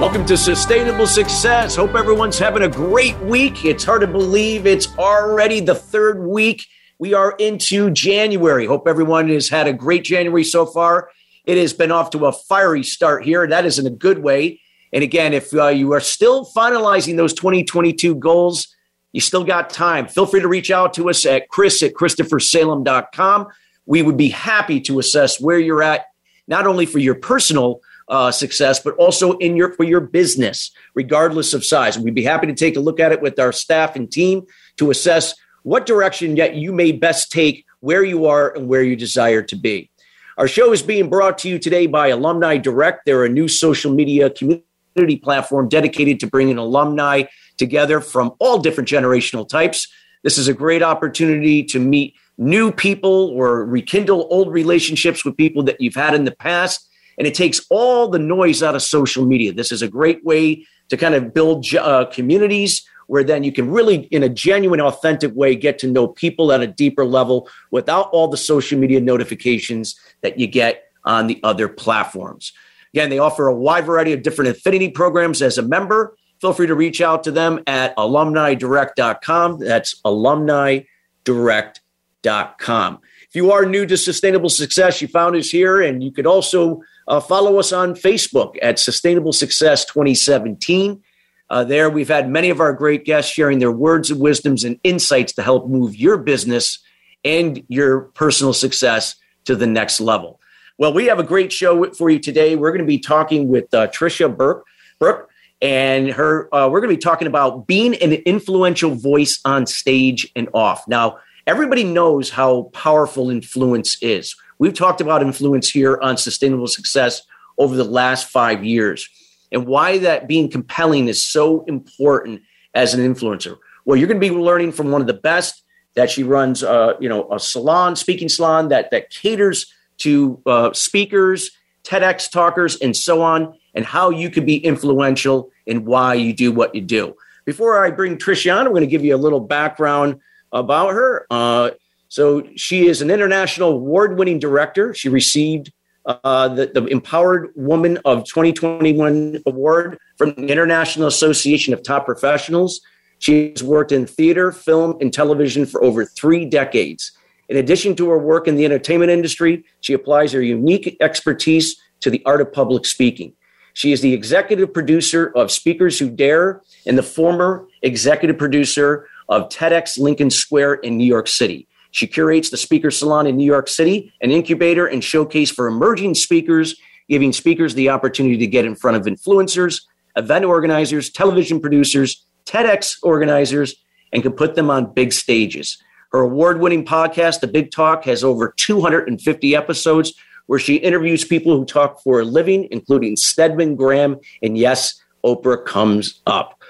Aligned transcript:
Welcome 0.00 0.24
to 0.28 0.36
Sustainable 0.38 1.06
Success. 1.06 1.76
Hope 1.76 1.94
everyone's 1.94 2.38
having 2.38 2.62
a 2.62 2.70
great 2.70 3.18
week. 3.18 3.66
It's 3.66 3.84
hard 3.84 4.00
to 4.00 4.06
believe 4.06 4.66
it's 4.66 4.96
already 4.96 5.60
the 5.60 5.74
third 5.74 6.24
week. 6.24 6.66
We 6.98 7.12
are 7.12 7.32
into 7.32 7.90
January. 7.90 8.64
Hope 8.64 8.88
everyone 8.88 9.28
has 9.28 9.50
had 9.50 9.66
a 9.66 9.74
great 9.74 10.02
January 10.02 10.42
so 10.42 10.64
far. 10.64 11.10
It 11.44 11.58
has 11.58 11.74
been 11.74 11.92
off 11.92 12.08
to 12.12 12.24
a 12.24 12.32
fiery 12.32 12.82
start 12.82 13.24
here. 13.24 13.46
That 13.46 13.66
is 13.66 13.78
in 13.78 13.86
a 13.86 13.90
good 13.90 14.20
way. 14.20 14.62
And 14.90 15.04
again, 15.04 15.34
if 15.34 15.52
uh, 15.54 15.66
you 15.66 15.92
are 15.92 16.00
still 16.00 16.46
finalizing 16.46 17.18
those 17.18 17.34
2022 17.34 18.14
goals, 18.14 18.74
you 19.12 19.20
still 19.20 19.44
got 19.44 19.68
time. 19.68 20.08
Feel 20.08 20.24
free 20.24 20.40
to 20.40 20.48
reach 20.48 20.70
out 20.70 20.94
to 20.94 21.10
us 21.10 21.26
at 21.26 21.50
chris 21.50 21.82
at 21.82 21.92
christophersalem.com. 21.92 23.48
We 23.84 24.00
would 24.00 24.16
be 24.16 24.30
happy 24.30 24.80
to 24.80 24.98
assess 24.98 25.38
where 25.38 25.58
you're 25.58 25.82
at, 25.82 26.06
not 26.48 26.66
only 26.66 26.86
for 26.86 26.98
your 26.98 27.16
personal 27.16 27.82
uh, 28.10 28.30
success, 28.32 28.80
but 28.80 28.94
also 28.96 29.38
in 29.38 29.56
your 29.56 29.72
for 29.72 29.84
your 29.84 30.00
business, 30.00 30.72
regardless 30.94 31.54
of 31.54 31.64
size. 31.64 31.98
We'd 31.98 32.14
be 32.14 32.24
happy 32.24 32.48
to 32.48 32.54
take 32.54 32.76
a 32.76 32.80
look 32.80 33.00
at 33.00 33.12
it 33.12 33.22
with 33.22 33.38
our 33.38 33.52
staff 33.52 33.96
and 33.96 34.10
team 34.10 34.42
to 34.76 34.90
assess 34.90 35.34
what 35.62 35.86
direction 35.86 36.36
yet 36.36 36.56
you 36.56 36.72
may 36.72 36.92
best 36.92 37.30
take 37.30 37.64
where 37.78 38.02
you 38.02 38.26
are 38.26 38.54
and 38.54 38.68
where 38.68 38.82
you 38.82 38.96
desire 38.96 39.42
to 39.42 39.56
be. 39.56 39.90
Our 40.36 40.48
show 40.48 40.72
is 40.72 40.82
being 40.82 41.08
brought 41.08 41.38
to 41.38 41.48
you 41.48 41.58
today 41.58 41.86
by 41.86 42.08
Alumni 42.08 42.56
Direct. 42.56 43.04
They're 43.06 43.24
a 43.24 43.28
new 43.28 43.46
social 43.46 43.92
media 43.92 44.28
community 44.30 45.16
platform 45.22 45.68
dedicated 45.68 46.18
to 46.20 46.26
bringing 46.26 46.58
alumni 46.58 47.24
together 47.58 48.00
from 48.00 48.32
all 48.40 48.58
different 48.58 48.88
generational 48.88 49.48
types. 49.48 49.86
This 50.24 50.36
is 50.36 50.48
a 50.48 50.54
great 50.54 50.82
opportunity 50.82 51.62
to 51.64 51.78
meet 51.78 52.14
new 52.38 52.72
people 52.72 53.30
or 53.34 53.64
rekindle 53.64 54.26
old 54.30 54.50
relationships 54.52 55.24
with 55.24 55.36
people 55.36 55.62
that 55.64 55.80
you've 55.80 55.94
had 55.94 56.14
in 56.14 56.24
the 56.24 56.34
past 56.34 56.89
and 57.18 57.26
it 57.26 57.34
takes 57.34 57.64
all 57.70 58.08
the 58.08 58.18
noise 58.18 58.62
out 58.62 58.74
of 58.74 58.82
social 58.82 59.26
media. 59.26 59.52
This 59.52 59.72
is 59.72 59.82
a 59.82 59.88
great 59.88 60.24
way 60.24 60.66
to 60.88 60.96
kind 60.96 61.14
of 61.14 61.32
build 61.32 61.72
uh, 61.74 62.06
communities 62.06 62.84
where 63.10 63.24
then 63.24 63.42
you 63.42 63.50
can 63.50 63.68
really, 63.68 64.04
in 64.12 64.22
a 64.22 64.28
genuine, 64.28 64.80
authentic 64.80 65.34
way, 65.34 65.56
get 65.56 65.80
to 65.80 65.90
know 65.90 66.06
people 66.06 66.52
at 66.52 66.60
a 66.60 66.66
deeper 66.68 67.04
level 67.04 67.48
without 67.72 68.08
all 68.10 68.28
the 68.28 68.36
social 68.36 68.78
media 68.78 69.00
notifications 69.00 69.98
that 70.20 70.38
you 70.38 70.46
get 70.46 70.84
on 71.04 71.26
the 71.26 71.40
other 71.42 71.68
platforms. 71.68 72.52
Again, 72.94 73.10
they 73.10 73.18
offer 73.18 73.48
a 73.48 73.54
wide 73.54 73.84
variety 73.84 74.12
of 74.12 74.22
different 74.22 74.52
affinity 74.52 74.90
programs 74.90 75.42
as 75.42 75.58
a 75.58 75.62
member. 75.62 76.16
Feel 76.40 76.52
free 76.52 76.68
to 76.68 76.76
reach 76.76 77.00
out 77.00 77.24
to 77.24 77.32
them 77.32 77.64
at 77.66 77.96
alumnidirect.com. 77.96 79.58
That's 79.58 80.00
alumnidirect.com. 80.02 82.98
If 83.28 83.36
you 83.36 83.52
are 83.52 83.66
new 83.66 83.86
to 83.86 83.96
sustainable 83.96 84.50
success, 84.50 85.02
you 85.02 85.08
found 85.08 85.34
us 85.36 85.50
here, 85.50 85.80
and 85.80 86.02
you 86.02 86.12
could 86.12 86.26
also 86.26 86.82
uh, 87.10 87.18
follow 87.18 87.58
us 87.58 87.72
on 87.72 87.94
Facebook 87.94 88.56
at 88.62 88.78
Sustainable 88.78 89.32
Success 89.32 89.84
2017. 89.84 91.02
Uh, 91.50 91.64
there, 91.64 91.90
we've 91.90 92.08
had 92.08 92.30
many 92.30 92.50
of 92.50 92.60
our 92.60 92.72
great 92.72 93.04
guests 93.04 93.32
sharing 93.32 93.58
their 93.58 93.72
words 93.72 94.12
of 94.12 94.18
wisdoms 94.18 94.62
and 94.62 94.78
insights 94.84 95.32
to 95.32 95.42
help 95.42 95.68
move 95.68 95.96
your 95.96 96.16
business 96.16 96.78
and 97.24 97.64
your 97.68 98.02
personal 98.14 98.52
success 98.52 99.16
to 99.44 99.56
the 99.56 99.66
next 99.66 100.00
level. 100.00 100.40
Well, 100.78 100.92
we 100.92 101.06
have 101.06 101.18
a 101.18 101.24
great 101.24 101.52
show 101.52 101.90
for 101.90 102.10
you 102.10 102.20
today. 102.20 102.54
We're 102.54 102.70
going 102.70 102.80
to 102.80 102.86
be 102.86 103.00
talking 103.00 103.48
with 103.48 103.74
uh, 103.74 103.88
Tricia 103.88 104.34
Brouk, 104.34 104.64
Brouk, 105.00 105.28
and 105.60 106.10
her. 106.10 106.48
Uh, 106.54 106.68
we're 106.68 106.80
going 106.80 106.90
to 106.90 106.96
be 106.96 107.02
talking 107.02 107.26
about 107.26 107.66
being 107.66 107.96
an 107.96 108.12
influential 108.12 108.94
voice 108.94 109.40
on 109.44 109.66
stage 109.66 110.30
and 110.36 110.48
off. 110.54 110.86
Now, 110.86 111.18
everybody 111.44 111.82
knows 111.82 112.30
how 112.30 112.70
powerful 112.72 113.30
influence 113.30 114.00
is. 114.00 114.36
We've 114.60 114.74
talked 114.74 115.00
about 115.00 115.22
influence 115.22 115.70
here 115.70 115.98
on 116.02 116.18
sustainable 116.18 116.66
success 116.66 117.22
over 117.56 117.74
the 117.74 117.84
last 117.84 118.28
five 118.28 118.62
years 118.62 119.08
and 119.50 119.66
why 119.66 119.96
that 119.98 120.28
being 120.28 120.50
compelling 120.50 121.08
is 121.08 121.22
so 121.22 121.64
important 121.64 122.42
as 122.74 122.92
an 122.92 123.00
influencer. 123.00 123.56
Well, 123.86 123.96
you're 123.96 124.06
going 124.06 124.20
to 124.20 124.28
be 124.28 124.34
learning 124.34 124.72
from 124.72 124.90
one 124.90 125.00
of 125.00 125.06
the 125.06 125.14
best 125.14 125.62
that 125.94 126.10
she 126.10 126.22
runs, 126.22 126.62
uh, 126.62 126.92
you 127.00 127.08
know, 127.08 127.26
a 127.32 127.40
salon, 127.40 127.96
speaking 127.96 128.28
salon 128.28 128.68
that 128.68 128.90
that 128.90 129.08
caters 129.08 129.72
to 129.98 130.40
uh, 130.44 130.74
speakers, 130.74 131.52
TEDx 131.82 132.30
talkers, 132.30 132.76
and 132.76 132.94
so 132.94 133.22
on, 133.22 133.58
and 133.74 133.86
how 133.86 134.10
you 134.10 134.28
could 134.28 134.44
be 134.44 134.58
influential 134.58 135.50
and 135.66 135.86
why 135.86 136.12
you 136.12 136.34
do 136.34 136.52
what 136.52 136.74
you 136.74 136.82
do. 136.82 137.16
Before 137.46 137.82
I 137.82 137.90
bring 137.90 138.18
Trish 138.18 138.52
on, 138.54 138.66
I'm 138.66 138.72
going 138.72 138.82
to 138.82 138.86
give 138.86 139.04
you 139.04 139.14
a 139.14 139.16
little 139.16 139.40
background 139.40 140.20
about 140.52 140.90
her. 140.90 141.26
Uh, 141.30 141.70
so 142.10 142.42
she 142.56 142.88
is 142.88 143.00
an 143.00 143.10
international 143.10 143.70
award 143.70 144.18
winning 144.18 144.40
director. 144.40 144.92
She 144.92 145.08
received 145.08 145.72
uh, 146.04 146.48
the, 146.48 146.66
the 146.66 146.84
Empowered 146.86 147.50
Woman 147.54 147.98
of 148.04 148.24
2021 148.24 149.42
award 149.46 149.96
from 150.18 150.34
the 150.34 150.48
International 150.48 151.06
Association 151.06 151.72
of 151.72 151.84
Top 151.84 152.04
Professionals. 152.04 152.80
She 153.20 153.50
has 153.50 153.62
worked 153.62 153.92
in 153.92 154.06
theater, 154.06 154.50
film, 154.50 154.96
and 155.00 155.12
television 155.12 155.64
for 155.66 155.84
over 155.84 156.04
three 156.04 156.44
decades. 156.44 157.12
In 157.48 157.56
addition 157.56 157.94
to 157.96 158.10
her 158.10 158.18
work 158.18 158.48
in 158.48 158.56
the 158.56 158.64
entertainment 158.64 159.12
industry, 159.12 159.64
she 159.80 159.92
applies 159.92 160.32
her 160.32 160.42
unique 160.42 160.96
expertise 161.00 161.80
to 162.00 162.10
the 162.10 162.22
art 162.26 162.40
of 162.40 162.52
public 162.52 162.86
speaking. 162.86 163.34
She 163.74 163.92
is 163.92 164.00
the 164.00 164.12
executive 164.12 164.74
producer 164.74 165.30
of 165.36 165.52
Speakers 165.52 166.00
Who 166.00 166.10
Dare 166.10 166.60
and 166.86 166.98
the 166.98 167.04
former 167.04 167.68
executive 167.82 168.36
producer 168.36 169.06
of 169.28 169.48
TEDx 169.48 169.96
Lincoln 169.96 170.30
Square 170.30 170.74
in 170.74 170.98
New 170.98 171.04
York 171.04 171.28
City. 171.28 171.68
She 171.90 172.06
curates 172.06 172.50
the 172.50 172.56
Speaker 172.56 172.90
Salon 172.90 173.26
in 173.26 173.36
New 173.36 173.44
York 173.44 173.68
City, 173.68 174.12
an 174.20 174.30
incubator 174.30 174.86
and 174.86 175.02
showcase 175.02 175.50
for 175.50 175.66
emerging 175.66 176.14
speakers, 176.14 176.76
giving 177.08 177.32
speakers 177.32 177.74
the 177.74 177.88
opportunity 177.88 178.36
to 178.38 178.46
get 178.46 178.64
in 178.64 178.74
front 178.74 178.96
of 178.96 179.04
influencers, 179.04 179.82
event 180.16 180.44
organizers, 180.44 181.10
television 181.10 181.60
producers, 181.60 182.24
TEDx 182.44 182.96
organizers, 183.02 183.74
and 184.12 184.22
can 184.22 184.32
put 184.32 184.54
them 184.54 184.70
on 184.70 184.92
big 184.92 185.12
stages. 185.12 185.78
Her 186.12 186.20
award 186.20 186.60
winning 186.60 186.84
podcast, 186.84 187.40
The 187.40 187.46
Big 187.46 187.70
Talk, 187.70 188.04
has 188.04 188.24
over 188.24 188.52
250 188.56 189.54
episodes 189.54 190.12
where 190.46 190.58
she 190.58 190.76
interviews 190.76 191.24
people 191.24 191.56
who 191.56 191.64
talk 191.64 192.02
for 192.02 192.20
a 192.20 192.24
living, 192.24 192.66
including 192.72 193.14
Stedman 193.16 193.76
Graham, 193.76 194.18
and 194.42 194.58
yes, 194.58 195.00
Oprah 195.24 195.64
comes 195.64 196.20
up. 196.26 196.60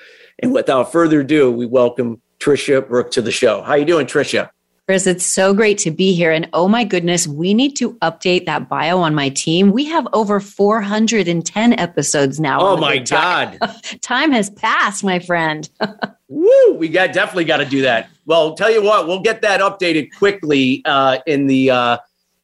And 0.40 0.52
without 0.52 0.92
further 0.92 1.20
ado, 1.20 1.50
we 1.50 1.64
welcome 1.64 2.20
Tricia 2.38 2.86
Brouk 2.86 3.10
to 3.12 3.22
the 3.22 3.32
show. 3.32 3.62
How 3.62 3.74
you 3.74 3.86
doing, 3.86 4.06
Tricia? 4.06 4.50
Chris, 4.90 5.06
it's 5.06 5.24
so 5.24 5.54
great 5.54 5.78
to 5.78 5.92
be 5.92 6.12
here. 6.12 6.32
And 6.32 6.48
oh 6.52 6.66
my 6.66 6.82
goodness, 6.82 7.24
we 7.24 7.54
need 7.54 7.76
to 7.76 7.92
update 7.98 8.46
that 8.46 8.68
bio 8.68 8.98
on 8.98 9.14
my 9.14 9.28
team. 9.28 9.70
We 9.70 9.84
have 9.84 10.08
over 10.12 10.40
410 10.40 11.78
episodes 11.78 12.40
now. 12.40 12.58
Oh 12.60 12.76
my 12.76 12.98
God. 12.98 13.56
Time 14.00 14.32
has 14.32 14.50
passed, 14.50 15.04
my 15.04 15.20
friend. 15.20 15.70
Woo! 16.28 16.74
We 16.74 16.88
got 16.88 17.12
definitely 17.12 17.44
got 17.44 17.58
to 17.58 17.66
do 17.66 17.82
that. 17.82 18.10
Well, 18.26 18.56
tell 18.56 18.68
you 18.68 18.82
what, 18.82 19.06
we'll 19.06 19.20
get 19.20 19.42
that 19.42 19.60
updated 19.60 20.08
quickly 20.18 20.82
uh, 20.84 21.18
in 21.24 21.46
the 21.46 21.70
uh, 21.70 21.98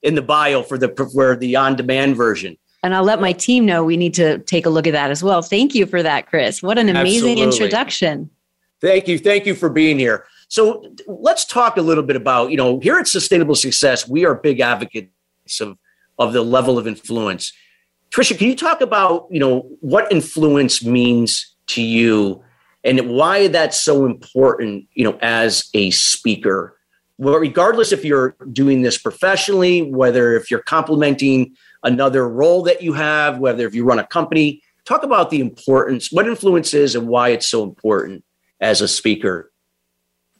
in 0.04 0.14
the 0.14 0.22
bio 0.22 0.62
for 0.62 0.78
the 0.78 0.94
for 1.12 1.34
the 1.34 1.56
on 1.56 1.74
demand 1.74 2.14
version. 2.14 2.56
And 2.84 2.94
I'll 2.94 3.02
let 3.02 3.20
my 3.20 3.32
team 3.32 3.66
know 3.66 3.82
we 3.82 3.96
need 3.96 4.14
to 4.14 4.38
take 4.38 4.66
a 4.66 4.70
look 4.70 4.86
at 4.86 4.92
that 4.92 5.10
as 5.10 5.20
well. 5.20 5.42
Thank 5.42 5.74
you 5.74 5.84
for 5.84 6.00
that, 6.00 6.28
Chris. 6.28 6.62
What 6.62 6.78
an 6.78 6.88
amazing 6.88 7.42
Absolutely. 7.42 7.42
introduction. 7.42 8.30
Thank 8.80 9.08
you. 9.08 9.18
Thank 9.18 9.46
you 9.46 9.56
for 9.56 9.68
being 9.68 9.98
here. 9.98 10.26
So 10.48 10.94
let's 11.06 11.44
talk 11.44 11.76
a 11.76 11.82
little 11.82 12.04
bit 12.04 12.16
about, 12.16 12.50
you 12.50 12.56
know, 12.56 12.78
here 12.80 12.98
at 12.98 13.08
Sustainable 13.08 13.54
Success, 13.54 14.08
we 14.08 14.24
are 14.24 14.34
big 14.34 14.60
advocates 14.60 15.60
of, 15.60 15.76
of 16.18 16.32
the 16.32 16.42
level 16.42 16.78
of 16.78 16.86
influence. 16.86 17.52
Tricia, 18.10 18.38
can 18.38 18.48
you 18.48 18.56
talk 18.56 18.80
about, 18.80 19.26
you 19.30 19.40
know, 19.40 19.68
what 19.80 20.10
influence 20.12 20.84
means 20.84 21.54
to 21.68 21.82
you 21.82 22.42
and 22.84 23.10
why 23.10 23.48
that's 23.48 23.82
so 23.82 24.06
important, 24.06 24.86
you 24.94 25.04
know, 25.04 25.18
as 25.20 25.68
a 25.74 25.90
speaker? 25.90 26.78
Well, 27.18 27.34
regardless 27.36 27.92
if 27.92 28.04
you're 28.04 28.36
doing 28.52 28.82
this 28.82 28.98
professionally, 28.98 29.82
whether 29.82 30.36
if 30.36 30.50
you're 30.50 30.62
complementing 30.62 31.56
another 31.82 32.28
role 32.28 32.62
that 32.64 32.82
you 32.82 32.92
have, 32.92 33.38
whether 33.38 33.66
if 33.66 33.74
you 33.74 33.84
run 33.84 33.98
a 33.98 34.06
company, 34.06 34.62
talk 34.84 35.02
about 35.02 35.30
the 35.30 35.40
importance, 35.40 36.12
what 36.12 36.28
influence 36.28 36.72
is 36.72 36.94
and 36.94 37.08
why 37.08 37.30
it's 37.30 37.48
so 37.48 37.64
important 37.64 38.22
as 38.60 38.80
a 38.80 38.86
speaker 38.86 39.50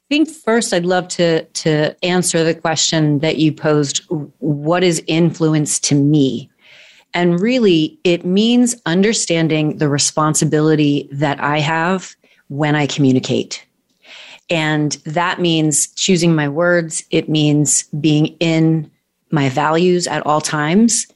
think 0.08 0.28
first 0.28 0.72
I'd 0.72 0.86
love 0.86 1.08
to 1.08 1.44
to 1.44 2.04
answer 2.04 2.44
the 2.44 2.54
question 2.54 3.18
that 3.20 3.38
you 3.38 3.52
posed 3.52 4.02
what 4.38 4.84
is 4.84 5.02
influence 5.06 5.78
to 5.80 5.94
me? 5.94 6.50
And 7.14 7.40
really 7.40 7.98
it 8.04 8.24
means 8.24 8.76
understanding 8.86 9.78
the 9.78 9.88
responsibility 9.88 11.08
that 11.12 11.40
I 11.40 11.60
have 11.60 12.14
when 12.48 12.74
I 12.74 12.86
communicate. 12.86 13.66
And 14.48 14.92
that 15.04 15.40
means 15.40 15.88
choosing 15.94 16.34
my 16.34 16.48
words. 16.48 17.02
It 17.10 17.28
means 17.28 17.84
being 18.00 18.26
in 18.38 18.90
my 19.30 19.48
values 19.48 20.06
at 20.06 20.24
all 20.24 20.40
times. 20.40 21.06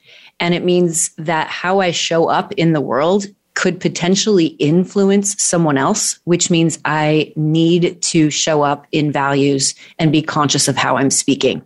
And 0.41 0.55
it 0.55 0.65
means 0.65 1.11
that 1.17 1.47
how 1.49 1.81
I 1.81 1.93
show 1.93 2.29
up 2.29 2.53
in 2.53 2.73
the 2.73 2.81
world 2.81 3.27
could 3.61 3.79
potentially 3.79 4.47
influence 4.59 5.39
someone 5.39 5.77
else, 5.77 6.19
which 6.25 6.51
means 6.51 6.79
I 6.87 7.31
need 7.37 8.01
to 8.01 8.31
show 8.31 8.63
up 8.63 8.87
in 8.91 9.13
values 9.13 9.75
and 9.99 10.11
be 10.11 10.23
conscious 10.23 10.67
of 10.67 10.79
how 10.79 10.97
I'm 10.97 11.11
speaking. 11.11 11.61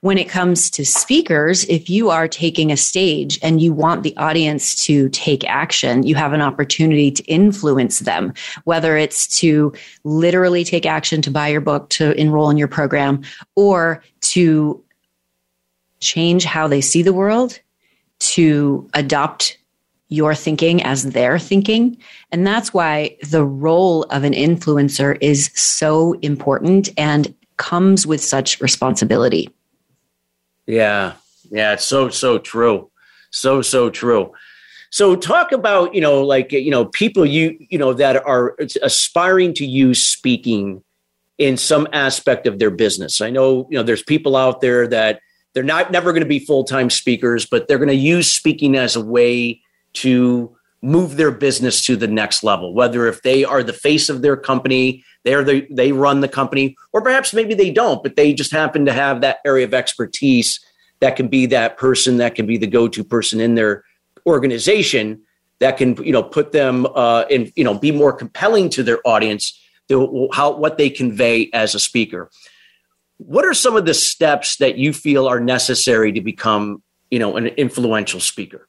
When 0.00 0.18
it 0.18 0.28
comes 0.28 0.68
to 0.70 0.84
speakers, 0.84 1.64
if 1.66 1.88
you 1.88 2.10
are 2.10 2.26
taking 2.26 2.72
a 2.72 2.76
stage 2.76 3.38
and 3.40 3.60
you 3.60 3.72
want 3.72 4.02
the 4.02 4.16
audience 4.16 4.84
to 4.86 5.08
take 5.10 5.44
action, 5.44 6.02
you 6.02 6.16
have 6.16 6.32
an 6.32 6.42
opportunity 6.42 7.12
to 7.12 7.22
influence 7.26 8.00
them, 8.00 8.34
whether 8.64 8.96
it's 8.96 9.28
to 9.38 9.72
literally 10.02 10.64
take 10.64 10.86
action 10.86 11.22
to 11.22 11.30
buy 11.30 11.46
your 11.46 11.60
book, 11.60 11.88
to 11.90 12.20
enroll 12.20 12.50
in 12.50 12.56
your 12.56 12.66
program, 12.66 13.22
or 13.54 14.02
to 14.22 14.82
change 16.00 16.44
how 16.44 16.66
they 16.66 16.80
see 16.80 17.02
the 17.02 17.12
world, 17.12 17.60
to 18.18 18.90
adopt 18.92 19.56
your 20.08 20.34
thinking 20.34 20.82
as 20.82 21.10
their 21.10 21.38
thinking. 21.38 21.96
And 22.30 22.46
that's 22.46 22.72
why 22.72 23.16
the 23.28 23.44
role 23.44 24.04
of 24.04 24.24
an 24.24 24.32
influencer 24.32 25.18
is 25.20 25.50
so 25.54 26.12
important 26.22 26.88
and 26.96 27.34
comes 27.56 28.06
with 28.06 28.22
such 28.22 28.60
responsibility. 28.60 29.50
Yeah. 30.66 31.14
Yeah. 31.50 31.72
It's 31.72 31.84
so, 31.84 32.08
so 32.08 32.38
true. 32.38 32.90
So, 33.30 33.62
so 33.62 33.90
true. 33.90 34.32
So 34.90 35.16
talk 35.16 35.52
about, 35.52 35.94
you 35.94 36.00
know, 36.00 36.22
like, 36.22 36.52
you 36.52 36.70
know, 36.70 36.84
people 36.86 37.26
you, 37.26 37.56
you 37.68 37.78
know, 37.78 37.92
that 37.94 38.24
are 38.24 38.56
aspiring 38.82 39.52
to 39.54 39.66
use 39.66 40.04
speaking 40.04 40.82
in 41.38 41.56
some 41.56 41.86
aspect 41.92 42.46
of 42.46 42.58
their 42.58 42.70
business. 42.70 43.20
I 43.20 43.30
know, 43.30 43.66
you 43.70 43.76
know, 43.76 43.82
there's 43.82 44.02
people 44.02 44.36
out 44.36 44.60
there 44.60 44.86
that 44.88 45.20
they're 45.52 45.62
not 45.62 45.90
never 45.90 46.12
going 46.12 46.22
to 46.22 46.28
be 46.28 46.38
full-time 46.38 46.90
speakers, 46.90 47.44
but 47.44 47.66
they're 47.66 47.78
going 47.78 47.88
to 47.88 47.94
use 47.94 48.32
speaking 48.32 48.76
as 48.76 48.94
a 48.96 49.04
way 49.04 49.60
to 49.96 50.56
move 50.82 51.16
their 51.16 51.30
business 51.30 51.84
to 51.84 51.96
the 51.96 52.06
next 52.06 52.44
level 52.44 52.74
whether 52.74 53.06
if 53.06 53.22
they 53.22 53.44
are 53.44 53.62
the 53.62 53.72
face 53.72 54.08
of 54.08 54.22
their 54.22 54.36
company 54.36 55.02
they're 55.24 55.42
the 55.42 55.66
they 55.70 55.90
run 55.92 56.20
the 56.20 56.28
company 56.28 56.76
or 56.92 57.02
perhaps 57.02 57.32
maybe 57.32 57.54
they 57.54 57.70
don't 57.70 58.02
but 58.02 58.14
they 58.16 58.32
just 58.32 58.52
happen 58.52 58.84
to 58.84 58.92
have 58.92 59.20
that 59.20 59.38
area 59.44 59.64
of 59.64 59.74
expertise 59.74 60.60
that 61.00 61.16
can 61.16 61.28
be 61.28 61.46
that 61.46 61.76
person 61.76 62.18
that 62.18 62.34
can 62.34 62.46
be 62.46 62.56
the 62.56 62.66
go-to 62.66 63.02
person 63.02 63.40
in 63.40 63.54
their 63.54 63.84
organization 64.26 65.20
that 65.58 65.76
can 65.76 65.96
you 66.04 66.12
know 66.12 66.22
put 66.22 66.52
them 66.52 66.86
uh, 66.94 67.24
in 67.30 67.52
you 67.56 67.64
know 67.64 67.74
be 67.74 67.92
more 67.92 68.12
compelling 68.12 68.68
to 68.70 68.82
their 68.82 68.98
audience 69.06 69.58
to 69.88 70.28
how 70.32 70.52
what 70.52 70.78
they 70.78 70.90
convey 70.90 71.50
as 71.52 71.74
a 71.74 71.80
speaker. 71.80 72.30
What 73.18 73.46
are 73.46 73.54
some 73.54 73.76
of 73.76 73.86
the 73.86 73.94
steps 73.94 74.56
that 74.56 74.76
you 74.76 74.92
feel 74.92 75.26
are 75.26 75.40
necessary 75.40 76.12
to 76.12 76.20
become 76.20 76.82
you 77.10 77.18
know 77.18 77.36
an 77.36 77.46
influential 77.48 78.20
speaker 78.20 78.68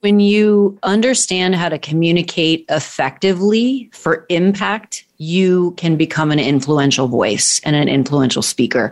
when 0.00 0.18
you 0.18 0.78
understand 0.82 1.54
how 1.54 1.68
to 1.68 1.78
communicate 1.78 2.64
effectively 2.68 3.90
for 3.92 4.24
impact, 4.30 5.04
you 5.18 5.72
can 5.72 5.96
become 5.96 6.30
an 6.30 6.38
influential 6.38 7.06
voice 7.06 7.60
and 7.64 7.76
an 7.76 7.88
influential 7.88 8.42
speaker. 8.42 8.90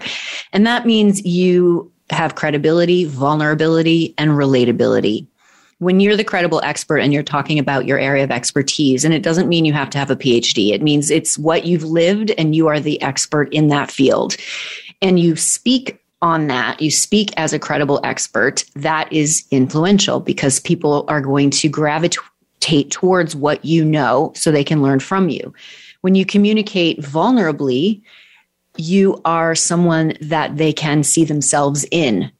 And 0.53 0.67
that 0.67 0.87
means 0.87 1.25
you 1.25 1.91
have 2.11 2.35
credibility, 2.35 3.05
vulnerability, 3.05 4.15
and 4.19 4.33
relatability. 4.33 5.27
When 5.79 6.01
you're 6.01 6.17
the 6.17 6.25
credible 6.25 6.61
expert 6.65 6.99
and 6.99 7.13
you're 7.13 7.23
talking 7.23 7.59
about 7.59 7.87
your 7.87 7.99
area 7.99 8.25
of 8.25 8.31
expertise, 8.31 9.05
and 9.05 9.15
it 9.15 9.23
doesn't 9.23 9.49
mean 9.49 9.65
you 9.65 9.73
have 9.73 9.91
to 9.91 9.99
have 9.99 10.11
a 10.11 10.17
PhD, 10.17 10.73
it 10.73 10.83
means 10.83 11.11
it's 11.11 11.39
what 11.39 11.65
you've 11.65 11.85
lived 11.85 12.33
and 12.33 12.55
you 12.55 12.67
are 12.67 12.81
the 12.81 13.01
expert 13.01 13.53
in 13.55 13.69
that 13.69 13.91
field. 13.91 14.37
And 15.01 15.21
you 15.21 15.37
speak 15.37 16.03
on 16.21 16.49
that, 16.49 16.81
you 16.81 16.91
speak 16.91 17.33
as 17.37 17.53
a 17.53 17.59
credible 17.59 18.01
expert, 18.03 18.65
that 18.75 19.13
is 19.13 19.47
influential 19.51 20.21
because 20.21 20.61
people 20.61 21.05
are 21.09 21.21
going 21.21 21.51
to 21.51 21.69
gravitate 21.69 22.91
towards 22.91 23.37
what 23.37 23.65
you 23.65 23.85
know 23.85 24.33
so 24.35 24.51
they 24.51 24.65
can 24.65 24.83
learn 24.83 25.01
from 25.01 25.29
you. 25.29 25.53
When 26.01 26.15
you 26.15 26.27
communicate 26.27 27.01
vulnerably, 27.01 28.01
you 28.77 29.21
are 29.25 29.55
someone 29.55 30.15
that 30.21 30.57
they 30.57 30.73
can 30.73 31.03
see 31.03 31.25
themselves 31.25 31.85
in 31.91 32.31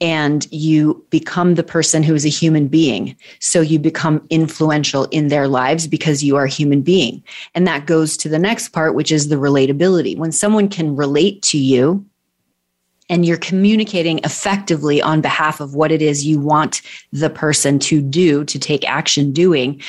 and 0.00 0.46
you 0.50 1.04
become 1.10 1.54
the 1.54 1.62
person 1.62 2.02
who 2.02 2.14
is 2.14 2.24
a 2.24 2.30
human 2.30 2.68
being. 2.68 3.16
So 3.38 3.60
you 3.60 3.78
become 3.78 4.26
influential 4.30 5.04
in 5.06 5.28
their 5.28 5.48
lives 5.48 5.86
because 5.86 6.24
you 6.24 6.36
are 6.36 6.44
a 6.44 6.50
human 6.50 6.82
being. 6.82 7.22
And 7.54 7.66
that 7.66 7.86
goes 7.86 8.16
to 8.18 8.28
the 8.28 8.38
next 8.38 8.70
part, 8.70 8.94
which 8.94 9.12
is 9.12 9.28
the 9.28 9.36
relatability. 9.36 10.16
When 10.16 10.32
someone 10.32 10.68
can 10.68 10.96
relate 10.96 11.42
to 11.42 11.58
you, 11.58 12.04
and 13.08 13.24
you're 13.24 13.38
communicating 13.38 14.18
effectively 14.18 15.00
on 15.00 15.20
behalf 15.20 15.60
of 15.60 15.74
what 15.74 15.90
it 15.90 16.02
is 16.02 16.26
you 16.26 16.38
want 16.38 16.82
the 17.12 17.30
person 17.30 17.78
to 17.78 18.02
do, 18.02 18.44
to 18.44 18.58
take 18.58 18.88
action 18.88 19.32
doing, 19.32 19.82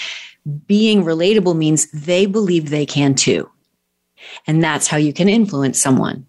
being 0.65 1.03
relatable 1.03 1.55
means 1.55 1.91
they 1.91 2.25
believe 2.25 2.69
they 2.69 2.85
can 2.85 3.13
too. 3.13 3.49
And 4.47 4.63
that's 4.63 4.87
how 4.87 4.97
you 4.97 5.13
can 5.13 5.29
influence 5.29 5.81
someone. 5.81 6.25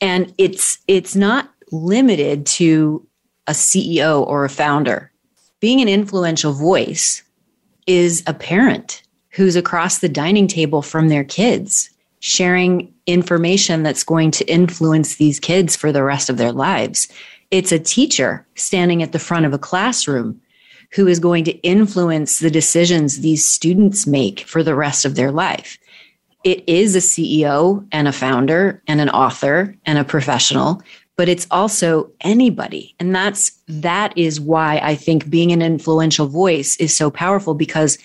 And 0.00 0.32
it's, 0.38 0.78
it's 0.88 1.14
not 1.14 1.50
limited 1.72 2.46
to 2.46 3.06
a 3.46 3.52
CEO 3.52 4.26
or 4.26 4.44
a 4.44 4.50
founder. 4.50 5.10
Being 5.60 5.80
an 5.80 5.88
influential 5.88 6.52
voice 6.52 7.22
is 7.86 8.22
a 8.26 8.34
parent 8.34 9.02
who's 9.30 9.56
across 9.56 9.98
the 9.98 10.08
dining 10.08 10.46
table 10.46 10.82
from 10.82 11.08
their 11.08 11.24
kids 11.24 11.90
sharing 12.20 12.92
information 13.06 13.82
that's 13.82 14.04
going 14.04 14.30
to 14.30 14.44
influence 14.44 15.16
these 15.16 15.40
kids 15.40 15.74
for 15.74 15.90
the 15.90 16.04
rest 16.04 16.30
of 16.30 16.36
their 16.36 16.52
lives. 16.52 17.08
It's 17.50 17.72
a 17.72 17.78
teacher 17.78 18.46
standing 18.54 19.02
at 19.02 19.12
the 19.12 19.18
front 19.18 19.46
of 19.46 19.52
a 19.52 19.58
classroom 19.58 20.40
who 20.92 21.06
is 21.06 21.18
going 21.18 21.44
to 21.44 21.56
influence 21.62 22.38
the 22.38 22.50
decisions 22.50 23.20
these 23.20 23.44
students 23.44 24.06
make 24.06 24.40
for 24.40 24.62
the 24.62 24.74
rest 24.74 25.04
of 25.04 25.14
their 25.14 25.32
life. 25.32 25.78
It 26.44 26.62
is 26.68 26.94
a 26.94 27.00
CEO 27.00 27.86
and 27.92 28.08
a 28.08 28.12
founder 28.12 28.82
and 28.86 29.00
an 29.00 29.10
author 29.10 29.74
and 29.86 29.98
a 29.98 30.04
professional, 30.04 30.82
but 31.16 31.28
it's 31.28 31.46
also 31.50 32.10
anybody. 32.22 32.94
And 32.98 33.14
that's, 33.14 33.52
that 33.68 34.16
is 34.16 34.40
why 34.40 34.80
I 34.82 34.94
think 34.94 35.30
being 35.30 35.52
an 35.52 35.62
influential 35.62 36.26
voice 36.26 36.76
is 36.76 36.96
so 36.96 37.10
powerful 37.10 37.54
because 37.54 37.98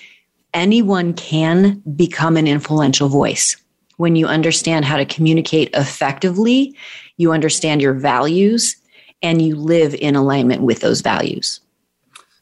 anyone 0.54 1.14
can 1.14 1.82
become 1.96 2.38
an 2.38 2.48
influential 2.48 3.10
voice 3.10 3.58
when 3.98 4.16
you 4.16 4.28
understand 4.28 4.86
how 4.86 4.98
to 4.98 5.06
communicate 5.06 5.70
effectively, 5.74 6.76
you 7.18 7.32
understand 7.32 7.82
your 7.82 7.94
values 7.94 8.76
and 9.22 9.42
you 9.42 9.56
live 9.56 9.96
in 9.96 10.16
alignment 10.16 10.62
with 10.62 10.82
those 10.82 11.02
values. 11.02 11.62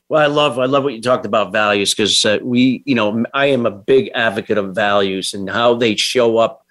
Well, 0.10 0.22
I 0.22 0.28
love 0.28 0.60
I 0.60 0.66
love 0.66 0.84
what 0.84 0.94
you 0.94 1.02
talked 1.02 1.26
about 1.26 1.52
values 1.52 1.94
because 1.94 2.24
uh, 2.26 2.40
we, 2.42 2.84
you 2.86 2.94
know, 2.94 3.24
I 3.34 3.48
am 3.48 3.66
a 3.66 3.72
big 3.72 4.12
advocate 4.14 4.58
of 4.58 4.76
values 4.76 5.34
and 5.34 5.50
how 5.50 5.76
they 5.76 5.96
show 5.96 6.38
up, 6.38 6.66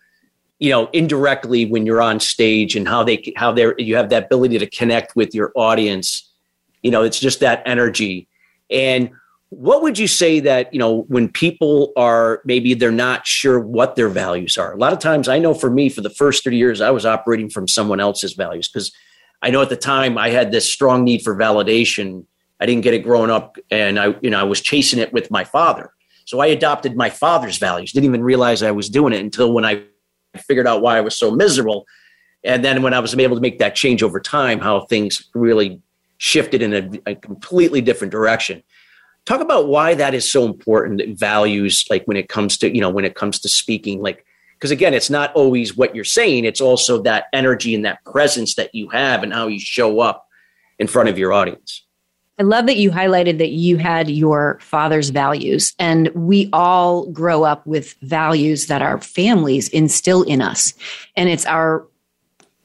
you 0.58 0.70
know, 0.70 0.88
indirectly 0.92 1.64
when 1.64 1.86
you're 1.86 2.02
on 2.02 2.20
stage 2.20 2.76
and 2.76 2.86
how 2.86 3.02
they 3.02 3.32
how 3.36 3.50
they 3.50 3.72
you 3.78 3.96
have 3.96 4.10
that 4.10 4.26
ability 4.26 4.58
to 4.58 4.66
connect 4.66 5.16
with 5.16 5.34
your 5.34 5.50
audience. 5.56 6.28
You 6.82 6.90
know, 6.90 7.02
it's 7.02 7.18
just 7.18 7.40
that 7.40 7.62
energy. 7.64 8.28
And 8.70 9.10
what 9.52 9.82
would 9.82 9.98
you 9.98 10.08
say 10.08 10.40
that 10.40 10.72
you 10.72 10.78
know 10.78 11.02
when 11.08 11.28
people 11.28 11.92
are 11.94 12.40
maybe 12.46 12.72
they're 12.72 12.90
not 12.90 13.26
sure 13.26 13.60
what 13.60 13.96
their 13.96 14.08
values 14.08 14.56
are? 14.56 14.72
A 14.72 14.78
lot 14.78 14.94
of 14.94 14.98
times 14.98 15.28
i 15.28 15.38
know 15.38 15.52
for 15.52 15.68
me 15.68 15.90
for 15.90 16.00
the 16.00 16.08
first 16.08 16.42
30 16.42 16.56
years 16.56 16.80
i 16.80 16.90
was 16.90 17.04
operating 17.04 17.50
from 17.50 17.68
someone 17.68 18.00
else's 18.00 18.32
values 18.32 18.66
because 18.66 18.90
i 19.42 19.50
know 19.50 19.60
at 19.60 19.68
the 19.68 19.76
time 19.76 20.16
i 20.16 20.30
had 20.30 20.52
this 20.52 20.72
strong 20.72 21.04
need 21.04 21.20
for 21.20 21.36
validation. 21.36 22.24
I 22.60 22.66
didn't 22.66 22.82
get 22.82 22.94
it 22.94 23.00
growing 23.00 23.30
up 23.30 23.58
and 23.70 24.00
i 24.00 24.14
you 24.22 24.30
know 24.30 24.40
i 24.40 24.42
was 24.42 24.62
chasing 24.62 24.98
it 24.98 25.12
with 25.12 25.30
my 25.30 25.44
father. 25.44 25.92
So 26.24 26.40
i 26.40 26.46
adopted 26.46 26.96
my 26.96 27.10
father's 27.10 27.58
values. 27.58 27.92
Didn't 27.92 28.06
even 28.06 28.24
realize 28.24 28.62
i 28.62 28.70
was 28.70 28.88
doing 28.88 29.12
it 29.12 29.20
until 29.20 29.52
when 29.52 29.66
i 29.66 29.82
figured 30.46 30.66
out 30.66 30.80
why 30.80 30.96
i 30.96 31.02
was 31.02 31.14
so 31.14 31.30
miserable. 31.30 31.84
And 32.42 32.64
then 32.64 32.80
when 32.82 32.94
i 32.94 33.00
was 33.00 33.14
able 33.14 33.36
to 33.36 33.42
make 33.42 33.58
that 33.58 33.74
change 33.74 34.02
over 34.02 34.18
time 34.18 34.60
how 34.60 34.86
things 34.86 35.28
really 35.34 35.82
shifted 36.16 36.62
in 36.62 36.72
a, 36.72 37.10
a 37.10 37.14
completely 37.16 37.82
different 37.82 38.12
direction 38.12 38.62
talk 39.24 39.40
about 39.40 39.68
why 39.68 39.94
that 39.94 40.14
is 40.14 40.30
so 40.30 40.44
important 40.44 41.18
values 41.18 41.84
like 41.90 42.04
when 42.04 42.16
it 42.16 42.28
comes 42.28 42.56
to 42.58 42.74
you 42.74 42.80
know 42.80 42.90
when 42.90 43.04
it 43.04 43.14
comes 43.14 43.38
to 43.40 43.48
speaking 43.48 44.00
like 44.00 44.24
because 44.54 44.70
again 44.70 44.94
it's 44.94 45.10
not 45.10 45.32
always 45.34 45.76
what 45.76 45.94
you're 45.94 46.04
saying 46.04 46.44
it's 46.44 46.60
also 46.60 47.00
that 47.02 47.26
energy 47.32 47.74
and 47.74 47.84
that 47.84 48.02
presence 48.04 48.54
that 48.54 48.74
you 48.74 48.88
have 48.88 49.22
and 49.22 49.32
how 49.32 49.46
you 49.46 49.60
show 49.60 50.00
up 50.00 50.26
in 50.78 50.86
front 50.86 51.08
of 51.08 51.18
your 51.18 51.32
audience 51.32 51.84
I 52.38 52.44
love 52.44 52.66
that 52.66 52.78
you 52.78 52.90
highlighted 52.90 53.38
that 53.38 53.50
you 53.50 53.76
had 53.76 54.08
your 54.10 54.58
father's 54.60 55.10
values, 55.10 55.74
and 55.78 56.08
we 56.08 56.48
all 56.52 57.06
grow 57.10 57.44
up 57.44 57.64
with 57.66 57.92
values 58.00 58.66
that 58.66 58.80
our 58.80 58.98
families 59.00 59.68
instill 59.68 60.22
in 60.22 60.40
us. 60.40 60.72
And 61.14 61.28
it's 61.28 61.44
our 61.44 61.86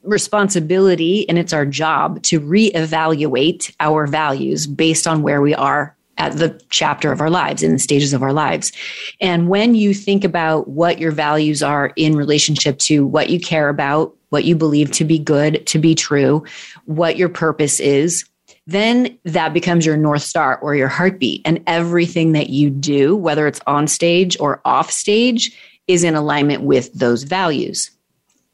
responsibility 0.02 1.28
and 1.28 1.38
it's 1.38 1.52
our 1.52 1.66
job 1.66 2.22
to 2.22 2.40
reevaluate 2.40 3.74
our 3.78 4.06
values 4.06 4.66
based 4.66 5.06
on 5.06 5.22
where 5.22 5.42
we 5.42 5.54
are 5.54 5.94
at 6.18 6.36
the 6.36 6.60
chapter 6.68 7.10
of 7.10 7.20
our 7.20 7.30
lives 7.30 7.62
in 7.62 7.72
the 7.72 7.78
stages 7.78 8.12
of 8.12 8.22
our 8.22 8.32
lives. 8.32 8.72
And 9.20 9.48
when 9.48 9.74
you 9.74 9.94
think 9.94 10.24
about 10.24 10.68
what 10.68 10.98
your 10.98 11.12
values 11.12 11.62
are 11.62 11.92
in 11.96 12.16
relationship 12.16 12.78
to 12.80 13.06
what 13.06 13.30
you 13.30 13.40
care 13.40 13.68
about, 13.68 14.14
what 14.30 14.44
you 14.44 14.54
believe 14.54 14.90
to 14.92 15.04
be 15.04 15.18
good, 15.18 15.66
to 15.66 15.78
be 15.78 15.94
true, 15.94 16.44
what 16.84 17.16
your 17.16 17.28
purpose 17.28 17.80
is, 17.80 18.24
then 18.66 19.18
that 19.24 19.54
becomes 19.54 19.86
your 19.86 19.96
North 19.96 20.22
Star 20.22 20.58
or 20.58 20.74
your 20.74 20.88
heartbeat. 20.88 21.40
And 21.46 21.62
everything 21.66 22.32
that 22.32 22.50
you 22.50 22.68
do, 22.68 23.16
whether 23.16 23.46
it's 23.46 23.60
on 23.66 23.86
stage 23.86 24.36
or 24.38 24.60
off 24.66 24.90
stage, 24.90 25.56
is 25.86 26.04
in 26.04 26.14
alignment 26.14 26.64
with 26.64 26.92
those 26.92 27.22
values 27.22 27.90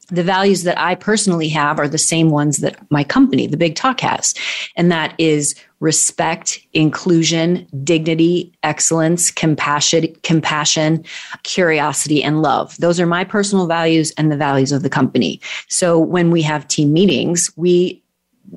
the 0.09 0.23
values 0.23 0.65
that 0.65 0.79
I 0.79 0.95
personally 0.95 1.49
have 1.49 1.79
are 1.79 1.89
the 1.89 1.99
same 1.99 2.31
ones 2.31 2.59
that 2.59 2.79
my 2.91 3.05
company, 3.05 3.47
the 3.47 3.57
Big 3.57 3.75
Talk, 3.75 4.01
has. 4.01 4.35
And 4.77 4.91
that 4.93 5.15
is 5.19 5.55
respect, 5.85 6.59
inclusion, 6.73 7.69
dignity, 7.85 8.51
excellence, 8.63 9.31
compassion, 9.31 10.17
compassion, 10.23 11.05
curiosity, 11.43 12.23
and 12.23 12.41
love. 12.41 12.75
Those 12.79 12.99
are 12.99 13.07
my 13.07 13.23
personal 13.23 13.67
values 13.67 14.11
and 14.17 14.33
the 14.33 14.37
values 14.37 14.73
of 14.73 14.83
the 14.83 14.89
company. 14.89 15.43
So 15.69 15.99
when 15.99 16.31
we 16.31 16.41
have 16.41 16.67
team 16.67 16.95
meetings, 16.95 17.51
we 17.57 18.03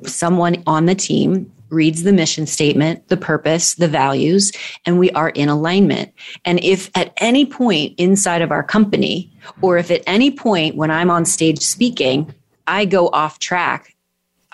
someone 0.04 0.62
on 0.66 0.86
the 0.86 0.94
team 0.94 1.52
reads 1.68 2.02
the 2.02 2.14
mission 2.14 2.46
statement, 2.46 3.06
the 3.08 3.16
purpose, 3.16 3.74
the 3.74 3.88
values, 3.88 4.50
and 4.86 4.98
we 4.98 5.10
are 5.10 5.28
in 5.30 5.50
alignment. 5.50 6.10
And 6.46 6.58
if 6.64 6.90
at 6.94 7.12
any 7.18 7.44
point 7.44 7.94
inside 7.98 8.40
of 8.40 8.50
our 8.50 8.62
company, 8.62 9.30
or 9.60 9.76
if 9.76 9.90
at 9.90 10.02
any 10.06 10.30
point 10.30 10.76
when 10.76 10.90
I'm 10.90 11.10
on 11.10 11.26
stage 11.26 11.60
speaking, 11.60 12.34
I 12.66 12.86
go 12.86 13.08
off 13.08 13.38
track, 13.38 13.94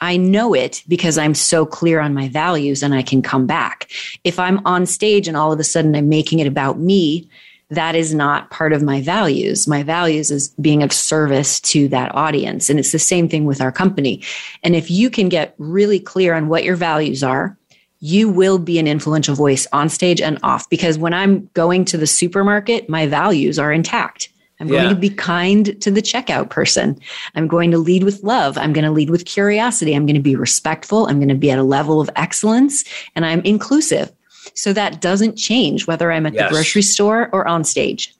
I 0.04 0.18
know 0.18 0.52
it 0.52 0.82
because 0.86 1.16
I'm 1.16 1.34
so 1.34 1.64
clear 1.64 1.98
on 1.98 2.12
my 2.12 2.28
values 2.28 2.82
and 2.82 2.94
I 2.94 3.02
can 3.02 3.22
come 3.22 3.46
back. 3.46 3.90
If 4.22 4.38
I'm 4.38 4.64
on 4.66 4.84
stage 4.84 5.26
and 5.26 5.36
all 5.36 5.50
of 5.50 5.58
a 5.58 5.64
sudden 5.64 5.96
I'm 5.96 6.10
making 6.10 6.40
it 6.40 6.46
about 6.46 6.78
me, 6.78 7.26
that 7.70 7.94
is 7.94 8.14
not 8.14 8.50
part 8.50 8.74
of 8.74 8.82
my 8.82 9.00
values. 9.00 9.66
My 9.66 9.82
values 9.82 10.30
is 10.30 10.50
being 10.60 10.82
of 10.82 10.92
service 10.92 11.58
to 11.60 11.88
that 11.88 12.14
audience. 12.14 12.68
And 12.68 12.78
it's 12.78 12.92
the 12.92 12.98
same 12.98 13.30
thing 13.30 13.46
with 13.46 13.62
our 13.62 13.72
company. 13.72 14.22
And 14.62 14.76
if 14.76 14.90
you 14.90 15.08
can 15.08 15.30
get 15.30 15.54
really 15.56 15.98
clear 15.98 16.34
on 16.34 16.48
what 16.48 16.64
your 16.64 16.76
values 16.76 17.22
are, 17.22 17.56
you 18.00 18.28
will 18.28 18.58
be 18.58 18.78
an 18.78 18.86
influential 18.86 19.34
voice 19.34 19.66
on 19.72 19.88
stage 19.88 20.20
and 20.20 20.38
off. 20.42 20.68
Because 20.68 20.98
when 20.98 21.14
I'm 21.14 21.48
going 21.54 21.86
to 21.86 21.96
the 21.96 22.06
supermarket, 22.06 22.90
my 22.90 23.06
values 23.06 23.58
are 23.58 23.72
intact. 23.72 24.28
I'm 24.60 24.68
going 24.68 24.84
yeah. 24.84 24.88
to 24.90 24.94
be 24.94 25.10
kind 25.10 25.80
to 25.82 25.90
the 25.90 26.00
checkout 26.00 26.48
person. 26.50 26.98
I'm 27.34 27.48
going 27.48 27.70
to 27.72 27.78
lead 27.78 28.04
with 28.04 28.22
love. 28.22 28.56
I'm 28.56 28.72
going 28.72 28.84
to 28.84 28.90
lead 28.90 29.10
with 29.10 29.24
curiosity. 29.24 29.94
I'm 29.94 30.06
going 30.06 30.14
to 30.16 30.22
be 30.22 30.36
respectful. 30.36 31.06
I'm 31.06 31.18
going 31.18 31.28
to 31.28 31.34
be 31.34 31.50
at 31.50 31.58
a 31.58 31.64
level 31.64 32.00
of 32.00 32.08
excellence 32.14 32.84
and 33.16 33.26
I'm 33.26 33.40
inclusive. 33.40 34.12
So 34.54 34.72
that 34.72 35.00
doesn't 35.00 35.36
change 35.36 35.86
whether 35.86 36.12
I'm 36.12 36.26
at 36.26 36.34
yes. 36.34 36.48
the 36.48 36.54
grocery 36.54 36.82
store 36.82 37.30
or 37.32 37.48
on 37.48 37.64
stage. 37.64 38.14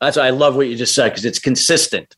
That's 0.00 0.16
I 0.16 0.30
love 0.30 0.56
what 0.56 0.68
you 0.68 0.76
just 0.76 0.94
said 0.94 1.10
because 1.10 1.24
it's 1.24 1.38
consistent. 1.38 2.16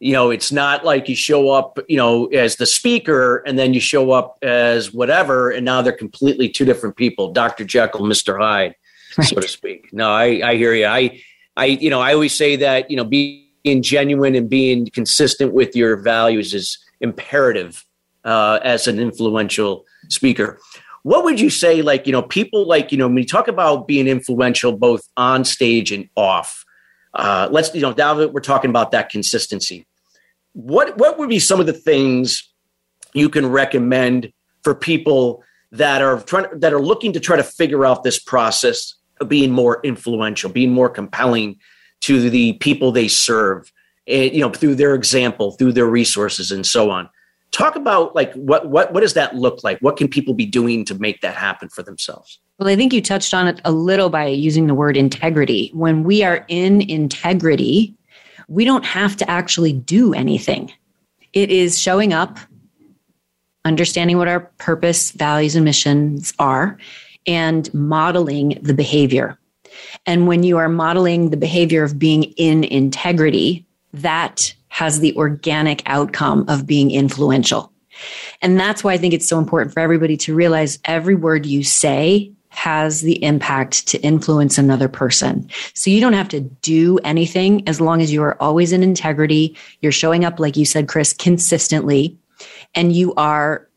You 0.00 0.12
know, 0.12 0.30
it's 0.30 0.52
not 0.52 0.84
like 0.84 1.08
you 1.08 1.16
show 1.16 1.50
up, 1.50 1.78
you 1.88 1.96
know, 1.96 2.26
as 2.26 2.56
the 2.56 2.66
speaker 2.66 3.38
and 3.46 3.58
then 3.58 3.72
you 3.72 3.80
show 3.80 4.10
up 4.10 4.38
as 4.42 4.92
whatever, 4.92 5.50
and 5.50 5.64
now 5.64 5.80
they're 5.82 5.92
completely 5.92 6.48
two 6.48 6.64
different 6.64 6.96
people, 6.96 7.32
Dr. 7.32 7.64
Jekyll, 7.64 8.02
Mr. 8.02 8.38
Hyde, 8.38 8.74
right. 9.16 9.28
so 9.28 9.40
to 9.40 9.48
speak. 9.48 9.92
No, 9.92 10.10
I, 10.10 10.40
I 10.44 10.56
hear 10.56 10.74
you. 10.74 10.86
I, 10.86 11.22
I, 11.56 11.66
you 11.66 11.90
know, 11.90 12.00
I 12.00 12.12
always 12.12 12.36
say 12.36 12.56
that, 12.56 12.90
you 12.90 12.96
know, 12.96 13.04
being 13.04 13.82
genuine 13.82 14.34
and 14.34 14.48
being 14.48 14.86
consistent 14.90 15.52
with 15.52 15.74
your 15.76 15.96
values 15.96 16.52
is 16.54 16.78
imperative 17.00 17.84
uh, 18.24 18.58
as 18.62 18.86
an 18.86 18.98
influential 18.98 19.84
speaker. 20.08 20.58
What 21.02 21.24
would 21.24 21.38
you 21.38 21.50
say 21.50 21.82
like 21.82 22.06
you 22.06 22.12
know 22.12 22.22
people 22.22 22.66
like 22.66 22.90
you 22.90 22.96
know 22.96 23.06
when 23.08 23.18
you 23.18 23.26
talk 23.26 23.46
about 23.46 23.86
being 23.86 24.08
influential 24.08 24.74
both 24.74 25.06
on 25.18 25.44
stage 25.44 25.92
and 25.92 26.08
off 26.16 26.64
uh, 27.12 27.46
let's 27.50 27.74
you 27.74 27.82
know 27.82 27.94
now 27.96 28.14
that 28.14 28.32
we're 28.32 28.40
talking 28.40 28.70
about 28.70 28.90
that 28.92 29.10
consistency 29.10 29.86
what 30.54 30.96
what 30.96 31.18
would 31.18 31.28
be 31.28 31.38
some 31.38 31.60
of 31.60 31.66
the 31.66 31.74
things 31.74 32.50
you 33.12 33.28
can 33.28 33.46
recommend 33.46 34.32
for 34.62 34.74
people 34.74 35.44
that 35.72 36.00
are 36.00 36.22
trying 36.22 36.46
that 36.58 36.72
are 36.72 36.80
looking 36.80 37.12
to 37.12 37.20
try 37.20 37.36
to 37.36 37.44
figure 37.44 37.84
out 37.84 38.02
this 38.02 38.18
process 38.18 38.94
being 39.28 39.50
more 39.50 39.80
influential 39.84 40.50
being 40.50 40.72
more 40.72 40.88
compelling 40.88 41.58
to 42.00 42.28
the 42.28 42.54
people 42.54 42.92
they 42.92 43.08
serve 43.08 43.72
you 44.06 44.40
know 44.40 44.50
through 44.50 44.74
their 44.74 44.94
example 44.94 45.52
through 45.52 45.72
their 45.72 45.86
resources 45.86 46.50
and 46.50 46.66
so 46.66 46.90
on. 46.90 47.08
Talk 47.52 47.76
about 47.76 48.14
like 48.14 48.32
what 48.34 48.68
what 48.68 48.92
what 48.92 49.00
does 49.00 49.14
that 49.14 49.36
look 49.36 49.62
like? 49.62 49.78
What 49.78 49.96
can 49.96 50.08
people 50.08 50.34
be 50.34 50.46
doing 50.46 50.84
to 50.86 50.94
make 50.94 51.20
that 51.20 51.36
happen 51.36 51.68
for 51.68 51.82
themselves? 51.82 52.40
Well 52.58 52.68
i 52.68 52.76
think 52.76 52.92
you 52.92 53.00
touched 53.00 53.34
on 53.34 53.46
it 53.46 53.60
a 53.64 53.72
little 53.72 54.10
by 54.10 54.26
using 54.26 54.66
the 54.66 54.74
word 54.74 54.96
integrity. 54.96 55.70
When 55.72 56.04
we 56.04 56.22
are 56.22 56.44
in 56.48 56.82
integrity 56.82 57.94
we 58.48 58.66
don't 58.66 58.84
have 58.84 59.16
to 59.16 59.30
actually 59.30 59.72
do 59.72 60.12
anything. 60.12 60.70
It 61.32 61.50
is 61.50 61.78
showing 61.78 62.12
up 62.12 62.38
understanding 63.64 64.18
what 64.18 64.28
our 64.28 64.40
purpose 64.58 65.12
values 65.12 65.56
and 65.56 65.64
missions 65.64 66.34
are 66.38 66.76
and 67.26 67.72
modeling 67.72 68.58
the 68.62 68.74
behavior 68.74 69.38
and 70.06 70.26
when 70.26 70.42
you 70.42 70.58
are 70.58 70.68
modeling 70.68 71.30
the 71.30 71.36
behavior 71.36 71.82
of 71.84 71.98
being 71.98 72.24
in 72.36 72.64
integrity 72.64 73.66
that 73.92 74.54
has 74.68 75.00
the 75.00 75.14
organic 75.16 75.82
outcome 75.86 76.44
of 76.48 76.66
being 76.66 76.90
influential. 76.90 77.72
And 78.42 78.58
that's 78.58 78.82
why 78.82 78.92
I 78.92 78.98
think 78.98 79.14
it's 79.14 79.28
so 79.28 79.38
important 79.38 79.72
for 79.72 79.80
everybody 79.80 80.16
to 80.18 80.34
realize 80.34 80.80
every 80.84 81.14
word 81.14 81.46
you 81.46 81.62
say 81.62 82.32
has 82.48 83.00
the 83.00 83.22
impact 83.22 83.86
to 83.88 84.00
influence 84.00 84.58
another 84.58 84.88
person. 84.88 85.48
So 85.74 85.90
you 85.90 86.00
don't 86.00 86.12
have 86.12 86.28
to 86.30 86.40
do 86.40 86.98
anything 86.98 87.66
as 87.68 87.80
long 87.80 88.02
as 88.02 88.12
you 88.12 88.22
are 88.22 88.40
always 88.40 88.72
in 88.72 88.82
integrity. 88.82 89.56
You're 89.80 89.92
showing 89.92 90.24
up, 90.24 90.40
like 90.40 90.56
you 90.56 90.64
said, 90.64 90.88
Chris, 90.88 91.12
consistently, 91.12 92.16
and 92.74 92.94
you 92.94 93.14
are 93.14 93.68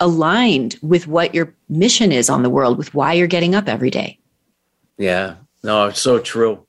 aligned 0.00 0.76
with 0.82 1.06
what 1.06 1.34
your 1.34 1.54
mission 1.68 2.10
is 2.10 2.28
on 2.28 2.42
the 2.42 2.50
world, 2.50 2.78
with 2.78 2.94
why 2.94 3.12
you're 3.12 3.26
getting 3.26 3.54
up 3.54 3.68
every 3.68 3.90
day. 3.90 4.18
Yeah, 4.98 5.36
no, 5.62 5.86
it's 5.86 6.00
so 6.00 6.18
true. 6.18 6.66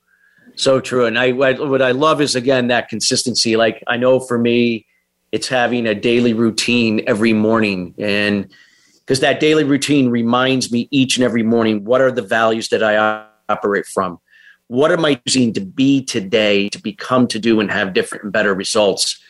So 0.56 0.80
true. 0.80 1.06
And 1.06 1.18
I 1.18 1.32
what 1.32 1.82
I 1.82 1.92
love 1.92 2.22
is 2.22 2.36
again 2.36 2.68
that 2.68 2.90
consistency. 2.90 3.56
Like 3.56 3.84
I 3.88 3.98
know 3.98 4.20
for 4.20 4.38
me, 4.38 4.86
it's 5.32 5.48
having 5.48 5.88
a 5.88 5.96
daily 5.96 6.34
routine 6.34 7.02
every 7.08 7.34
morning 7.34 7.96
and 7.98 8.52
because 9.00 9.22
that 9.22 9.40
daily 9.40 9.64
routine 9.64 10.10
reminds 10.10 10.72
me 10.72 10.88
each 10.92 11.18
and 11.18 11.24
every 11.24 11.44
morning 11.44 11.84
what 11.84 12.02
are 12.02 12.12
the 12.12 12.22
values 12.22 12.70
that 12.70 12.84
I 12.84 13.26
operate 13.50 13.86
from? 13.86 14.20
What 14.68 14.92
am 14.92 15.04
I 15.04 15.20
using 15.26 15.52
to 15.54 15.62
be 15.62 16.04
today 16.04 16.70
to 16.70 16.82
become 16.82 17.28
to 17.28 17.40
do 17.40 17.60
and 17.60 17.70
have 17.72 17.94
different 17.94 18.24
and 18.26 18.34
better 18.34 18.54
results? 18.54 19.21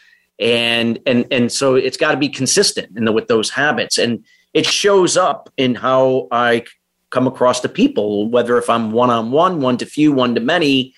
And 0.42 1.00
and 1.06 1.26
and 1.32 1.52
so 1.52 1.76
it's 1.76 1.98
got 1.98 2.12
to 2.12 2.18
be 2.18 2.28
consistent 2.28 2.98
in 2.98 3.06
the, 3.06 3.12
with 3.12 3.28
those 3.28 3.52
habits 3.52 3.98
and 3.98 4.26
it 4.54 4.66
shows 4.66 5.16
up 5.16 5.50
in 5.56 5.76
how 5.76 6.28
I 6.32 6.64
come 7.10 7.28
across 7.28 7.62
the 7.62 7.70
people, 7.70 8.30
whether 8.30 8.58
if 8.58 8.70
I'm 8.70 8.92
one 8.92 9.10
on 9.10 9.32
one, 9.32 9.62
one 9.62 9.78
to 9.78 9.86
few, 9.86 10.12
one 10.12 10.34
to 10.36 10.42
many, 10.42 10.94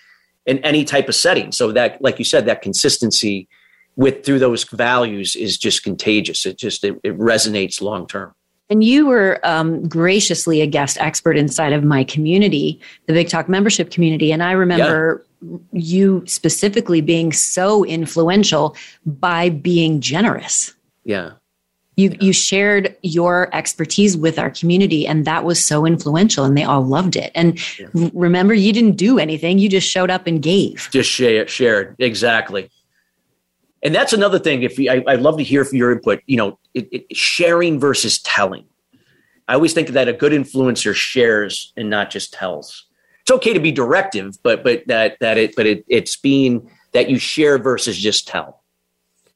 in 0.45 0.59
any 0.59 0.83
type 0.83 1.09
of 1.09 1.15
setting. 1.15 1.51
So 1.51 1.71
that, 1.71 2.01
like 2.01 2.19
you 2.19 2.25
said, 2.25 2.45
that 2.45 2.61
consistency 2.61 3.47
with 3.95 4.25
through 4.25 4.39
those 4.39 4.63
values 4.63 5.35
is 5.35 5.57
just 5.57 5.83
contagious. 5.83 6.45
It 6.45 6.57
just 6.57 6.83
it, 6.83 6.99
it 7.03 7.17
resonates 7.17 7.81
long 7.81 8.07
term. 8.07 8.33
And 8.69 8.83
you 8.83 9.05
were 9.05 9.39
um, 9.43 9.87
graciously 9.87 10.61
a 10.61 10.67
guest 10.67 10.97
expert 10.99 11.37
inside 11.37 11.73
of 11.73 11.83
my 11.83 12.03
community, 12.03 12.79
the 13.07 13.13
Big 13.13 13.27
Talk 13.27 13.47
membership 13.49 13.91
community. 13.91 14.31
And 14.31 14.41
I 14.41 14.53
remember 14.53 15.19
yeah. 15.19 15.32
You 15.71 16.23
specifically 16.25 17.01
being 17.01 17.31
so 17.31 17.83
influential 17.85 18.75
by 19.05 19.49
being 19.49 20.01
generous. 20.01 20.73
Yeah 21.03 21.33
you 21.95 22.09
yeah. 22.09 22.17
you 22.19 22.33
shared 22.33 22.95
your 23.01 23.53
expertise 23.53 24.17
with 24.17 24.39
our 24.39 24.49
community 24.49 25.05
and 25.07 25.25
that 25.25 25.43
was 25.43 25.63
so 25.63 25.85
influential 25.85 26.43
and 26.45 26.57
they 26.57 26.63
all 26.63 26.83
loved 26.83 27.15
it 27.15 27.31
and 27.35 27.59
yeah. 27.79 27.87
remember 28.13 28.53
you 28.53 28.73
didn't 28.73 28.95
do 28.95 29.19
anything 29.19 29.59
you 29.59 29.69
just 29.69 29.87
showed 29.87 30.09
up 30.09 30.27
and 30.27 30.41
gave 30.41 30.89
just 30.91 31.09
share, 31.09 31.47
shared 31.47 31.95
exactly 31.99 32.69
and 33.81 33.93
that's 33.93 34.13
another 34.13 34.39
thing 34.39 34.63
if 34.63 34.77
you, 34.79 34.89
I, 34.89 35.03
i'd 35.07 35.21
love 35.21 35.37
to 35.37 35.43
hear 35.43 35.63
from 35.65 35.77
your 35.77 35.91
input 35.91 36.21
you 36.25 36.37
know 36.37 36.59
it, 36.73 36.87
it, 36.91 37.15
sharing 37.15 37.79
versus 37.79 38.19
telling 38.21 38.65
i 39.47 39.53
always 39.53 39.73
think 39.73 39.89
that 39.89 40.07
a 40.07 40.13
good 40.13 40.31
influencer 40.31 40.93
shares 40.93 41.73
and 41.77 41.89
not 41.89 42.09
just 42.09 42.33
tells 42.33 42.87
it's 43.23 43.31
okay 43.31 43.53
to 43.53 43.59
be 43.59 43.71
directive 43.71 44.37
but 44.43 44.63
but 44.63 44.85
that 44.87 45.17
that 45.19 45.37
it 45.37 45.55
but 45.55 45.65
it, 45.65 45.85
it's 45.87 46.15
being 46.15 46.69
that 46.91 47.09
you 47.09 47.17
share 47.17 47.57
versus 47.57 47.97
just 47.97 48.27
tell 48.27 48.63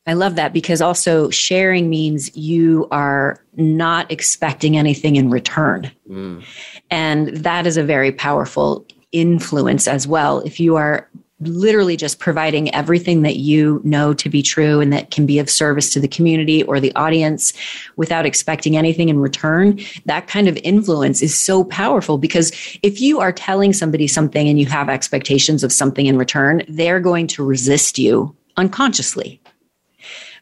I 0.07 0.13
love 0.13 0.35
that 0.35 0.53
because 0.53 0.81
also 0.81 1.29
sharing 1.29 1.89
means 1.89 2.35
you 2.35 2.87
are 2.91 3.43
not 3.57 4.09
expecting 4.09 4.77
anything 4.77 5.17
in 5.17 5.29
return. 5.29 5.91
Mm. 6.09 6.45
And 6.89 7.27
that 7.35 7.67
is 7.67 7.75
a 7.75 7.83
very 7.83 8.13
powerful 8.13 8.85
influence 9.11 9.85
as 9.85 10.07
well. 10.07 10.39
If 10.39 10.61
you 10.61 10.77
are 10.77 11.09
literally 11.39 11.95
just 11.95 12.19
providing 12.19 12.73
everything 12.73 13.21
that 13.21 13.35
you 13.35 13.79
know 13.83 14.13
to 14.13 14.29
be 14.29 14.41
true 14.41 14.79
and 14.79 14.91
that 14.91 15.11
can 15.11 15.25
be 15.25 15.37
of 15.37 15.49
service 15.49 15.93
to 15.93 15.99
the 15.99 16.07
community 16.07 16.63
or 16.63 16.79
the 16.79 16.93
audience 16.95 17.53
without 17.95 18.25
expecting 18.25 18.75
anything 18.75 19.09
in 19.09 19.19
return, 19.19 19.79
that 20.05 20.27
kind 20.27 20.47
of 20.47 20.57
influence 20.63 21.21
is 21.21 21.37
so 21.37 21.63
powerful 21.63 22.17
because 22.17 22.51
if 22.81 22.99
you 22.99 23.19
are 23.19 23.31
telling 23.31 23.71
somebody 23.71 24.07
something 24.07 24.47
and 24.47 24.59
you 24.59 24.65
have 24.65 24.89
expectations 24.89 25.63
of 25.63 25.71
something 25.71 26.07
in 26.07 26.17
return, 26.17 26.63
they're 26.67 26.99
going 26.99 27.27
to 27.27 27.43
resist 27.43 27.99
you 27.99 28.35
unconsciously. 28.57 29.39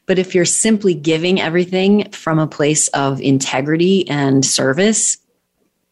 But 0.06 0.20
if 0.20 0.36
you're 0.36 0.46
simply 0.46 0.94
giving 0.94 1.42
everything 1.42 2.12
from 2.12 2.40
a 2.40 2.48
place 2.48 2.88
of 2.90 3.20
integrity 3.22 4.08
and 4.08 4.46
service, 4.46 5.18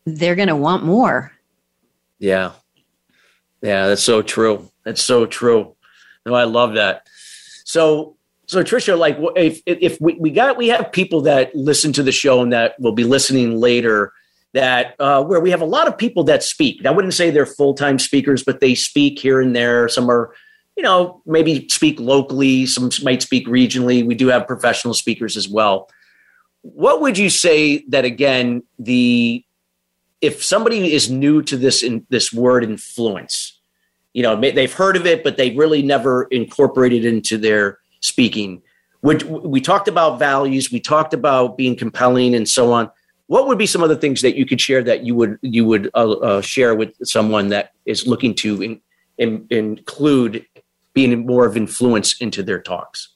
they're 0.05 0.35
going 0.35 0.49
to 0.49 0.55
want 0.55 0.83
more. 0.83 1.31
Yeah. 2.19 2.51
Yeah, 3.61 3.87
that's 3.87 4.03
so 4.03 4.21
true. 4.21 4.69
That's 4.85 5.03
so 5.03 5.25
true. 5.25 5.75
No, 6.25 6.33
I 6.33 6.43
love 6.43 6.75
that. 6.75 7.07
So, 7.65 8.17
so 8.45 8.63
Tricia, 8.63 8.97
like, 8.97 9.17
if 9.35 9.61
if 9.65 9.99
we, 10.01 10.15
we 10.15 10.29
got 10.29 10.57
we 10.57 10.67
have 10.67 10.91
people 10.91 11.21
that 11.21 11.55
listen 11.55 11.93
to 11.93 12.03
the 12.03 12.11
show 12.11 12.41
and 12.41 12.51
that 12.53 12.79
will 12.79 12.91
be 12.91 13.03
listening 13.03 13.59
later, 13.59 14.13
that 14.53 14.95
uh, 14.99 15.23
where 15.23 15.39
we 15.39 15.51
have 15.51 15.61
a 15.61 15.65
lot 15.65 15.87
of 15.87 15.97
people 15.97 16.23
that 16.25 16.43
speak. 16.43 16.85
I 16.85 16.91
wouldn't 16.91 17.13
say 17.13 17.29
they're 17.29 17.45
full 17.45 17.73
time 17.73 17.99
speakers, 17.99 18.43
but 18.43 18.59
they 18.59 18.75
speak 18.75 19.19
here 19.19 19.41
and 19.41 19.55
there. 19.55 19.87
Some 19.87 20.09
are, 20.09 20.33
you 20.77 20.83
know, 20.83 21.21
maybe 21.25 21.67
speak 21.69 21.99
locally. 21.99 22.65
Some 22.65 22.89
might 23.01 23.21
speak 23.21 23.47
regionally. 23.47 24.05
We 24.05 24.15
do 24.15 24.27
have 24.27 24.45
professional 24.45 24.93
speakers 24.93 25.37
as 25.37 25.47
well. 25.47 25.89
What 26.61 27.01
would 27.01 27.17
you 27.17 27.29
say 27.29 27.83
that 27.89 28.05
again 28.05 28.63
the 28.79 29.43
if 30.21 30.41
somebody 30.41 30.93
is 30.93 31.09
new 31.09 31.41
to 31.43 31.57
this 31.57 31.83
in 31.83 32.05
this 32.09 32.31
word 32.31 32.63
influence, 32.63 33.59
you 34.13 34.21
know, 34.21 34.39
they've 34.39 34.73
heard 34.73 34.95
of 34.95 35.05
it, 35.05 35.23
but 35.23 35.37
they've 35.37 35.57
really 35.57 35.81
never 35.81 36.23
incorporated 36.25 37.03
into 37.03 37.37
their 37.37 37.79
speaking. 37.99 38.61
Which 39.01 39.23
we 39.25 39.59
talked 39.59 39.87
about 39.87 40.17
values, 40.17 40.71
we 40.71 40.79
talked 40.79 41.13
about 41.13 41.57
being 41.57 41.75
compelling, 41.75 42.35
and 42.35 42.47
so 42.47 42.71
on. 42.71 42.89
What 43.27 43.47
would 43.47 43.57
be 43.57 43.65
some 43.65 43.83
other 43.83 43.95
things 43.95 44.21
that 44.21 44.35
you 44.35 44.45
could 44.45 44.61
share 44.61 44.83
that 44.83 45.03
you 45.03 45.15
would 45.15 45.37
you 45.41 45.65
would 45.65 45.89
uh, 45.93 46.11
uh, 46.11 46.41
share 46.41 46.73
with 46.73 46.93
someone 47.03 47.49
that 47.49 47.73
is 47.85 48.07
looking 48.07 48.33
to 48.35 48.61
in, 48.61 48.81
in, 49.17 49.45
include 49.49 50.45
being 50.93 51.25
more 51.25 51.45
of 51.45 51.57
influence 51.57 52.13
into 52.21 52.43
their 52.43 52.61
talks? 52.61 53.09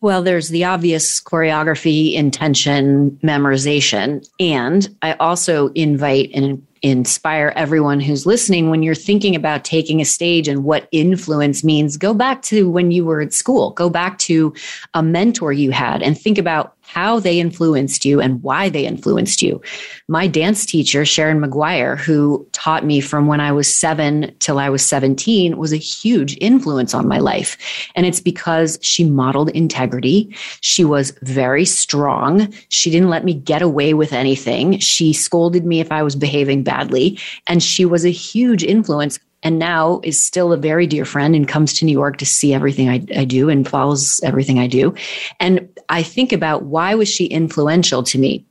Well, 0.00 0.22
there's 0.22 0.48
the 0.48 0.64
obvious 0.64 1.20
choreography, 1.20 2.14
intention, 2.14 3.18
memorization. 3.22 4.28
And 4.40 4.88
I 5.02 5.12
also 5.14 5.68
invite 5.68 6.30
and 6.34 6.66
inspire 6.82 7.52
everyone 7.54 8.00
who's 8.00 8.26
listening 8.26 8.68
when 8.68 8.82
you're 8.82 8.94
thinking 8.94 9.36
about 9.36 9.64
taking 9.64 10.00
a 10.00 10.04
stage 10.04 10.48
and 10.48 10.64
what 10.64 10.88
influence 10.90 11.62
means 11.62 11.96
go 11.96 12.12
back 12.12 12.42
to 12.42 12.68
when 12.68 12.90
you 12.90 13.04
were 13.04 13.20
at 13.20 13.32
school. 13.32 13.70
Go 13.70 13.88
back 13.88 14.18
to 14.18 14.52
a 14.94 15.02
mentor 15.02 15.52
you 15.52 15.70
had 15.70 16.02
and 16.02 16.18
think 16.18 16.38
about 16.38 16.76
how 16.92 17.18
they 17.18 17.40
influenced 17.40 18.04
you 18.04 18.20
and 18.20 18.42
why 18.42 18.68
they 18.68 18.84
influenced 18.86 19.40
you. 19.40 19.62
My 20.08 20.26
dance 20.26 20.66
teacher, 20.66 21.06
Sharon 21.06 21.40
McGuire, 21.40 21.96
who 21.96 22.46
taught 22.52 22.84
me 22.84 23.00
from 23.00 23.26
when 23.26 23.40
I 23.40 23.50
was 23.50 23.74
seven 23.74 24.34
till 24.40 24.58
I 24.58 24.68
was 24.68 24.84
17, 24.84 25.56
was 25.56 25.72
a 25.72 25.78
huge 25.78 26.36
influence 26.38 26.92
on 26.92 27.08
my 27.08 27.18
life. 27.18 27.56
And 27.94 28.04
it's 28.04 28.20
because 28.20 28.78
she 28.82 29.08
modeled 29.08 29.48
integrity. 29.50 30.36
She 30.60 30.84
was 30.84 31.12
very 31.22 31.64
strong. 31.64 32.52
She 32.68 32.90
didn't 32.90 33.08
let 33.08 33.24
me 33.24 33.32
get 33.32 33.62
away 33.62 33.94
with 33.94 34.12
anything. 34.12 34.78
She 34.78 35.14
scolded 35.14 35.64
me 35.64 35.80
if 35.80 35.90
I 35.90 36.02
was 36.02 36.14
behaving 36.14 36.62
badly. 36.62 37.18
And 37.46 37.62
she 37.62 37.86
was 37.86 38.04
a 38.04 38.10
huge 38.10 38.62
influence 38.62 39.18
and 39.42 39.58
now 39.58 40.00
is 40.04 40.22
still 40.22 40.52
a 40.52 40.56
very 40.56 40.86
dear 40.86 41.04
friend 41.04 41.34
and 41.34 41.48
comes 41.48 41.72
to 41.74 41.84
New 41.84 41.92
York 41.92 42.18
to 42.18 42.26
see 42.26 42.54
everything 42.54 42.88
I, 42.88 43.04
I, 43.16 43.24
do 43.24 43.48
and 43.48 43.68
follows 43.68 44.20
everything 44.22 44.58
I 44.58 44.66
do. 44.66 44.94
And 45.40 45.68
I 45.88 46.02
think 46.02 46.32
about 46.32 46.64
why 46.64 46.94
was 46.94 47.08
she 47.08 47.26
influential 47.26 48.02
to 48.04 48.18
me? 48.18 48.44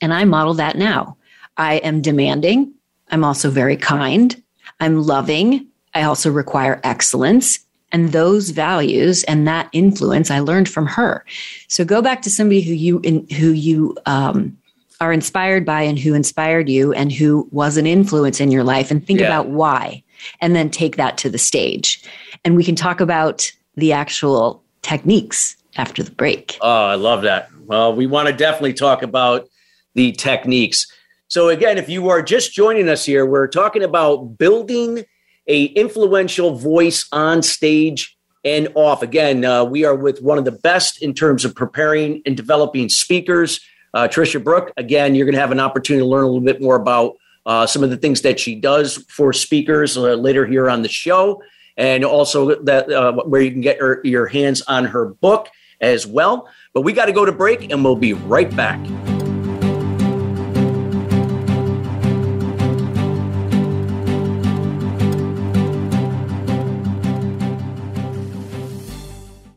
And 0.00 0.12
I 0.14 0.24
model 0.24 0.54
that 0.54 0.76
now. 0.76 1.16
I 1.56 1.76
am 1.76 2.00
demanding. 2.00 2.72
I'm 3.10 3.24
also 3.24 3.50
very 3.50 3.76
kind. 3.76 4.42
I'm 4.80 5.02
loving. 5.02 5.66
I 5.94 6.02
also 6.02 6.30
require 6.30 6.80
excellence. 6.82 7.58
And 7.92 8.12
those 8.12 8.50
values 8.50 9.22
and 9.24 9.46
that 9.46 9.68
influence 9.72 10.30
I 10.30 10.38
learned 10.38 10.68
from 10.68 10.86
her. 10.86 11.26
So 11.68 11.84
go 11.84 12.00
back 12.00 12.22
to 12.22 12.30
somebody 12.30 12.62
who 12.62 12.72
you 12.72 13.00
in, 13.00 13.28
who 13.28 13.50
you 13.50 13.98
um, 14.06 14.56
are 15.00 15.12
inspired 15.12 15.64
by 15.64 15.82
and 15.82 15.98
who 15.98 16.14
inspired 16.14 16.68
you 16.68 16.92
and 16.92 17.12
who 17.12 17.48
was 17.50 17.76
an 17.76 17.86
influence 17.86 18.40
in 18.40 18.50
your 18.50 18.64
life 18.64 18.90
and 18.90 19.04
think 19.06 19.20
yeah. 19.20 19.26
about 19.26 19.48
why 19.48 20.02
and 20.40 20.54
then 20.54 20.70
take 20.70 20.96
that 20.96 21.18
to 21.18 21.30
the 21.30 21.38
stage. 21.38 22.02
And 22.44 22.56
we 22.56 22.64
can 22.64 22.76
talk 22.76 23.00
about 23.00 23.50
the 23.76 23.92
actual 23.92 24.62
techniques 24.82 25.56
after 25.76 26.02
the 26.02 26.10
break. 26.10 26.58
Oh, 26.60 26.86
I 26.86 26.94
love 26.94 27.22
that. 27.22 27.48
Well, 27.66 27.94
we 27.94 28.06
want 28.06 28.28
to 28.28 28.34
definitely 28.34 28.74
talk 28.74 29.02
about 29.02 29.48
the 29.94 30.12
techniques. 30.12 30.86
So 31.28 31.48
again, 31.48 31.78
if 31.78 31.88
you 31.88 32.08
are 32.08 32.22
just 32.22 32.52
joining 32.52 32.88
us 32.88 33.04
here, 33.04 33.24
we're 33.24 33.48
talking 33.48 33.82
about 33.82 34.38
building 34.38 35.04
a 35.46 35.64
influential 35.64 36.56
voice 36.56 37.08
on 37.12 37.42
stage 37.42 38.16
and 38.44 38.68
off. 38.74 39.02
Again, 39.02 39.44
uh, 39.44 39.64
we 39.64 39.84
are 39.84 39.94
with 39.94 40.20
one 40.20 40.38
of 40.38 40.44
the 40.44 40.52
best 40.52 41.02
in 41.02 41.14
terms 41.14 41.44
of 41.44 41.54
preparing 41.54 42.22
and 42.26 42.36
developing 42.36 42.88
speakers 42.88 43.60
uh, 43.94 44.08
Tricia 44.08 44.42
Brouk, 44.42 44.72
again, 44.76 45.14
you're 45.14 45.26
going 45.26 45.34
to 45.34 45.40
have 45.40 45.52
an 45.52 45.60
opportunity 45.60 46.02
to 46.02 46.08
learn 46.08 46.24
a 46.24 46.26
little 46.26 46.40
bit 46.40 46.60
more 46.62 46.76
about 46.76 47.16
uh, 47.44 47.66
some 47.66 47.82
of 47.82 47.90
the 47.90 47.96
things 47.96 48.22
that 48.22 48.38
she 48.38 48.54
does 48.54 48.98
for 49.08 49.32
speakers 49.32 49.96
uh, 49.96 50.14
later 50.14 50.46
here 50.46 50.70
on 50.70 50.82
the 50.82 50.88
show, 50.88 51.42
and 51.76 52.04
also 52.04 52.62
that 52.62 52.90
uh, 52.90 53.12
where 53.24 53.40
you 53.40 53.50
can 53.50 53.60
get 53.60 53.80
her, 53.80 54.00
your 54.04 54.26
hands 54.26 54.62
on 54.62 54.84
her 54.84 55.06
book 55.06 55.48
as 55.80 56.06
well. 56.06 56.48
But 56.72 56.82
we 56.82 56.92
got 56.92 57.06
to 57.06 57.12
go 57.12 57.24
to 57.24 57.32
break, 57.32 57.70
and 57.70 57.84
we'll 57.84 57.96
be 57.96 58.12
right 58.12 58.54
back. 58.54 58.80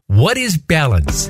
What 0.08 0.38
is 0.38 0.58
balance? 0.58 1.30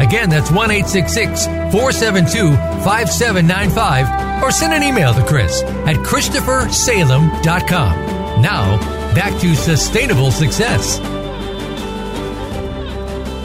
Again, 0.00 0.30
that's 0.30 0.50
1 0.50 0.68
472 0.68 2.56
5795 2.84 4.42
or 4.42 4.50
send 4.50 4.72
an 4.72 4.82
email 4.82 5.12
to 5.12 5.22
Chris 5.24 5.62
at 5.62 5.96
ChristopherSalem.com. 5.96 8.42
Now, 8.42 8.78
back 9.14 9.38
to 9.40 9.54
sustainable 9.54 10.30
success. 10.30 10.98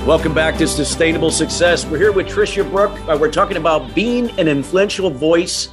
Welcome 0.06 0.34
back 0.34 0.58
to 0.58 0.68
Sustainable 0.68 1.32
Success. 1.32 1.86
We're 1.86 1.98
here 1.98 2.12
with 2.12 2.28
Tricia 2.28 2.70
Brouk. 2.70 2.92
Uh, 3.08 3.18
we're 3.18 3.32
talking 3.32 3.56
about 3.56 3.96
being 3.96 4.38
an 4.38 4.50
influential 4.50 5.10
voice 5.10 5.70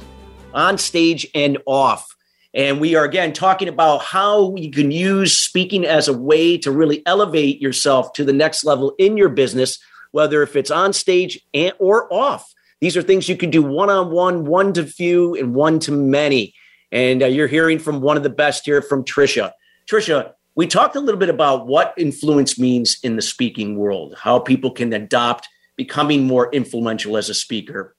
on 0.53 0.77
stage 0.77 1.27
and 1.35 1.57
off. 1.65 2.15
And 2.53 2.79
we 2.79 2.95
are 2.95 3.03
again 3.03 3.33
talking 3.33 3.67
about 3.67 4.03
how 4.03 4.55
you 4.55 4.71
can 4.71 4.89
use 4.89 5.35
speaking 5.35 5.85
as 5.85 6.07
a 6.07 6.17
way 6.17 6.57
to 6.59 6.71
really 6.71 7.03
elevate 7.05 7.61
yourself 7.61 8.13
to 8.13 8.23
the 8.23 8.33
next 8.33 8.63
level 8.63 8.95
in 8.97 9.17
your 9.17 9.29
business, 9.29 9.79
whether 10.11 10.43
if 10.43 10.55
it's 10.55 10.71
on 10.71 10.93
stage 10.93 11.39
and, 11.53 11.73
or 11.79 12.11
off. 12.13 12.53
These 12.79 12.97
are 12.97 13.01
things 13.01 13.29
you 13.29 13.37
can 13.37 13.49
do 13.49 13.61
one 13.61 13.89
on 13.89 14.11
one, 14.11 14.45
one 14.45 14.73
to 14.73 14.85
few, 14.85 15.35
and 15.35 15.53
one 15.53 15.79
to 15.79 15.91
many. 15.91 16.53
And 16.91 17.23
uh, 17.23 17.27
you're 17.27 17.47
hearing 17.47 17.79
from 17.79 18.01
one 18.01 18.17
of 18.17 18.23
the 18.23 18.29
best 18.29 18.65
here 18.65 18.81
from 18.81 19.03
Tricia. 19.03 19.51
Tricia, 19.89 20.33
we 20.55 20.67
talked 20.67 20.95
a 20.95 20.99
little 20.99 21.19
bit 21.19 21.29
about 21.29 21.67
what 21.67 21.93
influence 21.97 22.59
means 22.59 22.97
in 23.03 23.15
the 23.15 23.21
speaking 23.21 23.77
world, 23.77 24.15
how 24.17 24.39
people 24.39 24.71
can 24.71 24.91
adopt 24.91 25.47
becoming 25.77 26.25
more 26.25 26.51
influential 26.51 27.17
as 27.17 27.29
a 27.29 27.33
speaker. 27.33 27.95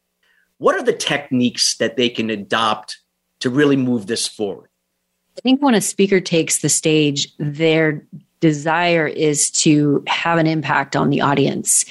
What 0.58 0.74
are 0.74 0.82
the 0.82 0.92
techniques 0.92 1.76
that 1.78 1.96
they 1.96 2.08
can 2.08 2.28
adopt 2.28 2.98
to 3.40 3.50
really 3.50 3.76
move 3.76 4.06
this 4.06 4.26
forward? 4.28 4.68
I 5.38 5.40
think 5.40 5.62
when 5.62 5.74
a 5.74 5.80
speaker 5.80 6.20
takes 6.20 6.60
the 6.60 6.68
stage, 6.68 7.32
their 7.38 8.06
desire 8.42 9.06
is 9.06 9.50
to 9.52 10.02
have 10.06 10.38
an 10.38 10.46
impact 10.46 10.94
on 10.96 11.08
the 11.08 11.22
audience. 11.22 11.86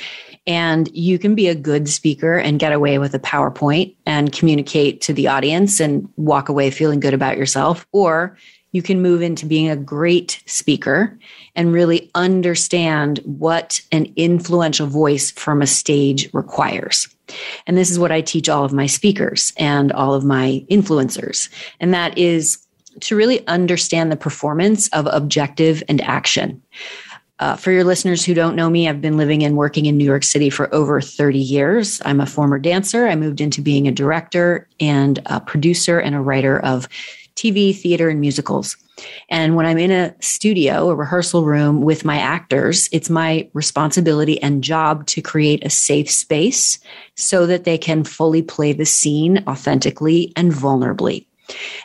And 0.46 0.94
you 0.94 1.18
can 1.18 1.34
be 1.34 1.48
a 1.48 1.56
good 1.56 1.88
speaker 1.88 2.38
and 2.38 2.60
get 2.60 2.74
away 2.74 3.00
with 3.00 3.16
a 3.16 3.20
PowerPoint 3.20 3.96
and 4.06 4.34
communicate 4.34 5.02
to 5.02 5.14
the 5.14 5.28
audience 5.28 5.80
and 5.80 6.08
walk 6.18 6.50
away 6.50 6.70
feeling 6.70 7.00
good 7.00 7.14
about 7.14 7.38
yourself. 7.38 7.88
Or 7.94 8.38
you 8.74 8.82
can 8.82 9.02
move 9.02 9.22
into 9.22 9.46
being 9.46 9.70
a 9.70 9.76
great 9.76 10.42
speaker 10.46 11.18
and 11.56 11.74
really 11.74 12.12
understand 12.16 13.20
what 13.20 13.82
an 13.92 14.12
influential 14.16 14.88
voice 14.88 15.32
from 15.32 15.62
a 15.62 15.68
stage 15.68 16.30
requires. 16.34 17.08
And 17.66 17.78
this 17.78 17.90
is 17.90 18.00
what 18.00 18.12
I 18.12 18.20
teach 18.22 18.50
all 18.50 18.66
of 18.66 18.74
my 18.74 18.88
speakers 18.88 19.54
and 19.58 19.92
all 19.94 20.14
of 20.14 20.26
my 20.26 20.66
influencers. 20.70 21.50
And 21.80 21.94
that 21.94 22.18
is 22.18 22.66
to 22.99 23.15
really 23.15 23.45
understand 23.47 24.12
the 24.12 24.17
performance 24.17 24.88
of 24.89 25.08
objective 25.12 25.84
and 25.88 26.01
action. 26.01 26.62
Uh, 27.39 27.56
for 27.56 27.71
your 27.71 27.84
listeners 27.84 28.23
who 28.23 28.36
don't 28.36 28.56
know 28.56 28.69
me, 28.69 28.88
I've 28.88 29.01
been 29.01 29.17
living 29.17 29.43
and 29.43 29.58
working 29.58 29.88
in 29.88 29.97
New 29.97 30.06
York 30.06 30.23
City 30.23 30.51
for 30.51 30.73
over 30.73 31.01
30 31.01 31.39
years. 31.39 31.99
I'm 32.06 32.21
a 32.21 32.27
former 32.27 32.60
dancer. 32.60 33.08
I 33.08 33.15
moved 33.15 33.41
into 33.41 33.62
being 33.62 33.88
a 33.88 33.91
director 33.91 34.67
and 34.80 35.19
a 35.25 35.39
producer 35.39 35.99
and 35.99 36.13
a 36.13 36.21
writer 36.21 36.60
of 36.60 36.88
TV, 37.36 37.75
theater, 37.75 38.10
and 38.10 38.21
musicals. 38.21 38.77
And 39.30 39.56
when 39.56 39.65
I'm 39.65 39.80
in 39.80 39.89
a 39.89 40.13
studio, 40.21 40.91
a 40.91 40.95
rehearsal 40.95 41.43
room 41.43 41.82
with 41.82 42.06
my 42.06 42.17
actors, 42.17 42.88
it's 42.91 43.10
my 43.10 43.49
responsibility 43.54 44.39
and 44.43 44.63
job 44.63 45.08
to 45.08 45.21
create 45.21 45.65
a 45.65 45.69
safe 45.71 46.12
space 46.12 46.77
so 47.15 47.47
that 47.47 47.63
they 47.63 47.80
can 47.80 48.04
fully 48.04 48.43
play 48.43 48.73
the 48.73 48.86
scene 48.86 49.43
authentically 49.47 50.32
and 50.36 50.51
vulnerably. 50.51 51.25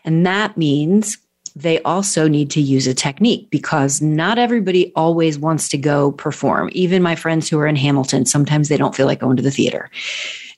And 0.04 0.26
that 0.26 0.56
means 0.56 1.18
they 1.54 1.80
also 1.82 2.28
need 2.28 2.50
to 2.50 2.60
use 2.60 2.86
a 2.86 2.94
technique 2.94 3.48
because 3.50 4.02
not 4.02 4.38
everybody 4.38 4.92
always 4.94 5.38
wants 5.38 5.68
to 5.70 5.78
go 5.78 6.12
perform. 6.12 6.68
Even 6.72 7.02
my 7.02 7.16
friends 7.16 7.48
who 7.48 7.58
are 7.58 7.66
in 7.66 7.76
Hamilton, 7.76 8.26
sometimes 8.26 8.68
they 8.68 8.76
don't 8.76 8.94
feel 8.94 9.06
like 9.06 9.20
going 9.20 9.36
to 9.36 9.42
the 9.42 9.50
theater. 9.50 9.90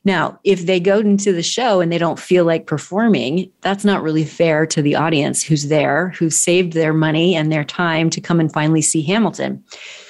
Now, 0.04 0.38
if 0.42 0.66
they 0.66 0.80
go 0.80 0.98
into 0.98 1.32
the 1.32 1.42
show 1.42 1.80
and 1.80 1.92
they 1.92 1.98
don't 1.98 2.18
feel 2.18 2.44
like 2.44 2.66
performing, 2.66 3.50
that's 3.60 3.84
not 3.84 4.02
really 4.02 4.24
fair 4.24 4.66
to 4.66 4.82
the 4.82 4.96
audience 4.96 5.42
who's 5.42 5.68
there, 5.68 6.10
who 6.10 6.30
saved 6.30 6.72
their 6.72 6.92
money 6.92 7.34
and 7.34 7.52
their 7.52 7.64
time 7.64 8.10
to 8.10 8.20
come 8.20 8.40
and 8.40 8.52
finally 8.52 8.82
see 8.82 9.02
Hamilton. 9.02 9.62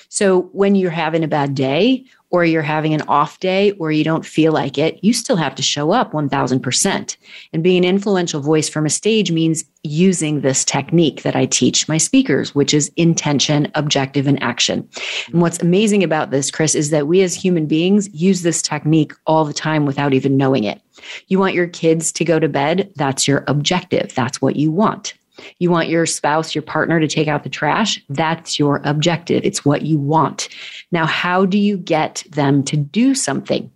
So 0.08 0.42
when 0.52 0.74
you're 0.74 0.90
having 0.90 1.24
a 1.24 1.28
bad 1.28 1.54
day 1.54 2.04
or 2.30 2.44
you're 2.44 2.62
having 2.62 2.92
an 2.94 3.02
off 3.02 3.40
day 3.40 3.72
or 3.72 3.90
you 3.90 4.04
don't 4.04 4.26
feel 4.26 4.52
like 4.52 4.76
it, 4.76 5.02
you 5.02 5.12
still 5.12 5.36
have 5.36 5.54
to 5.54 5.62
show 5.62 5.92
up 5.92 6.12
1000%. 6.12 7.16
And 7.52 7.62
being 7.62 7.84
an 7.84 7.88
influential 7.88 8.40
voice 8.40 8.68
from 8.68 8.84
a 8.84 8.90
stage 8.90 9.32
means 9.32 9.64
using 9.82 10.40
this 10.40 10.64
technique 10.64 11.22
that 11.22 11.36
I 11.36 11.46
teach 11.46 11.88
my 11.88 11.96
speakers, 11.96 12.54
which 12.54 12.74
is 12.74 12.92
intention, 12.96 13.70
objective, 13.74 14.26
and 14.26 14.42
action. 14.42 14.88
And 15.32 15.40
what's 15.40 15.62
amazing 15.62 16.04
about 16.04 16.30
this, 16.30 16.50
Chris, 16.50 16.74
is 16.74 16.90
that 16.90 17.06
we 17.06 17.22
as 17.22 17.34
human 17.34 17.66
beings 17.66 18.08
use 18.12 18.42
this 18.42 18.60
technique 18.60 19.12
all 19.26 19.44
the 19.44 19.54
time 19.54 19.86
without 19.86 20.12
even 20.12 20.36
knowing 20.36 20.64
it. 20.64 20.82
You 21.28 21.38
want 21.38 21.54
your 21.54 21.68
kids 21.68 22.12
to 22.12 22.24
go 22.24 22.38
to 22.38 22.48
bed. 22.48 22.92
That's 22.96 23.26
your 23.26 23.44
objective. 23.46 24.14
That's 24.14 24.42
what 24.42 24.56
you 24.56 24.70
want. 24.70 25.14
You 25.58 25.70
want 25.70 25.88
your 25.88 26.06
spouse, 26.06 26.54
your 26.54 26.62
partner 26.62 27.00
to 27.00 27.08
take 27.08 27.28
out 27.28 27.44
the 27.44 27.48
trash. 27.48 28.02
That's 28.08 28.58
your 28.58 28.80
objective. 28.84 29.44
It's 29.44 29.64
what 29.64 29.82
you 29.82 29.98
want. 29.98 30.48
Now, 30.92 31.06
how 31.06 31.46
do 31.46 31.58
you 31.58 31.76
get 31.76 32.24
them 32.30 32.62
to 32.64 32.76
do 32.76 33.14
something? 33.14 33.70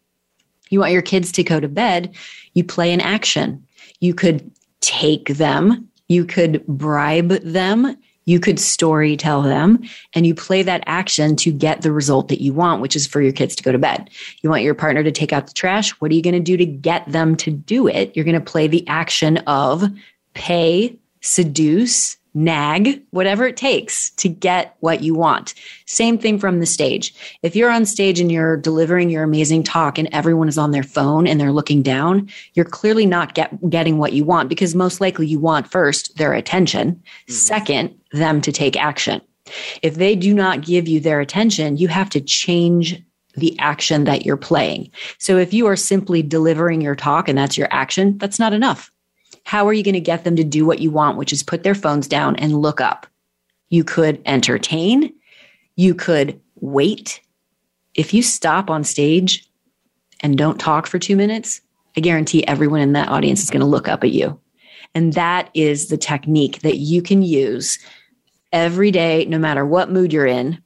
You 0.70 0.80
want 0.80 0.92
your 0.92 1.02
kids 1.02 1.32
to 1.32 1.42
go 1.42 1.60
to 1.60 1.68
bed. 1.68 2.14
You 2.54 2.64
play 2.64 2.92
an 2.92 3.00
action. 3.00 3.64
You 4.00 4.14
could 4.14 4.50
take 4.80 5.28
them. 5.28 5.88
You 6.08 6.24
could 6.24 6.66
bribe 6.66 7.28
them. 7.42 7.96
You 8.24 8.38
could 8.38 8.60
story 8.60 9.16
tell 9.16 9.42
them 9.42 9.80
and 10.14 10.26
you 10.26 10.34
play 10.34 10.62
that 10.62 10.84
action 10.86 11.34
to 11.36 11.50
get 11.50 11.82
the 11.82 11.90
result 11.90 12.28
that 12.28 12.40
you 12.40 12.52
want, 12.52 12.80
which 12.80 12.94
is 12.94 13.06
for 13.06 13.20
your 13.20 13.32
kids 13.32 13.56
to 13.56 13.62
go 13.62 13.72
to 13.72 13.78
bed. 13.78 14.10
You 14.42 14.50
want 14.50 14.62
your 14.62 14.74
partner 14.74 15.02
to 15.02 15.10
take 15.10 15.32
out 15.32 15.48
the 15.48 15.52
trash. 15.52 15.90
What 15.92 16.12
are 16.12 16.14
you 16.14 16.22
going 16.22 16.34
to 16.34 16.40
do 16.40 16.56
to 16.56 16.66
get 16.66 17.10
them 17.10 17.36
to 17.38 17.50
do 17.50 17.88
it? 17.88 18.14
You're 18.14 18.24
going 18.24 18.38
to 18.38 18.40
play 18.40 18.68
the 18.68 18.86
action 18.86 19.38
of 19.38 19.84
pay 20.34 20.96
seduce, 21.22 22.16
nag, 22.34 23.02
whatever 23.10 23.46
it 23.46 23.56
takes 23.56 24.10
to 24.10 24.28
get 24.28 24.76
what 24.80 25.02
you 25.02 25.14
want. 25.14 25.54
Same 25.86 26.18
thing 26.18 26.38
from 26.38 26.60
the 26.60 26.66
stage. 26.66 27.14
If 27.42 27.54
you're 27.54 27.70
on 27.70 27.84
stage 27.84 28.20
and 28.20 28.32
you're 28.32 28.56
delivering 28.56 29.10
your 29.10 29.22
amazing 29.22 29.62
talk 29.62 29.98
and 29.98 30.08
everyone 30.12 30.48
is 30.48 30.58
on 30.58 30.70
their 30.70 30.82
phone 30.82 31.26
and 31.26 31.40
they're 31.40 31.52
looking 31.52 31.82
down, 31.82 32.30
you're 32.54 32.64
clearly 32.64 33.06
not 33.06 33.34
get, 33.34 33.68
getting 33.68 33.98
what 33.98 34.12
you 34.12 34.24
want 34.24 34.48
because 34.48 34.74
most 34.74 35.00
likely 35.00 35.26
you 35.26 35.38
want 35.38 35.70
first 35.70 36.16
their 36.16 36.32
attention, 36.32 36.92
mm-hmm. 36.92 37.32
second, 37.32 37.98
them 38.12 38.40
to 38.40 38.52
take 38.52 38.76
action. 38.76 39.20
If 39.82 39.96
they 39.96 40.16
do 40.16 40.32
not 40.32 40.62
give 40.62 40.88
you 40.88 41.00
their 41.00 41.20
attention, 41.20 41.76
you 41.76 41.88
have 41.88 42.08
to 42.10 42.20
change 42.20 43.02
the 43.34 43.58
action 43.58 44.04
that 44.04 44.24
you're 44.24 44.36
playing. 44.36 44.90
So 45.18 45.38
if 45.38 45.52
you 45.54 45.66
are 45.66 45.76
simply 45.76 46.22
delivering 46.22 46.80
your 46.80 46.94
talk 46.94 47.28
and 47.28 47.36
that's 47.36 47.56
your 47.56 47.68
action, 47.70 48.18
that's 48.18 48.38
not 48.38 48.52
enough. 48.52 48.91
How 49.52 49.68
are 49.68 49.74
you 49.74 49.82
going 49.82 49.92
to 49.92 50.00
get 50.00 50.24
them 50.24 50.34
to 50.36 50.44
do 50.44 50.64
what 50.64 50.78
you 50.78 50.90
want, 50.90 51.18
which 51.18 51.30
is 51.30 51.42
put 51.42 51.62
their 51.62 51.74
phones 51.74 52.08
down 52.08 52.36
and 52.36 52.62
look 52.62 52.80
up? 52.80 53.06
You 53.68 53.84
could 53.84 54.22
entertain. 54.24 55.12
You 55.76 55.94
could 55.94 56.40
wait. 56.62 57.20
If 57.94 58.14
you 58.14 58.22
stop 58.22 58.70
on 58.70 58.82
stage 58.82 59.46
and 60.20 60.38
don't 60.38 60.58
talk 60.58 60.86
for 60.86 60.98
two 60.98 61.16
minutes, 61.16 61.60
I 61.98 62.00
guarantee 62.00 62.46
everyone 62.46 62.80
in 62.80 62.94
that 62.94 63.10
audience 63.10 63.42
is 63.42 63.50
going 63.50 63.60
to 63.60 63.66
look 63.66 63.88
up 63.88 64.02
at 64.02 64.12
you. 64.12 64.40
And 64.94 65.12
that 65.12 65.50
is 65.52 65.88
the 65.88 65.98
technique 65.98 66.62
that 66.62 66.78
you 66.78 67.02
can 67.02 67.20
use 67.20 67.78
every 68.52 68.90
day, 68.90 69.26
no 69.26 69.38
matter 69.38 69.66
what 69.66 69.90
mood 69.90 70.14
you're 70.14 70.24
in, 70.24 70.62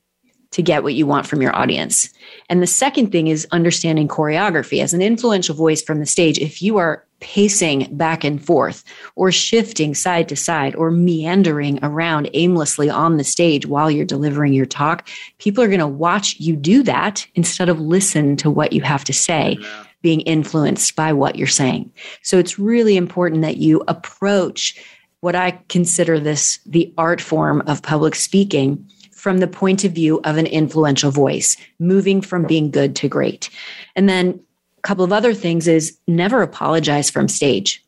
to 0.53 0.63
get 0.63 0.85
what 0.85 0.95
you 0.95 1.09
want 1.09 1.27
from 1.27 1.43
your 1.43 1.57
audience. 1.57 2.09
And 2.49 2.63
the 2.63 2.69
second 2.69 3.11
thing 3.11 3.27
is 3.27 3.49
understanding 3.51 4.07
choreography. 4.07 4.81
As 4.81 4.95
an 4.95 5.03
influential 5.03 5.57
voice 5.57 5.83
from 5.83 5.99
the 5.99 6.07
stage, 6.07 6.39
if 6.39 6.63
you 6.63 6.77
are 6.77 7.06
pacing 7.21 7.89
back 7.97 8.25
and 8.25 8.45
forth 8.45 8.85
or 9.15 9.33
shifting 9.33 9.95
side 9.95 10.29
to 10.29 10.37
side 10.37 10.75
or 10.77 10.91
meandering 10.91 11.79
around 11.83 12.29
aimlessly 12.35 12.91
on 12.91 13.17
the 13.17 13.25
stage 13.25 13.67
while 13.67 13.91
you're 13.91 14.05
delivering 14.05 14.53
your 14.53 14.67
talk, 14.67 15.09
people 15.39 15.63
are 15.63 15.69
going 15.69 15.81
to 15.81 15.87
watch 15.87 16.39
you 16.39 16.57
do 16.57 16.83
that 16.83 17.27
instead 17.35 17.69
of 17.69 17.81
listen 17.81 18.37
to 18.37 18.51
what 18.51 18.73
you 18.73 18.83
have 18.83 19.05
to 19.05 19.13
say, 19.13 19.57
being 20.03 20.21
influenced 20.23 20.95
by 20.95 21.13
what 21.13 21.37
you're 21.37 21.47
saying. 21.47 21.91
So 22.23 22.39
it's 22.39 22.59
really 22.59 22.97
important 22.97 23.43
that 23.43 23.57
you 23.57 23.83
approach 23.89 24.79
what 25.21 25.35
I 25.35 25.59
consider 25.69 26.21
this 26.21 26.61
the 26.67 26.93
art 26.99 27.21
form 27.21 27.63
of 27.67 27.83
public 27.83 28.15
speaking 28.15 28.89
from 29.13 29.39
the 29.39 29.49
point 29.49 29.83
of 29.83 29.91
view 29.91 30.21
of 30.23 30.37
an 30.37 30.47
influential 30.47 31.11
voice, 31.11 31.57
moving 31.81 32.21
from 32.21 32.45
being 32.45 32.71
good 32.71 32.95
to 32.95 33.09
great. 33.09 33.51
And 33.97 34.09
then 34.09 34.39
couple 34.87 35.05
of 35.05 35.13
other 35.13 35.35
things 35.35 35.67
is 35.67 35.99
never 36.07 36.43
apologize 36.43 37.11
from 37.11 37.27
stage. 37.27 37.85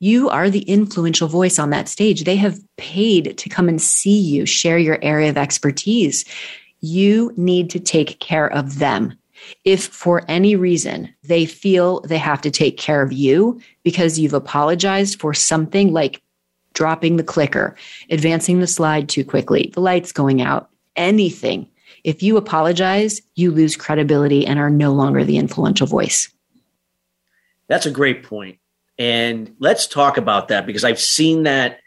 You 0.00 0.28
are 0.30 0.50
the 0.50 0.62
influential 0.62 1.28
voice 1.28 1.60
on 1.60 1.70
that 1.70 1.88
stage. 1.88 2.24
They 2.24 2.36
have 2.36 2.58
paid 2.76 3.38
to 3.38 3.48
come 3.48 3.68
and 3.68 3.80
see 3.80 4.18
you, 4.18 4.46
share 4.46 4.78
your 4.78 4.98
area 5.00 5.30
of 5.30 5.38
expertise. 5.38 6.24
You 6.80 7.32
need 7.36 7.70
to 7.70 7.78
take 7.78 8.18
care 8.18 8.52
of 8.52 8.80
them. 8.80 9.16
If 9.64 9.86
for 9.86 10.24
any 10.26 10.56
reason 10.56 11.14
they 11.22 11.46
feel 11.46 12.00
they 12.00 12.18
have 12.18 12.40
to 12.42 12.50
take 12.50 12.76
care 12.76 13.00
of 13.00 13.12
you 13.12 13.60
because 13.84 14.18
you've 14.18 14.34
apologized 14.34 15.20
for 15.20 15.32
something 15.32 15.92
like 15.92 16.20
dropping 16.74 17.16
the 17.16 17.24
clicker, 17.24 17.76
advancing 18.10 18.58
the 18.58 18.66
slide 18.66 19.08
too 19.08 19.24
quickly, 19.24 19.70
the 19.74 19.80
lights 19.80 20.12
going 20.12 20.42
out, 20.42 20.68
anything, 20.96 21.68
if 22.02 22.22
you 22.22 22.36
apologize, 22.36 23.22
you 23.36 23.50
lose 23.50 23.76
credibility 23.76 24.46
and 24.46 24.58
are 24.58 24.70
no 24.70 24.92
longer 24.92 25.24
the 25.24 25.36
influential 25.36 25.86
voice. 25.86 26.28
That's 27.70 27.86
a 27.86 27.90
great 27.90 28.24
point. 28.24 28.58
And 28.98 29.54
let's 29.60 29.86
talk 29.86 30.18
about 30.18 30.48
that 30.48 30.66
because 30.66 30.84
I've 30.84 31.00
seen 31.00 31.44
that 31.44 31.78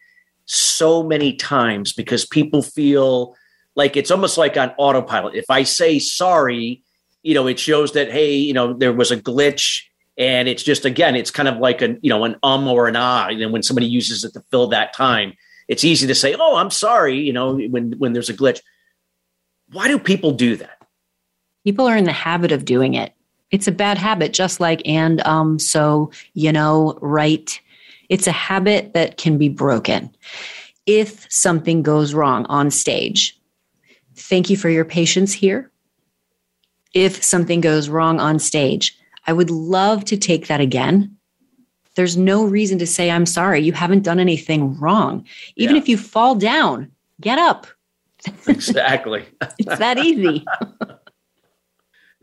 so 0.45 1.03
many 1.03 1.35
times 1.35 1.91
because 1.91 2.25
people 2.25 2.63
feel 2.63 3.35
like 3.75 3.97
it's 3.97 4.09
almost 4.09 4.37
like 4.37 4.55
on 4.55 4.71
autopilot. 4.77 5.35
If 5.35 5.49
I 5.49 5.63
say 5.63 5.99
sorry, 5.99 6.81
you 7.21 7.33
know, 7.33 7.47
it 7.47 7.59
shows 7.59 7.91
that, 7.91 8.09
hey, 8.09 8.33
you 8.33 8.53
know, 8.53 8.73
there 8.73 8.93
was 8.93 9.11
a 9.11 9.17
glitch 9.17 9.81
and 10.17 10.47
it's 10.47 10.63
just, 10.63 10.85
again, 10.85 11.17
it's 11.17 11.31
kind 11.31 11.49
of 11.49 11.57
like 11.57 11.81
a, 11.81 11.97
you 12.01 12.09
know, 12.09 12.23
an 12.23 12.37
um 12.43 12.65
or 12.67 12.87
an 12.87 12.95
ah. 12.95 13.27
And 13.27 13.41
then 13.41 13.51
when 13.51 13.61
somebody 13.61 13.87
uses 13.87 14.23
it 14.23 14.33
to 14.33 14.43
fill 14.51 14.67
that 14.67 14.93
time, 14.93 15.33
it's 15.67 15.83
easy 15.83 16.07
to 16.07 16.15
say, 16.15 16.33
oh, 16.33 16.55
I'm 16.55 16.71
sorry, 16.71 17.19
you 17.19 17.33
know, 17.33 17.57
when, 17.57 17.91
when 17.97 18.13
there's 18.13 18.29
a 18.29 18.33
glitch. 18.33 18.61
Why 19.71 19.89
do 19.89 19.99
people 19.99 20.31
do 20.31 20.55
that? 20.55 20.77
People 21.65 21.87
are 21.87 21.97
in 21.97 22.05
the 22.05 22.13
habit 22.13 22.53
of 22.53 22.63
doing 22.63 22.93
it. 22.93 23.13
It's 23.53 23.67
a 23.67 23.71
bad 23.71 23.99
habit, 23.99 24.33
just 24.33 24.59
like, 24.59 24.81
and, 24.83 25.25
um, 25.27 25.59
so, 25.59 26.11
you 26.33 26.51
know, 26.51 26.97
right. 27.01 27.61
It's 28.09 28.25
a 28.25 28.31
habit 28.31 28.93
that 28.93 29.17
can 29.17 29.37
be 29.37 29.47
broken. 29.47 30.09
If 30.87 31.31
something 31.31 31.83
goes 31.83 32.15
wrong 32.15 32.47
on 32.47 32.71
stage, 32.71 33.39
thank 34.15 34.49
you 34.49 34.57
for 34.57 34.69
your 34.69 34.83
patience 34.83 35.31
here 35.31 35.71
if 36.93 37.23
something 37.23 37.61
goes 37.61 37.89
wrong 37.89 38.19
on 38.19 38.39
stage. 38.39 38.97
I 39.27 39.33
would 39.33 39.49
love 39.49 40.03
to 40.05 40.17
take 40.17 40.47
that 40.47 40.59
again. 40.59 41.15
There's 41.95 42.17
no 42.17 42.43
reason 42.45 42.79
to 42.79 42.87
say, 42.87 43.11
I'm 43.11 43.27
sorry. 43.27 43.61
You 43.61 43.73
haven't 43.73 44.03
done 44.03 44.19
anything 44.19 44.79
wrong. 44.79 45.25
Even 45.55 45.75
yeah. 45.75 45.81
if 45.81 45.87
you 45.87 45.97
fall 45.97 46.33
down, 46.35 46.91
get 47.21 47.37
up. 47.37 47.67
Exactly. 48.47 49.25
it's 49.59 49.77
that 49.77 49.99
easy. 49.99 50.43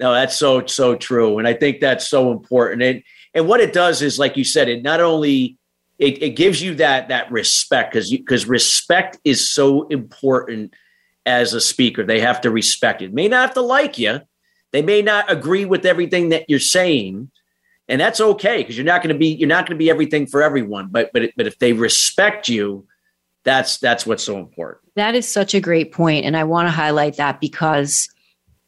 no, 0.01 0.13
that's 0.13 0.37
so, 0.37 0.65
so 0.67 0.97
true. 0.97 1.39
And 1.39 1.47
I 1.47 1.53
think 1.53 1.81
that's 1.81 2.09
so 2.09 2.33
important. 2.33 2.83
And, 2.83 3.03
and 3.35 3.47
what 3.47 3.61
it 3.61 3.73
does 3.73 4.03
is, 4.03 4.19
like 4.19 4.37
you 4.37 4.45
said, 4.45 4.69
it 4.69 4.83
not 4.83 5.01
only 5.01 5.59
it, 6.01 6.23
it 6.23 6.31
gives 6.31 6.63
you 6.63 6.75
that 6.77 7.09
that 7.09 7.31
respect 7.31 7.93
because 7.93 8.11
because 8.11 8.47
respect 8.47 9.19
is 9.23 9.49
so 9.49 9.87
important 9.89 10.73
as 11.27 11.53
a 11.53 11.61
speaker. 11.61 12.05
They 12.05 12.21
have 12.21 12.41
to 12.41 12.51
respect 12.51 13.03
it. 13.03 13.13
May 13.13 13.29
not 13.29 13.49
have 13.49 13.55
to 13.55 13.61
like 13.61 13.99
you, 13.99 14.21
they 14.73 14.83
may 14.83 15.03
not 15.03 15.31
agree 15.31 15.67
with 15.67 15.85
everything 15.85 16.31
that 16.31 16.47
you're 16.49 16.59
saying, 16.59 17.31
and 17.87 18.01
that's 18.01 18.21
okay 18.21 18.59
because 18.59 18.77
you're 18.77 18.87
not 18.87 19.03
going 19.03 19.13
to 19.13 19.19
be 19.19 19.29
you're 19.29 19.49
not 19.49 19.67
going 19.67 19.77
to 19.77 19.79
be 19.79 19.91
everything 19.91 20.27
for 20.27 20.43
everyone. 20.43 20.89
But 20.91 21.11
but 21.13 21.31
but 21.37 21.47
if 21.47 21.59
they 21.59 21.75
respect 21.75 22.49
you, 22.49 22.87
that's 23.45 23.77
that's 23.79 24.07
what's 24.07 24.25
so 24.25 24.39
important. 24.39 24.91
That 24.97 25.15
is 25.15 25.31
such 25.31 25.55
a 25.55 25.61
great 25.61 25.93
point, 25.93 26.25
and 26.25 26.35
I 26.37 26.45
want 26.45 26.67
to 26.67 26.73
highlight 26.73 27.19
that 27.19 27.41
because 27.41 28.09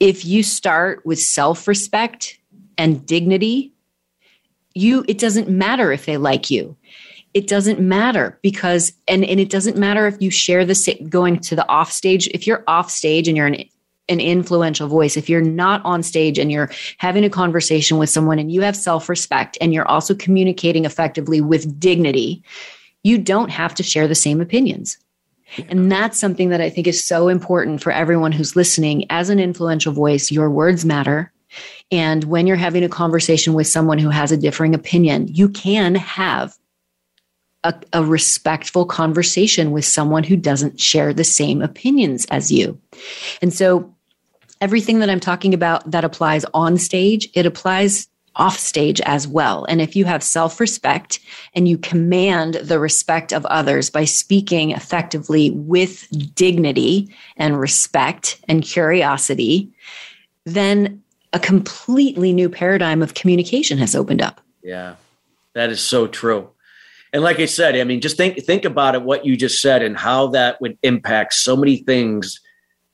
if 0.03 0.25
you 0.25 0.43
start 0.43 1.05
with 1.07 1.19
self-respect 1.19 2.39
and 2.77 3.07
dignity, 3.07 3.73
you 4.75 5.05
it 5.07 5.19
doesn't 5.19 5.49
matter 5.49 5.93
if 5.93 6.07
they 6.07 6.17
like 6.17 6.51
you 6.51 6.77
it 7.35 7.47
doesn't 7.47 7.81
matter 7.81 8.39
because 8.43 8.93
and 9.07 9.25
and 9.25 9.39
it 9.39 9.51
doesn't 9.51 9.77
matter 9.77 10.07
if 10.07 10.21
you 10.21 10.31
share 10.31 10.65
the 10.65 11.07
going 11.09 11.39
to 11.39 11.55
the 11.55 11.69
off 11.69 11.93
stage 11.93 12.27
if 12.29 12.47
you're 12.47 12.65
off 12.67 12.91
stage 12.91 13.29
and 13.29 13.37
you're 13.37 13.47
an 13.47 13.65
an 14.09 14.21
influential 14.21 14.89
voice, 14.89 15.17
if 15.17 15.29
you're 15.29 15.41
not 15.41 15.85
on 15.85 16.03
stage 16.03 16.39
and 16.39 16.51
you're 16.51 16.71
having 16.99 17.25
a 17.25 17.31
conversation 17.31 17.99
with 17.99 18.11
someone 18.11 18.39
and 18.39 18.53
you 18.53 18.61
have 18.61 18.77
self 18.77 19.09
respect 19.09 19.57
and 19.61 19.73
you're 19.73 19.89
also 19.89 20.15
communicating 20.15 20.85
effectively 20.85 21.41
with 21.41 21.79
dignity, 21.79 22.43
you 23.03 23.19
don't 23.19 23.51
have 23.51 23.75
to 23.75 23.83
share 23.83 24.09
the 24.09 24.15
same 24.15 24.41
opinions. 24.41 24.99
And 25.69 25.91
that's 25.91 26.19
something 26.19 26.49
that 26.49 26.61
I 26.61 26.71
think 26.71 26.87
is 26.87 27.05
so 27.05 27.29
important 27.29 27.83
for 27.83 27.93
everyone 27.93 28.33
who's 28.33 28.57
listening. 28.57 29.07
As 29.11 29.29
an 29.29 29.39
influential 29.39 29.93
voice, 29.93 30.31
your 30.31 30.51
words 30.51 30.85
matter. 30.85 31.33
And 31.91 32.25
when 32.25 32.47
you're 32.47 32.57
having 32.57 32.85
a 32.85 32.89
conversation 32.89 33.53
with 33.53 33.67
someone 33.67 33.99
who 33.99 34.09
has 34.09 34.33
a 34.33 34.37
differing 34.37 34.75
opinion, 34.75 35.29
you 35.29 35.49
can 35.49 35.95
have 35.95 36.57
a, 37.65 37.75
a, 37.93 38.03
respectful 38.03 38.87
conversation 38.87 39.71
with 39.71 39.85
someone 39.85 40.25
who 40.25 40.37
doesn't 40.37 40.81
share 40.81 41.13
the 41.13 41.23
same 41.23 41.63
opinions 41.63 42.27
as 42.31 42.51
you. 42.51 42.81
And 43.41 43.53
so 43.53 43.95
everything 44.61 44.99
that 45.01 45.11
I'm 45.11 45.21
talking 45.21 45.55
about 45.55 45.89
that 45.91 46.05
applies 46.05 46.45
on 46.55 46.79
stage, 46.79 47.29
it 47.35 47.47
applies 47.47 48.09
off 48.37 48.59
stage 48.59 49.01
as 49.03 49.27
well. 49.27 49.65
And 49.67 49.81
if 49.81 49.95
you 49.95 50.05
have 50.05 50.23
self 50.23 50.61
respect 50.61 51.21
and 51.55 51.69
you 51.69 51.79
command 51.79 52.55
the 52.55 52.79
respect 52.79 53.33
of 53.33 53.45
others 53.47 53.91
by 53.91 54.05
speaking 54.05 54.71
effectively 54.71 55.51
with 55.51 56.07
dignity 56.35 57.15
and 57.37 57.59
respect 57.59 58.41
and 58.49 58.63
curiosity, 58.63 59.71
then 60.45 61.03
a 61.33 61.39
completely 61.39 62.33
new 62.33 62.49
paradigm 62.49 63.03
of 63.03 63.15
communication 63.15 63.79
has 63.79 63.95
opened 63.95 64.23
up. 64.23 64.41
Yeah, 64.63 64.97
that 65.55 65.71
is 65.71 65.81
so 65.81 66.07
true 66.07 66.51
and 67.13 67.23
like 67.23 67.41
I 67.41 67.45
said, 67.45 67.77
I 67.77 67.85
mean, 67.85 68.01
just 68.01 68.17
think 68.17 68.43
think 68.45 68.65
about 68.65 68.95
it, 68.95 69.03
what 69.03 69.27
you 69.27 69.37
just 69.37 69.61
said, 69.61 69.83
and 69.83 69.97
how 69.97 70.29
that 70.29 70.61
would 70.61 70.79
impact 70.83 71.35
so 71.35 71.57
many 71.57 71.77
things 71.77 72.41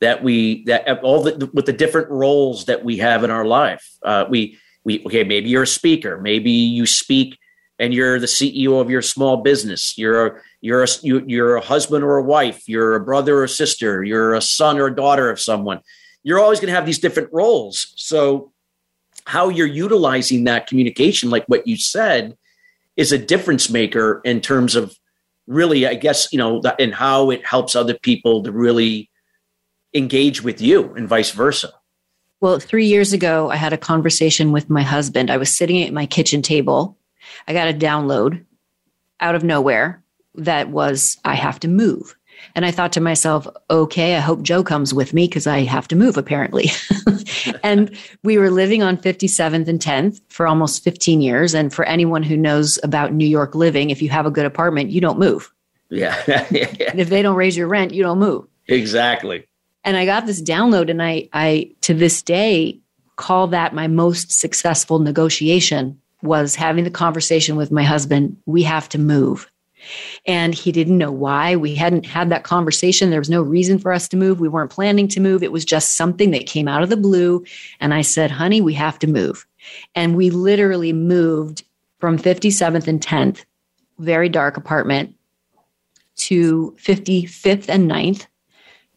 that 0.01 0.23
we 0.25 0.65
that 0.65 1.03
all 1.03 1.23
the 1.23 1.49
with 1.55 1.67
the 1.67 1.73
different 1.73 2.11
roles 2.11 2.65
that 2.65 2.85
we 2.85 2.97
have 2.97 3.23
in 3.23 3.31
our 3.31 3.45
life. 3.45 3.89
Uh, 4.03 4.25
we 4.29 4.59
we 4.89 5.05
okay, 5.05 5.23
maybe 5.23 5.51
you're 5.51 5.65
a 5.65 5.67
speaker, 5.67 6.19
maybe 6.19 6.51
you 6.51 6.87
speak 6.87 7.39
and 7.79 7.93
you're 7.93 8.19
the 8.19 8.27
CEO 8.27 8.81
of 8.81 8.91
your 8.91 9.03
small 9.03 9.37
business. 9.37 9.97
You're 9.99 10.27
a, 10.27 10.41
you're 10.63 10.83
a 10.83 10.87
you, 11.03 11.23
you're 11.27 11.57
a 11.57 11.61
husband 11.61 12.03
or 12.03 12.17
a 12.17 12.23
wife. 12.23 12.67
You're 12.67 12.97
a 12.97 13.01
brother 13.01 13.43
or 13.43 13.47
sister. 13.47 14.03
You're 14.03 14.35
a 14.35 14.41
son 14.41 14.79
or 14.79 14.87
a 14.87 14.97
daughter 14.97 15.31
of 15.31 15.39
someone. 15.39 15.81
You're 16.25 16.41
always 16.41 16.59
going 16.59 16.69
to 16.69 16.75
have 16.75 16.87
these 16.87 16.99
different 16.99 17.29
roles. 17.33 17.93
So 17.97 18.53
how 19.27 19.51
you're 19.51 19.67
utilizing 19.67 20.45
that 20.45 20.67
communication, 20.67 21.29
like 21.29 21.45
what 21.47 21.67
you 21.67 21.77
said 21.77 22.37
is 22.97 23.13
a 23.13 23.19
difference 23.19 23.69
maker 23.69 24.23
in 24.25 24.41
terms 24.41 24.75
of 24.75 24.97
really, 25.47 25.87
I 25.87 25.95
guess, 25.95 26.33
you 26.33 26.39
know, 26.39 26.63
and 26.79 26.95
how 26.95 27.31
it 27.31 27.47
helps 27.47 27.77
other 27.77 27.95
people 27.95 28.43
to 28.43 28.51
really 28.51 29.11
engage 29.95 30.43
with 30.43 30.61
you 30.61 30.95
and 30.95 31.07
vice 31.07 31.31
versa. 31.31 31.73
Well, 32.41 32.61
three 32.61 32.87
years 32.87 33.13
ago, 33.13 33.51
I 33.51 33.57
had 33.57 33.73
a 33.73 33.79
conversation 33.79 34.53
with 34.53 34.71
my 34.71 34.83
husband. 34.83 35.31
I 35.31 35.37
was 35.37 35.55
sitting 35.55 35.83
at 35.83 35.93
my 35.93 36.07
kitchen 36.07 36.43
table. 36.43 36.97
I 37.47 37.53
got 37.53 37.69
a 37.69 37.75
download 37.75 38.45
out 39.21 39.35
of 39.35 39.43
nowhere 39.43 40.03
that 40.35 40.71
was, 40.71 41.17
I 41.25 41.35
have 41.35 41.59
to 41.61 41.69
move. 41.69 42.15
And 42.55 42.65
I 42.65 42.71
thought 42.71 42.93
to 42.93 43.01
myself, 43.01 43.49
okay, 43.69 44.17
I 44.17 44.21
hope 44.21 44.43
Joe 44.43 44.63
comes 44.63 44.95
with 44.95 45.13
me 45.13 45.27
because 45.27 45.49
I 45.49 45.65
have 45.65 45.89
to 45.89 45.97
move 45.97 46.17
apparently. 46.17 46.71
and 47.65 47.97
we 48.23 48.39
were 48.39 48.51
living 48.51 48.83
on 48.83 48.97
57th 48.97 49.67
and 49.67 49.81
10th 49.81 50.21
for 50.29 50.47
almost 50.47 50.85
15 50.85 51.21
years. 51.21 51.55
And 51.55 51.73
for 51.73 51.85
anyone 51.85 52.23
who 52.23 52.37
knows 52.37 52.79
about 52.85 53.13
New 53.13 53.27
York 53.27 53.57
living, 53.57 53.91
if 53.91 54.01
you 54.01 54.09
have 54.11 54.27
a 54.27 54.31
good 54.31 54.47
apartment, 54.47 54.91
you 54.91 55.01
don't 55.01 55.19
move. 55.19 55.53
Yeah. 55.91 56.17
and 56.27 57.01
if 57.01 57.09
they 57.09 57.23
don't 57.23 57.37
raise 57.37 57.57
your 57.57 57.67
rent, 57.67 57.93
you 57.93 58.05
don't 58.05 58.19
move. 58.19 58.47
Exactly. 58.69 59.48
And 59.85 59.97
I 59.97 60.05
got 60.05 60.27
this 60.27 60.43
download 60.43 60.91
and 60.91 61.03
I 61.03 61.29
I 61.33 61.71
to 61.83 61.95
this 61.95 62.23
day 62.23 62.81
call 63.17 63.49
that 63.49 63.75
my 63.75 63.89
most 63.89 64.31
successful 64.31 64.99
negotiation 65.01 66.01
was 66.23 66.55
having 66.55 66.85
the 66.85 66.91
conversation 66.91 67.57
with 67.57 67.71
my 67.71 67.83
husband, 67.83 68.37
we 68.47 68.63
have 68.63 68.89
to 68.91 68.99
move. 68.99 69.51
And 70.27 70.55
he 70.55 70.73
didn't 70.73 70.99
know 70.99 71.13
why. 71.13 71.55
We 71.57 71.75
hadn't 71.75 72.07
had 72.07 72.31
that 72.31 72.45
conversation. 72.45 73.11
There 73.11 73.21
was 73.21 73.31
no 73.31 73.43
reason 73.43 73.79
for 73.79 73.93
us 73.93 74.09
to 74.09 74.17
move. 74.17 74.41
We 74.41 74.49
weren't 74.49 74.71
planning 74.71 75.07
to 75.09 75.21
move. 75.21 75.43
It 75.43 75.53
was 75.53 75.65
just 75.65 75.95
something 75.95 76.33
that 76.33 76.47
came 76.47 76.67
out 76.67 76.83
of 76.83 76.91
the 76.91 76.97
blue. 76.97 77.45
And 77.81 77.95
I 77.95 78.03
said, 78.03 78.31
honey, 78.31 78.61
we 78.61 78.75
have 78.75 78.99
to 79.01 79.07
move. 79.07 79.47
And 79.95 80.17
we 80.17 80.31
literally 80.31 80.93
moved 80.93 81.65
from 82.01 82.19
57th 82.19 82.89
and 82.89 83.01
10th, 83.01 83.45
very 83.99 84.29
dark 84.29 84.57
apartment, 84.57 85.15
to 86.17 86.77
55th 86.81 87.69
and 87.69 87.91
9th, 87.91 88.27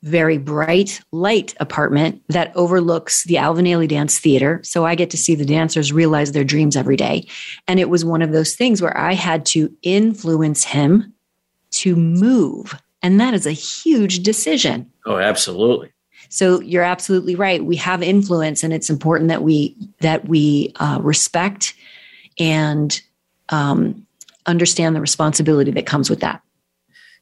very 0.04 0.38
bright 0.38 1.00
light 1.12 1.54
apartment 1.60 2.22
that 2.30 2.52
overlooks 2.56 3.24
the 3.26 3.38
Alvin 3.38 3.66
Ailey 3.66 3.88
Dance 3.88 4.18
Theater. 4.18 4.60
So 4.64 4.86
I 4.86 4.96
get 4.96 5.12
to 5.12 5.18
see 5.18 5.36
the 5.36 5.46
dancers 5.46 5.94
realize 5.94 6.32
their 6.32 6.44
dreams 6.44 6.76
every 6.76 6.98
day. 6.98 7.28
And 7.68 7.80
it 7.80 7.90
was 7.90 8.04
one 8.04 8.22
of 8.22 8.32
those 8.32 8.56
things 8.56 8.82
where 8.82 8.98
I 8.98 9.14
had 9.14 9.46
to 9.48 9.72
influence 9.84 10.64
him 10.64 11.14
to 11.72 11.96
move. 11.96 12.76
And 13.04 13.20
that 13.20 13.34
is 13.34 13.46
a 13.46 13.52
huge 13.52 14.24
decision. 14.24 14.92
Oh, 15.06 15.18
absolutely. 15.18 15.92
So 16.30 16.62
you're 16.62 16.84
absolutely 16.84 17.36
right. 17.36 17.64
We 17.64 17.76
have 17.78 18.02
influence, 18.02 18.64
and 18.64 18.72
it's 18.72 18.90
important 18.90 19.28
that 19.30 19.44
we 19.44 19.76
that 20.00 20.28
we 20.28 20.72
uh, 20.78 21.00
respect 21.02 21.74
and 22.40 23.02
um, 23.50 24.08
understand 24.46 24.96
the 24.96 25.02
responsibility 25.02 25.72
that 25.72 25.86
comes 25.86 26.10
with 26.10 26.22
that. 26.22 26.42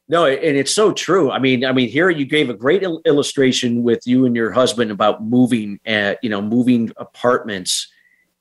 No, 0.10 0.26
and 0.26 0.58
it's 0.58 0.74
so 0.74 0.92
true. 0.92 1.30
I 1.30 1.38
mean, 1.38 1.64
I 1.64 1.72
mean, 1.72 1.88
here 1.88 2.10
you 2.10 2.26
gave 2.26 2.50
a 2.50 2.54
great 2.56 2.82
il- 2.82 3.02
illustration 3.06 3.84
with 3.84 4.08
you 4.08 4.26
and 4.26 4.36
your 4.36 4.52
husband 4.52 4.90
about 4.90 5.24
moving, 5.24 5.80
at, 5.86 6.18
you 6.24 6.32
know, 6.32 6.42
moving 6.42 6.92
apartments, 6.98 7.88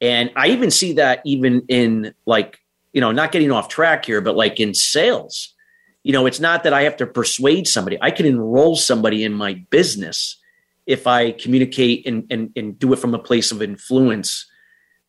and 0.00 0.30
I 0.34 0.48
even 0.48 0.70
see 0.70 0.94
that 0.94 1.20
even 1.26 1.62
in 1.68 2.14
like, 2.24 2.58
you 2.92 3.02
know, 3.02 3.12
not 3.12 3.32
getting 3.32 3.52
off 3.52 3.68
track 3.68 4.06
here, 4.06 4.22
but 4.22 4.34
like 4.34 4.58
in 4.58 4.72
sales. 4.72 5.54
You 6.04 6.12
know, 6.12 6.24
it's 6.24 6.40
not 6.40 6.62
that 6.62 6.72
I 6.72 6.82
have 6.82 6.96
to 6.98 7.06
persuade 7.06 7.68
somebody; 7.68 7.98
I 8.00 8.12
can 8.12 8.24
enroll 8.24 8.74
somebody 8.76 9.22
in 9.22 9.34
my 9.34 9.54
business 9.68 10.36
if 10.86 11.06
I 11.06 11.32
communicate 11.32 12.06
and 12.06 12.24
and, 12.30 12.50
and 12.56 12.78
do 12.78 12.94
it 12.94 12.98
from 12.98 13.14
a 13.14 13.18
place 13.18 13.52
of 13.52 13.60
influence 13.60 14.46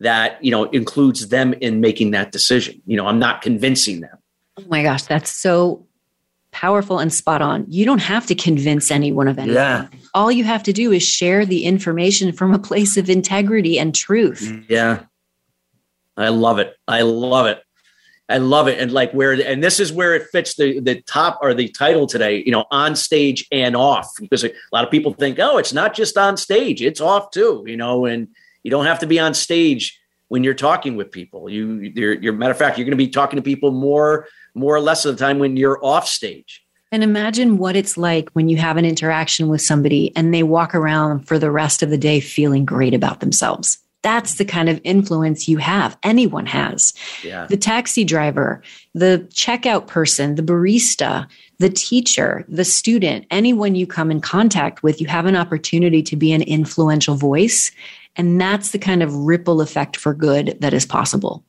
that 0.02 0.44
you 0.44 0.52
know 0.52 0.66
includes 0.66 1.30
them 1.30 1.54
in 1.54 1.80
making 1.80 2.12
that 2.12 2.34
decision. 2.34 2.82
You 2.86 2.98
know, 2.98 3.08
I'm 3.08 3.20
not 3.20 3.42
convincing 3.42 4.02
them. 4.02 4.18
Oh 4.58 4.66
my 4.68 4.84
gosh, 4.84 5.04
that's 5.04 5.30
so 5.30 5.86
powerful 6.60 7.00
and 7.00 7.14
spot 7.14 7.42
on. 7.42 7.66
You 7.70 7.86
don't 7.86 8.02
have 8.02 8.26
to 8.26 8.36
convince 8.36 8.92
anyone 8.92 9.30
of 9.30 9.38
anything. 9.38 9.56
Yeah. 9.56 9.88
All 10.14 10.30
you 10.30 10.44
have 10.44 10.62
to 10.64 10.74
do 10.74 10.92
is 10.92 11.02
share 11.02 11.46
the 11.46 11.64
information 11.64 12.34
from 12.34 12.54
a 12.54 12.60
place 12.60 12.98
of 12.98 13.10
integrity 13.10 13.80
and 13.80 13.96
truth. 13.96 14.52
Yeah. 14.68 15.04
I 16.18 16.28
love 16.28 16.60
it. 16.60 16.76
I 16.86 17.04
love 17.04 17.46
it. 17.46 17.64
I 18.28 18.40
love 18.40 18.68
it. 18.68 18.78
And 18.78 18.92
like 18.92 19.14
where, 19.14 19.32
and 19.32 19.64
this 19.64 19.80
is 19.80 19.94
where 19.94 20.14
it 20.14 20.24
fits 20.34 20.56
the, 20.56 20.82
the 20.82 21.02
top 21.04 21.40
or 21.42 21.54
the 21.54 21.70
title 21.70 22.08
today, 22.08 22.44
you 22.46 22.52
know, 22.52 22.66
on 22.72 22.94
stage 22.98 23.48
and 23.54 23.74
off, 23.74 24.10
because 24.20 24.44
a 24.44 24.52
lot 24.74 24.84
of 24.84 24.92
people 24.92 25.14
think, 25.14 25.40
oh, 25.40 25.58
it's 25.60 25.72
not 25.72 25.94
just 25.94 26.18
on 26.18 26.36
stage, 26.36 26.82
it's 26.82 27.00
off 27.00 27.32
too, 27.32 27.64
you 27.68 27.78
know, 27.78 28.06
and 28.06 28.28
you 28.64 28.70
don't 28.70 28.86
have 28.86 29.00
to 29.00 29.08
be 29.08 29.18
on 29.18 29.34
stage 29.34 29.98
when 30.28 30.44
you're 30.44 30.54
talking 30.54 30.98
with 30.98 31.10
people. 31.10 31.50
You, 31.50 31.92
you're, 31.96 32.14
you're 32.16 32.34
matter 32.34 32.52
of 32.52 32.58
fact, 32.58 32.78
you're 32.78 32.86
going 32.86 32.98
to 32.98 32.98
be 32.98 33.08
talking 33.08 33.38
to 33.38 33.44
people 33.44 33.72
more, 33.72 34.28
more 34.54 34.76
or 34.76 34.82
less 34.82 35.06
of 35.06 35.18
the 35.18 35.24
time 35.24 35.40
when 35.40 35.58
you're 35.58 35.84
off 35.84 36.08
stage. 36.08 36.64
And 36.92 37.04
imagine 37.04 37.58
what 37.58 37.76
it's 37.76 37.98
like 37.98 38.30
when 38.32 38.50
you 38.50 38.58
have 38.58 38.78
an 38.78 38.86
interaction 38.86 39.48
with 39.48 39.62
somebody 39.62 40.12
and 40.16 40.34
they 40.34 40.44
walk 40.44 40.74
around 40.74 41.28
for 41.28 41.38
the 41.38 41.52
rest 41.52 41.84
of 41.84 41.92
the 41.92 41.98
day 41.98 42.20
feeling 42.20 42.66
great 42.66 42.94
about 42.94 43.20
themselves. 43.20 43.78
That's 44.02 44.36
the 44.36 44.46
kind 44.46 44.70
of 44.70 44.80
influence 44.84 45.48
you 45.48 45.58
have. 45.58 45.98
Anyone 46.04 46.46
has. 46.46 46.94
Yeah. 47.22 47.48
The 47.48 47.58
taxi 47.58 48.06
driver, 48.06 48.64
the 48.94 49.28
checkout 49.34 49.88
person, 49.88 50.36
the 50.36 50.42
barista, 50.42 51.28
the 51.60 51.70
teacher, 51.70 52.46
the 52.48 52.64
student, 52.64 53.26
anyone 53.30 53.76
you 53.76 53.86
come 53.86 54.10
in 54.10 54.22
contact 54.22 54.84
with, 54.84 55.02
you 55.02 55.08
have 55.08 55.26
an 55.26 55.36
opportunity 55.36 56.02
to 56.04 56.16
be 56.16 56.32
an 56.32 56.42
influential 56.44 57.16
voice. 57.16 57.72
And 58.16 58.40
that's 58.40 58.72
the 58.72 58.80
kind 58.80 59.04
of 59.04 59.14
ripple 59.14 59.60
effect 59.60 59.98
for 59.98 60.14
good 60.14 60.58
that 60.62 60.74
is 60.74 60.86
possible. 60.86 61.44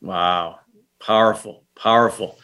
Wow. 0.00 0.60
Powerful, 1.00 1.64
powerful. 1.74 2.38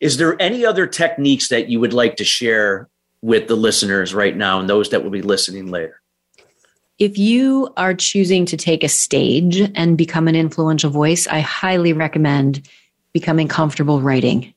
Is 0.00 0.16
there 0.16 0.40
any 0.40 0.64
other 0.64 0.86
techniques 0.86 1.48
that 1.48 1.68
you 1.68 1.80
would 1.80 1.92
like 1.92 2.16
to 2.16 2.24
share 2.24 2.88
with 3.20 3.48
the 3.48 3.56
listeners 3.56 4.14
right 4.14 4.36
now 4.36 4.60
and 4.60 4.68
those 4.68 4.90
that 4.90 5.02
will 5.02 5.10
be 5.10 5.22
listening 5.22 5.70
later? 5.70 6.00
If 6.98 7.16
you 7.16 7.72
are 7.76 7.94
choosing 7.94 8.44
to 8.46 8.56
take 8.56 8.82
a 8.82 8.88
stage 8.88 9.70
and 9.74 9.96
become 9.96 10.28
an 10.28 10.34
influential 10.34 10.90
voice, 10.90 11.26
I 11.28 11.40
highly 11.40 11.92
recommend 11.92 12.68
becoming 13.12 13.48
comfortable 13.48 14.00
writing. 14.00 14.52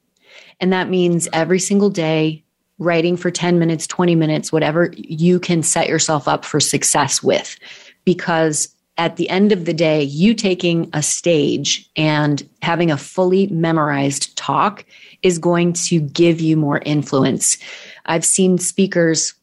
And 0.59 0.73
that 0.73 0.89
means 0.89 1.27
every 1.33 1.59
single 1.59 1.89
day, 1.89 2.43
writing 2.79 3.15
for 3.15 3.29
10 3.29 3.59
minutes, 3.59 3.85
20 3.85 4.15
minutes, 4.15 4.51
whatever 4.51 4.91
you 4.95 5.39
can 5.39 5.61
set 5.61 5.87
yourself 5.87 6.27
up 6.27 6.43
for 6.43 6.59
success 6.59 7.21
with. 7.21 7.57
Because 8.05 8.75
at 8.97 9.17
the 9.17 9.29
end 9.29 9.51
of 9.51 9.65
the 9.65 9.73
day, 9.73 10.03
you 10.03 10.33
taking 10.33 10.89
a 10.93 11.03
stage 11.03 11.89
and 11.95 12.47
having 12.61 12.91
a 12.91 12.97
fully 12.97 13.47
memorized 13.47 14.35
talk 14.35 14.83
is 15.23 15.37
going 15.37 15.73
to 15.73 15.99
give 16.01 16.41
you 16.41 16.57
more 16.57 16.79
influence. 16.85 17.57
I've 18.05 18.25
seen 18.25 18.57
speakers 18.57 19.33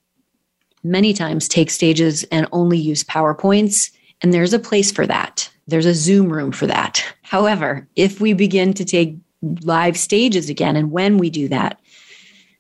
many 0.85 1.13
times 1.13 1.49
take 1.49 1.71
stages 1.71 2.25
and 2.25 2.47
only 2.53 2.79
use 2.79 3.05
PowerPoints. 3.05 3.91
And 4.23 4.33
there's 4.33 4.53
a 4.53 4.59
place 4.59 4.91
for 4.91 5.07
that. 5.07 5.51
There's 5.67 5.87
a 5.87 5.95
Zoom 5.95 6.33
room 6.33 6.53
for 6.53 6.67
that. 6.67 7.05
However, 7.23 7.87
if 7.95 8.21
we 8.21 8.33
begin 8.33 8.73
to 8.75 8.85
take 8.85 9.17
live 9.63 9.97
stages 9.97 10.49
again, 10.49 10.77
and 10.77 10.91
when 10.91 11.19
we 11.19 11.31
do 11.31 11.49
that, 11.49 11.79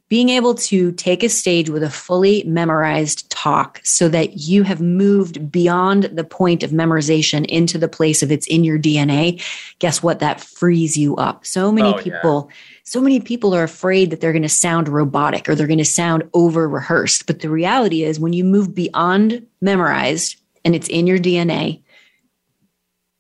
being 0.09 0.28
able 0.31 0.54
to 0.54 0.92
take 0.92 1.22
a 1.22 1.28
stage 1.28 1.68
with 1.68 1.83
a 1.83 1.90
fully 1.90 2.44
memorized 2.44 3.28
talk 3.48 3.80
so 3.82 4.08
that 4.08 4.38
you 4.38 4.62
have 4.62 4.80
moved 4.80 5.50
beyond 5.50 6.04
the 6.04 6.24
point 6.24 6.62
of 6.62 6.70
memorization 6.70 7.46
into 7.46 7.78
the 7.78 7.88
place 7.88 8.22
of 8.22 8.30
it's 8.30 8.46
in 8.46 8.64
your 8.64 8.78
DNA, 8.78 9.42
guess 9.78 10.02
what? 10.02 10.18
That 10.18 10.40
frees 10.40 10.96
you 10.96 11.16
up. 11.16 11.46
So 11.46 11.72
many 11.72 11.88
Oh, 11.88 11.96
yeah. 11.96 12.02
people, 12.02 12.50
so 12.84 13.00
many 13.00 13.20
people 13.20 13.54
are 13.54 13.62
afraid 13.62 14.11
that 14.11 14.20
they're 14.20 14.32
going 14.32 14.42
to 14.42 14.48
sound 14.48 14.88
robotic 14.88 15.48
or 15.48 15.54
they're 15.54 15.66
going 15.66 15.78
to 15.78 15.84
sound 15.84 16.28
over 16.34 16.68
rehearsed. 16.68 17.26
But 17.26 17.40
the 17.40 17.48
reality 17.48 18.04
is, 18.04 18.20
when 18.20 18.34
you 18.34 18.44
move 18.44 18.74
beyond 18.74 19.46
memorized 19.61 20.37
and 20.64 20.74
it's 20.74 20.88
in 20.88 21.06
your 21.06 21.18
DNA, 21.18 21.82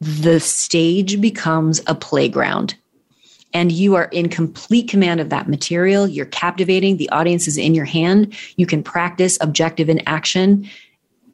the 0.00 0.40
stage 0.40 1.20
becomes 1.20 1.80
a 1.86 1.94
playground 1.94 2.76
and 3.54 3.72
you 3.72 3.94
are 3.94 4.04
in 4.06 4.28
complete 4.28 4.88
command 4.88 5.20
of 5.20 5.30
that 5.30 5.48
material. 5.48 6.06
You're 6.06 6.26
captivating. 6.26 6.96
The 6.96 7.08
audience 7.10 7.48
is 7.48 7.56
in 7.56 7.74
your 7.74 7.84
hand. 7.84 8.36
You 8.56 8.66
can 8.66 8.82
practice 8.82 9.38
objective 9.40 9.88
in 9.88 10.00
action 10.06 10.68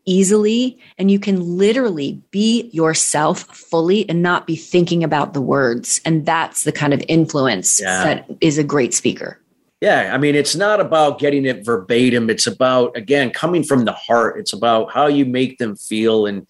easily, 0.07 0.79
and 0.99 1.11
you 1.11 1.19
can 1.19 1.41
literally 1.57 2.21
be 2.31 2.69
yourself 2.73 3.41
fully 3.45 4.09
and 4.09 4.23
not 4.23 4.47
be 4.47 4.55
thinking 4.57 5.03
about 5.03 5.33
the 5.33 5.41
words. 5.41 6.01
And 6.05 6.27
that's 6.27 6.65
the 6.65 6.73
kind 6.73 6.93
of 6.93 7.03
influence 7.09 7.81
Yeah. 7.81 8.05
that 8.05 8.27
is 8.41 8.59
a 8.59 8.65
great 8.65 8.93
speaker. 8.95 9.41
Yeah, 9.81 10.13
I 10.15 10.19
mean, 10.19 10.35
it's 10.35 10.55
not 10.55 10.81
about 10.81 11.19
getting 11.19 11.45
it 11.45 11.65
verbatim. 11.65 12.31
It's 12.31 12.47
about 12.47 12.97
again 12.97 13.31
coming 13.31 13.63
from 13.63 13.85
the 13.85 13.93
heart. 13.93 14.39
It's 14.39 14.53
about 14.53 14.93
how 14.93 15.09
you 15.09 15.27
make 15.27 15.59
them 15.59 15.77
feel 15.77 16.27
and 16.27 16.47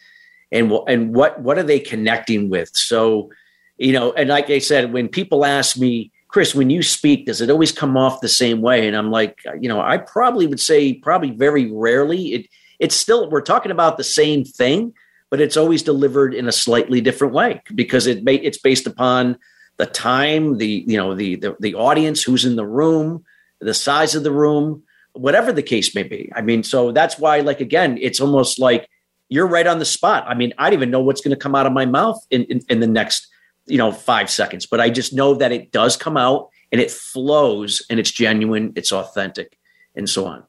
and 0.53 0.72
and 0.87 1.14
what 1.14 1.40
what 1.40 1.59
are 1.59 1.64
they 1.64 1.81
connecting 1.81 2.48
with. 2.48 2.70
So, 2.74 3.31
you 3.77 3.93
know, 3.93 4.13
and 4.13 4.29
like 4.29 4.51
I 4.51 4.59
said, 4.59 4.93
when 4.93 5.09
people 5.09 5.45
ask 5.45 5.77
me, 5.77 6.13
Chris, 6.29 6.55
when 6.55 6.71
you 6.71 6.83
speak, 6.83 7.27
does 7.27 7.41
it 7.41 7.51
always 7.51 7.73
come 7.73 7.97
off 7.97 8.21
the 8.21 8.29
same 8.29 8.61
way? 8.61 8.89
And 8.89 8.97
I'm 8.97 9.11
like, 9.11 9.39
you 9.61 9.69
know, 9.69 9.81
I 9.81 9.99
probably 9.99 10.47
would 10.47 10.61
say 10.61 10.95
probably 10.95 11.31
very 11.31 11.71
rarely. 11.71 12.35
It 12.35 12.47
it's 12.81 12.97
still 12.97 13.31
we're 13.31 13.41
talking 13.41 13.71
about 13.71 13.97
the 13.97 14.05
same 14.05 14.45
thing, 14.45 14.93
but 15.31 15.41
it's 15.41 15.57
always 15.57 15.83
delivered 15.83 16.35
in 16.35 16.49
a 16.49 16.53
slightly 16.53 17.01
different 17.01 17.35
way 17.35 17.63
because 17.75 18.07
it 18.07 18.25
may, 18.25 18.35
it's 18.35 18.59
based 18.59 18.87
upon 18.87 19.39
the 19.77 19.87
time, 19.87 20.59
the 20.59 20.85
you 20.87 20.97
know 20.97 21.15
the, 21.15 21.37
the 21.37 21.57
the 21.61 21.75
audience, 21.75 22.23
who's 22.23 22.45
in 22.45 22.57
the 22.57 22.67
room, 22.67 23.25
the 23.61 23.75
size 23.75 24.15
of 24.15 24.23
the 24.23 24.33
room, 24.33 24.83
whatever 25.13 25.53
the 25.53 25.63
case 25.63 25.95
may 25.95 26.03
be. 26.03 26.31
I 26.35 26.41
mean, 26.43 26.63
so 26.63 26.93
that's 26.93 27.19
why, 27.19 27.41
like 27.41 27.61
again, 27.61 27.99
it's 28.01 28.21
almost 28.21 28.59
like 28.59 28.89
you're 29.29 29.47
right 29.47 29.67
on 29.67 29.79
the 29.79 29.85
spot. 29.85 30.25
I 30.27 30.35
mean, 30.35 30.53
I 30.59 30.71
don't 30.71 30.79
even 30.79 30.91
know 30.91 31.01
what's 31.01 31.21
going 31.21 31.35
to 31.35 31.41
come 31.41 31.55
out 31.55 31.67
of 31.67 31.73
my 31.73 31.87
mouth 31.87 32.19
in, 32.31 32.45
in 32.45 32.61
in 32.69 32.81
the 32.81 32.87
next 32.87 33.29
you 33.66 33.79
know 33.79 33.92
five 33.92 34.31
seconds, 34.31 34.66
but 34.66 34.81
I 34.81 34.90
just 34.90 35.12
know 35.12 35.35
that 35.35 35.53
it 35.53 35.72
does 35.72 35.96
come 35.96 36.16
out 36.16 36.50
and 36.72 36.81
it 36.81 36.90
flows 36.90 37.83
and 37.88 38.00
it's 38.00 38.11
genuine, 38.11 38.72
it's 38.77 38.92
authentic, 38.92 39.57
and 39.94 40.09
so 40.09 40.27
on. 40.27 40.44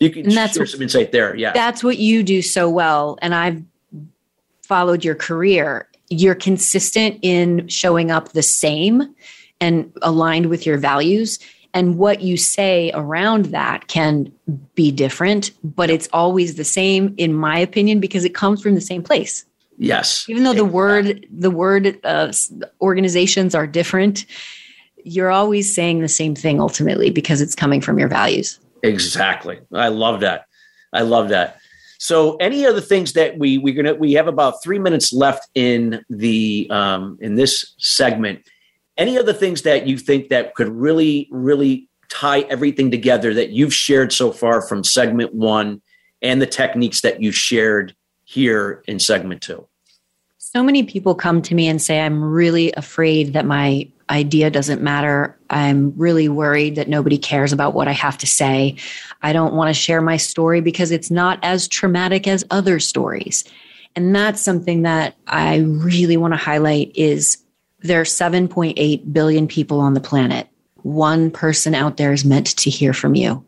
You 0.00 0.10
can 0.10 0.26
And 0.26 0.32
that's 0.32 0.56
share 0.56 0.66
some 0.66 0.82
insight 0.82 1.12
there. 1.12 1.36
Yeah. 1.36 1.52
That's 1.52 1.84
what 1.84 1.98
you 1.98 2.24
do 2.24 2.42
so 2.42 2.68
well. 2.68 3.18
And 3.22 3.34
I've 3.34 3.62
followed 4.62 5.04
your 5.04 5.14
career. 5.14 5.88
You're 6.10 6.34
consistent 6.34 7.20
in 7.22 7.68
showing 7.68 8.10
up 8.10 8.30
the 8.30 8.42
same 8.42 9.14
and 9.60 9.92
aligned 10.02 10.46
with 10.46 10.66
your 10.66 10.76
values. 10.76 11.38
And 11.72 11.96
what 11.96 12.20
you 12.20 12.36
say 12.36 12.90
around 12.94 13.46
that 13.46 13.86
can 13.86 14.32
be 14.74 14.90
different, 14.90 15.52
but 15.62 15.88
it's 15.88 16.08
always 16.12 16.56
the 16.56 16.64
same, 16.64 17.14
in 17.16 17.32
my 17.32 17.58
opinion, 17.58 18.00
because 18.00 18.24
it 18.24 18.34
comes 18.34 18.60
from 18.60 18.74
the 18.74 18.80
same 18.80 19.02
place. 19.02 19.46
Yes. 19.82 20.26
Even 20.28 20.44
though 20.44 20.54
the 20.54 20.64
word, 20.64 21.26
the 21.30 21.50
word 21.50 21.98
uh, 22.04 22.32
organizations 22.80 23.54
are 23.54 23.66
different, 23.66 24.24
you're 25.04 25.30
always 25.30 25.74
saying 25.74 26.00
the 26.00 26.08
same 26.08 26.34
thing 26.34 26.60
ultimately 26.60 27.10
because 27.10 27.40
it's 27.40 27.54
coming 27.54 27.80
from 27.80 27.98
your 27.98 28.08
values. 28.08 28.58
Exactly. 28.82 29.60
I 29.72 29.88
love 29.88 30.20
that. 30.20 30.46
I 30.92 31.02
love 31.02 31.28
that. 31.30 31.58
So, 31.98 32.34
any 32.36 32.66
other 32.66 32.80
things 32.80 33.12
that 33.12 33.38
we 33.38 33.58
we're 33.58 33.74
gonna 33.74 33.94
we 33.94 34.14
have 34.14 34.26
about 34.26 34.62
three 34.62 34.80
minutes 34.80 35.12
left 35.12 35.48
in 35.54 36.04
the 36.10 36.66
um, 36.68 37.16
in 37.20 37.36
this 37.36 37.74
segment. 37.78 38.42
Any 38.98 39.16
other 39.18 39.32
things 39.32 39.62
that 39.62 39.86
you 39.86 39.96
think 39.96 40.28
that 40.30 40.54
could 40.54 40.68
really 40.68 41.28
really 41.30 41.88
tie 42.08 42.40
everything 42.40 42.90
together 42.90 43.32
that 43.34 43.50
you've 43.50 43.72
shared 43.72 44.12
so 44.12 44.32
far 44.32 44.60
from 44.60 44.82
segment 44.82 45.32
one 45.32 45.80
and 46.20 46.42
the 46.42 46.46
techniques 46.46 47.00
that 47.02 47.22
you 47.22 47.30
shared 47.30 47.94
here 48.24 48.82
in 48.88 48.98
segment 48.98 49.42
two? 49.42 49.68
So 50.54 50.62
many 50.62 50.82
people 50.82 51.14
come 51.14 51.40
to 51.42 51.54
me 51.54 51.66
and 51.66 51.80
say, 51.80 51.98
I'm 51.98 52.22
really 52.22 52.72
afraid 52.72 53.32
that 53.32 53.46
my 53.46 53.88
idea 54.10 54.50
doesn't 54.50 54.82
matter. 54.82 55.34
I'm 55.48 55.94
really 55.96 56.28
worried 56.28 56.76
that 56.76 56.90
nobody 56.90 57.16
cares 57.16 57.54
about 57.54 57.72
what 57.72 57.88
I 57.88 57.92
have 57.92 58.18
to 58.18 58.26
say. 58.26 58.76
I 59.22 59.32
don't 59.32 59.54
want 59.54 59.70
to 59.70 59.80
share 59.80 60.02
my 60.02 60.18
story 60.18 60.60
because 60.60 60.90
it's 60.90 61.10
not 61.10 61.38
as 61.42 61.68
traumatic 61.68 62.28
as 62.28 62.44
other 62.50 62.80
stories. 62.80 63.44
And 63.96 64.14
that's 64.14 64.42
something 64.42 64.82
that 64.82 65.16
I 65.26 65.60
really 65.60 66.18
want 66.18 66.34
to 66.34 66.38
highlight 66.38 66.92
is 66.94 67.42
there 67.80 68.02
are 68.02 68.04
7.8 68.04 69.10
billion 69.10 69.48
people 69.48 69.80
on 69.80 69.94
the 69.94 70.00
planet. 70.00 70.48
One 70.82 71.30
person 71.30 71.74
out 71.74 71.96
there 71.96 72.12
is 72.12 72.26
meant 72.26 72.58
to 72.58 72.68
hear 72.68 72.92
from 72.92 73.14
you. 73.14 73.42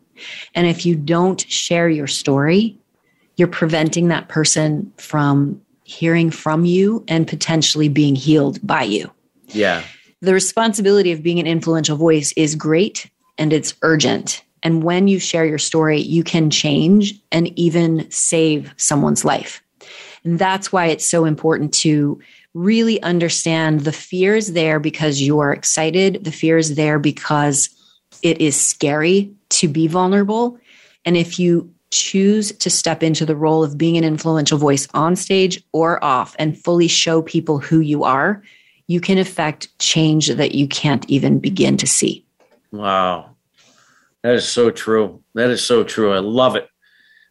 And 0.55 0.65
if 0.65 0.87
you 0.87 0.95
don't 0.95 1.41
share 1.41 1.87
your 1.87 2.07
story, 2.07 2.79
you're 3.35 3.47
preventing 3.47 4.07
that 4.07 4.27
person 4.27 4.91
from 4.97 5.61
hearing 5.85 6.31
from 6.31 6.65
you 6.65 7.03
and 7.07 7.27
potentially 7.27 7.87
being 7.87 8.15
healed 8.15 8.59
by 8.65 8.83
you. 8.83 9.09
Yeah. 9.47 9.83
The 10.21 10.33
responsibility 10.33 11.11
of 11.11 11.23
being 11.23 11.39
an 11.39 11.47
influential 11.47 11.95
voice 11.95 12.33
is 12.35 12.55
great 12.55 13.09
and 13.37 13.53
it's 13.53 13.75
urgent. 13.83 14.43
And 14.63 14.83
when 14.83 15.07
you 15.07 15.19
share 15.19 15.45
your 15.45 15.59
story, 15.59 16.01
you 16.01 16.23
can 16.23 16.49
change 16.49 17.13
and 17.31 17.57
even 17.57 18.09
save 18.09 18.73
someone's 18.77 19.23
life. 19.23 19.61
And 20.23 20.39
that's 20.39 20.71
why 20.71 20.87
it's 20.87 21.05
so 21.05 21.25
important 21.25 21.71
to 21.75 22.19
really 22.55 22.99
understand 23.03 23.81
the 23.81 23.91
fear 23.91 24.35
is 24.35 24.53
there 24.53 24.79
because 24.79 25.21
you 25.21 25.39
are 25.39 25.53
excited, 25.53 26.23
the 26.23 26.31
fear 26.31 26.57
is 26.57 26.73
there 26.73 26.97
because 26.97 27.69
it 28.23 28.41
is 28.41 28.59
scary 28.59 29.31
to 29.49 29.67
be 29.67 29.87
vulnerable. 29.87 30.57
And 31.05 31.15
if 31.15 31.37
you 31.37 31.71
choose 31.95 32.51
to 32.53 32.69
step 32.69 33.01
into 33.03 33.25
the 33.25 33.35
role 33.35 33.63
of 33.63 33.77
being 33.77 33.97
an 33.97 34.03
influential 34.03 34.57
voice 34.57 34.87
on 34.93 35.15
stage 35.15 35.63
or 35.71 36.03
off 36.03 36.35
and 36.39 36.57
fully 36.57 36.87
show 36.87 37.21
people 37.21 37.59
who 37.59 37.79
you 37.79 38.03
are, 38.03 38.43
you 38.87 39.01
can 39.01 39.17
affect 39.17 39.77
change 39.79 40.27
that 40.27 40.53
you 40.53 40.67
can't 40.67 41.09
even 41.09 41.39
begin 41.39 41.77
to 41.77 41.87
see. 41.87 42.25
Wow. 42.71 43.35
That 44.23 44.35
is 44.35 44.47
so 44.47 44.71
true. 44.71 45.23
That 45.35 45.49
is 45.49 45.63
so 45.63 45.83
true. 45.83 46.13
I 46.13 46.19
love 46.19 46.55
it. 46.55 46.67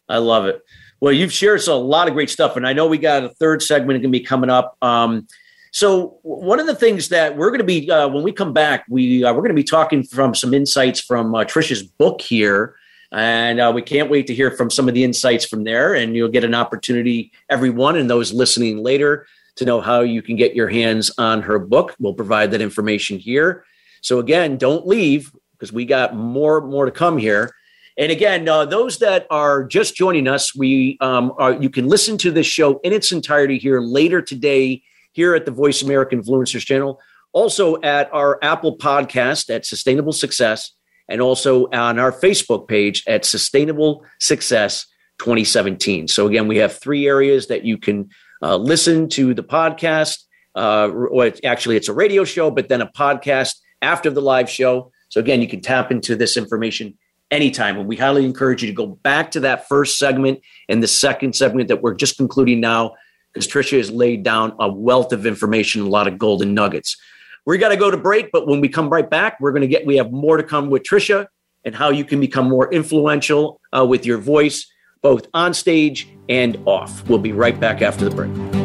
I 0.07 0.17
love 0.17 0.45
it. 0.45 0.61
Well, 1.01 1.13
you've 1.13 1.33
shared 1.33 1.61
a 1.67 1.75
lot 1.75 2.07
of 2.07 2.13
great 2.13 2.29
stuff, 2.29 2.55
and 2.55 2.65
I 2.65 2.73
know 2.73 2.87
we 2.87 2.97
got 2.97 3.23
a 3.23 3.29
third 3.29 3.61
segment 3.61 4.01
going 4.01 4.11
to 4.11 4.17
be 4.17 4.23
coming 4.23 4.49
up. 4.49 4.77
Um, 4.81 5.27
so, 5.71 6.19
one 6.23 6.59
of 6.59 6.67
the 6.67 6.75
things 6.75 7.09
that 7.09 7.35
we're 7.35 7.49
going 7.49 7.59
to 7.59 7.65
be 7.65 7.91
uh, 7.91 8.07
when 8.07 8.23
we 8.23 8.31
come 8.31 8.53
back, 8.53 8.85
we 8.89 9.23
uh, 9.23 9.33
we're 9.33 9.41
going 9.41 9.49
to 9.49 9.55
be 9.55 9.63
talking 9.63 10.03
from 10.03 10.33
some 10.33 10.53
insights 10.53 11.01
from 11.01 11.35
uh, 11.35 11.43
Tricia's 11.43 11.83
book 11.83 12.21
here, 12.21 12.75
and 13.11 13.59
uh, 13.59 13.71
we 13.73 13.81
can't 13.81 14.09
wait 14.09 14.27
to 14.27 14.35
hear 14.35 14.51
from 14.51 14.69
some 14.69 14.87
of 14.87 14.93
the 14.93 15.03
insights 15.03 15.45
from 15.45 15.63
there. 15.63 15.93
And 15.93 16.15
you'll 16.15 16.29
get 16.29 16.43
an 16.43 16.55
opportunity, 16.55 17.31
everyone, 17.49 17.95
and 17.95 18.09
those 18.09 18.33
listening 18.33 18.79
later, 18.79 19.27
to 19.55 19.65
know 19.65 19.79
how 19.79 20.01
you 20.01 20.21
can 20.21 20.35
get 20.35 20.55
your 20.55 20.67
hands 20.67 21.11
on 21.17 21.41
her 21.41 21.59
book. 21.59 21.95
We'll 21.99 22.13
provide 22.13 22.51
that 22.51 22.61
information 22.61 23.17
here. 23.17 23.65
So, 24.01 24.19
again, 24.19 24.57
don't 24.57 24.85
leave 24.85 25.31
because 25.53 25.71
we 25.71 25.85
got 25.85 26.15
more 26.15 26.61
more 26.61 26.85
to 26.85 26.91
come 26.91 27.17
here. 27.17 27.53
And 27.97 28.11
again, 28.11 28.47
uh, 28.49 28.65
those 28.65 28.99
that 28.99 29.25
are 29.29 29.63
just 29.63 29.95
joining 29.95 30.27
us, 30.27 30.53
we 30.53 30.97
um, 30.99 31.33
are, 31.37 31.53
you 31.53 31.69
can 31.69 31.87
listen 31.87 32.17
to 32.19 32.31
this 32.31 32.45
show 32.45 32.79
in 32.79 32.91
its 32.91 33.13
entirety 33.13 33.57
here 33.57 33.79
later 33.79 34.21
today 34.21 34.83
here 35.13 35.33
at 35.33 35.45
the 35.45 35.51
VoiceAmerica 35.51 36.11
Influencers 36.11 36.65
channel, 36.65 36.99
also 37.31 37.81
at 37.81 38.13
our 38.13 38.37
Apple 38.41 38.77
podcast 38.77 39.49
at 39.49 39.65
Sustainable 39.65 40.11
Success, 40.11 40.71
and 41.07 41.21
also 41.21 41.67
on 41.67 41.99
our 41.99 42.11
Facebook 42.11 42.67
page 42.67 43.03
at 43.07 43.25
Sustainable 43.25 44.03
Success 44.19 44.85
2017. 45.19 46.07
So 46.07 46.27
again, 46.27 46.47
we 46.47 46.57
have 46.57 46.77
three 46.77 47.07
areas 47.07 47.47
that 47.47 47.63
you 47.63 47.77
can 47.77 48.09
uh, 48.41 48.57
listen 48.57 49.09
to 49.09 49.33
the 49.33 49.43
podcast. 49.43 50.23
Uh, 50.55 50.89
or 50.89 51.31
actually, 51.43 51.75
it's 51.75 51.89
a 51.89 51.93
radio 51.93 52.23
show, 52.23 52.49
but 52.49 52.69
then 52.69 52.81
a 52.81 52.87
podcast 52.87 53.55
after 53.81 54.09
the 54.09 54.21
live 54.21 54.49
show. 54.49 54.91
So 55.09 55.19
again, 55.19 55.41
you 55.41 55.47
can 55.47 55.61
tap 55.61 55.91
into 55.91 56.15
this 56.15 56.37
information 56.37 56.97
anytime. 57.31 57.77
And 57.77 57.87
we 57.87 57.95
highly 57.95 58.25
encourage 58.25 58.61
you 58.61 58.67
to 58.67 58.73
go 58.73 58.87
back 58.87 59.31
to 59.31 59.39
that 59.41 59.67
first 59.67 59.97
segment 59.97 60.39
and 60.69 60.81
the 60.81 60.87
second 60.87 61.35
segment 61.35 61.67
that 61.67 61.81
we're 61.81 61.95
just 61.95 62.17
concluding 62.17 62.59
now, 62.59 62.95
because 63.33 63.47
Tricia 63.47 63.77
has 63.77 63.91
laid 63.91 64.23
down 64.23 64.55
a 64.59 64.71
wealth 64.71 65.11
of 65.11 65.25
information, 65.25 65.81
a 65.81 65.89
lot 65.89 66.07
of 66.07 66.17
golden 66.17 66.53
nuggets. 66.53 66.97
We 67.45 67.59
got 67.59 67.69
to 67.69 67.77
go 67.77 67.91
to 67.91 67.97
break, 67.97 68.31
but 68.31 68.47
when 68.47 68.59
we 68.59 68.69
come 68.69 68.89
right 68.89 69.07
back, 69.07 69.39
we're 69.39 69.51
going 69.51 69.61
to 69.61 69.67
get, 69.67 69.85
we 69.85 69.97
have 69.97 70.11
more 70.11 70.37
to 70.37 70.43
come 70.43 70.69
with 70.69 70.83
Tricia 70.83 71.27
and 71.63 71.75
how 71.75 71.89
you 71.89 72.03
can 72.03 72.19
become 72.19 72.49
more 72.49 72.73
influential 72.73 73.61
uh, 73.75 73.85
with 73.85 74.05
your 74.05 74.17
voice, 74.17 74.65
both 75.01 75.27
on 75.33 75.53
stage 75.53 76.07
and 76.27 76.57
off. 76.65 77.07
We'll 77.07 77.19
be 77.19 77.33
right 77.33 77.59
back 77.59 77.81
after 77.81 78.09
the 78.09 78.15
break. 78.15 78.64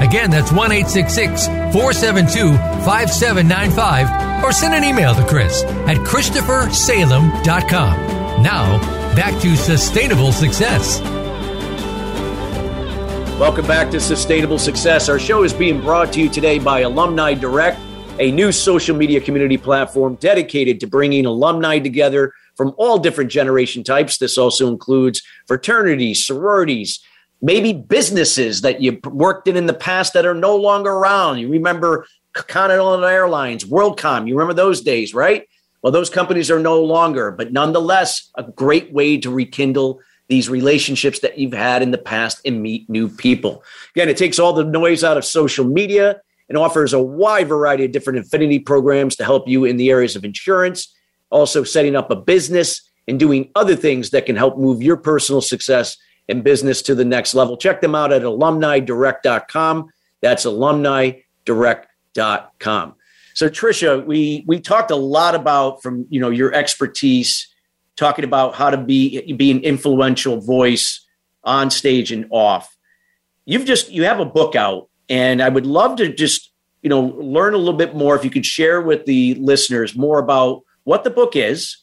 Again, 0.00 0.30
that's 0.30 0.50
1 0.50 0.72
866 0.72 1.46
472 1.46 2.56
5795. 2.84 4.42
Or 4.42 4.52
send 4.52 4.74
an 4.74 4.84
email 4.84 5.14
to 5.14 5.24
Chris 5.26 5.62
at 5.62 5.98
ChristopherSalem.com. 5.98 8.42
Now, 8.42 8.78
back 9.14 9.38
to 9.42 9.56
sustainable 9.56 10.32
success. 10.32 11.00
Welcome 13.38 13.66
back 13.66 13.90
to 13.90 14.00
Sustainable 14.00 14.58
Success. 14.58 15.08
Our 15.08 15.18
show 15.18 15.44
is 15.44 15.52
being 15.52 15.80
brought 15.80 16.12
to 16.14 16.20
you 16.20 16.28
today 16.28 16.58
by 16.58 16.80
Alumni 16.80 17.34
Direct, 17.34 17.78
a 18.18 18.30
new 18.30 18.52
social 18.52 18.96
media 18.96 19.20
community 19.20 19.56
platform 19.56 20.16
dedicated 20.16 20.80
to 20.80 20.86
bringing 20.86 21.24
alumni 21.24 21.78
together 21.78 22.34
from 22.54 22.74
all 22.76 22.98
different 22.98 23.30
generation 23.30 23.82
types. 23.82 24.18
This 24.18 24.36
also 24.36 24.68
includes 24.68 25.22
fraternities, 25.46 26.24
sororities, 26.24 27.00
maybe 27.42 27.72
businesses 27.72 28.60
that 28.62 28.80
you 28.80 28.98
worked 29.04 29.48
in 29.48 29.56
in 29.56 29.66
the 29.66 29.74
past 29.74 30.12
that 30.12 30.26
are 30.26 30.34
no 30.34 30.56
longer 30.56 30.90
around. 30.90 31.38
You 31.38 31.48
remember 31.48 32.06
Continental 32.32 33.04
Airlines, 33.04 33.64
WorldCom. 33.64 34.28
You 34.28 34.34
remember 34.34 34.54
those 34.54 34.80
days, 34.82 35.14
right? 35.14 35.48
Well, 35.82 35.92
those 35.92 36.10
companies 36.10 36.50
are 36.50 36.60
no 36.60 36.82
longer, 36.82 37.30
but 37.30 37.52
nonetheless, 37.52 38.30
a 38.34 38.42
great 38.42 38.92
way 38.92 39.16
to 39.18 39.30
rekindle 39.30 40.00
these 40.28 40.48
relationships 40.48 41.20
that 41.20 41.38
you've 41.38 41.54
had 41.54 41.82
in 41.82 41.90
the 41.90 41.98
past 41.98 42.40
and 42.44 42.62
meet 42.62 42.88
new 42.88 43.08
people. 43.08 43.64
Again, 43.96 44.08
it 44.08 44.16
takes 44.16 44.38
all 44.38 44.52
the 44.52 44.64
noise 44.64 45.02
out 45.02 45.16
of 45.16 45.24
social 45.24 45.64
media 45.64 46.20
and 46.48 46.58
offers 46.58 46.92
a 46.92 47.02
wide 47.02 47.48
variety 47.48 47.84
of 47.84 47.92
different 47.92 48.18
affinity 48.18 48.58
programs 48.58 49.16
to 49.16 49.24
help 49.24 49.48
you 49.48 49.64
in 49.64 49.76
the 49.76 49.90
areas 49.90 50.14
of 50.14 50.24
insurance, 50.24 50.94
also 51.30 51.64
setting 51.64 51.96
up 51.96 52.10
a 52.10 52.16
business 52.16 52.82
and 53.08 53.18
doing 53.18 53.50
other 53.54 53.74
things 53.74 54.10
that 54.10 54.26
can 54.26 54.36
help 54.36 54.58
move 54.58 54.82
your 54.82 54.96
personal 54.96 55.40
success 55.40 55.96
and 56.30 56.44
business 56.44 56.82
to 56.82 56.94
the 56.94 57.04
next 57.04 57.34
level. 57.34 57.56
Check 57.56 57.80
them 57.80 57.94
out 57.94 58.12
at 58.12 58.20
alumnidirect.com. 58.22 59.90
That's 60.20 60.44
alumnidirect.com. 60.44 62.94
So 63.34 63.48
Tricia, 63.48 64.04
we 64.04 64.44
we 64.46 64.60
talked 64.60 64.90
a 64.90 64.96
lot 64.96 65.34
about 65.34 65.82
from 65.82 66.06
you 66.10 66.20
know 66.20 66.28
your 66.30 66.54
expertise, 66.54 67.48
talking 67.96 68.24
about 68.24 68.54
how 68.54 68.70
to 68.70 68.76
be 68.76 69.32
be 69.32 69.50
an 69.50 69.60
influential 69.60 70.40
voice 70.40 71.06
on 71.44 71.70
stage 71.70 72.12
and 72.12 72.26
off. 72.30 72.76
You've 73.46 73.64
just 73.64 73.90
you 73.90 74.04
have 74.04 74.20
a 74.20 74.24
book 74.24 74.56
out, 74.56 74.88
and 75.08 75.42
I 75.42 75.48
would 75.48 75.66
love 75.66 75.96
to 75.96 76.12
just 76.12 76.52
you 76.82 76.90
know 76.90 77.00
learn 77.00 77.54
a 77.54 77.58
little 77.58 77.74
bit 77.74 77.94
more 77.94 78.16
if 78.16 78.24
you 78.24 78.30
could 78.30 78.46
share 78.46 78.82
with 78.82 79.06
the 79.06 79.34
listeners 79.36 79.96
more 79.96 80.18
about 80.18 80.62
what 80.84 81.04
the 81.04 81.10
book 81.10 81.36
is 81.36 81.78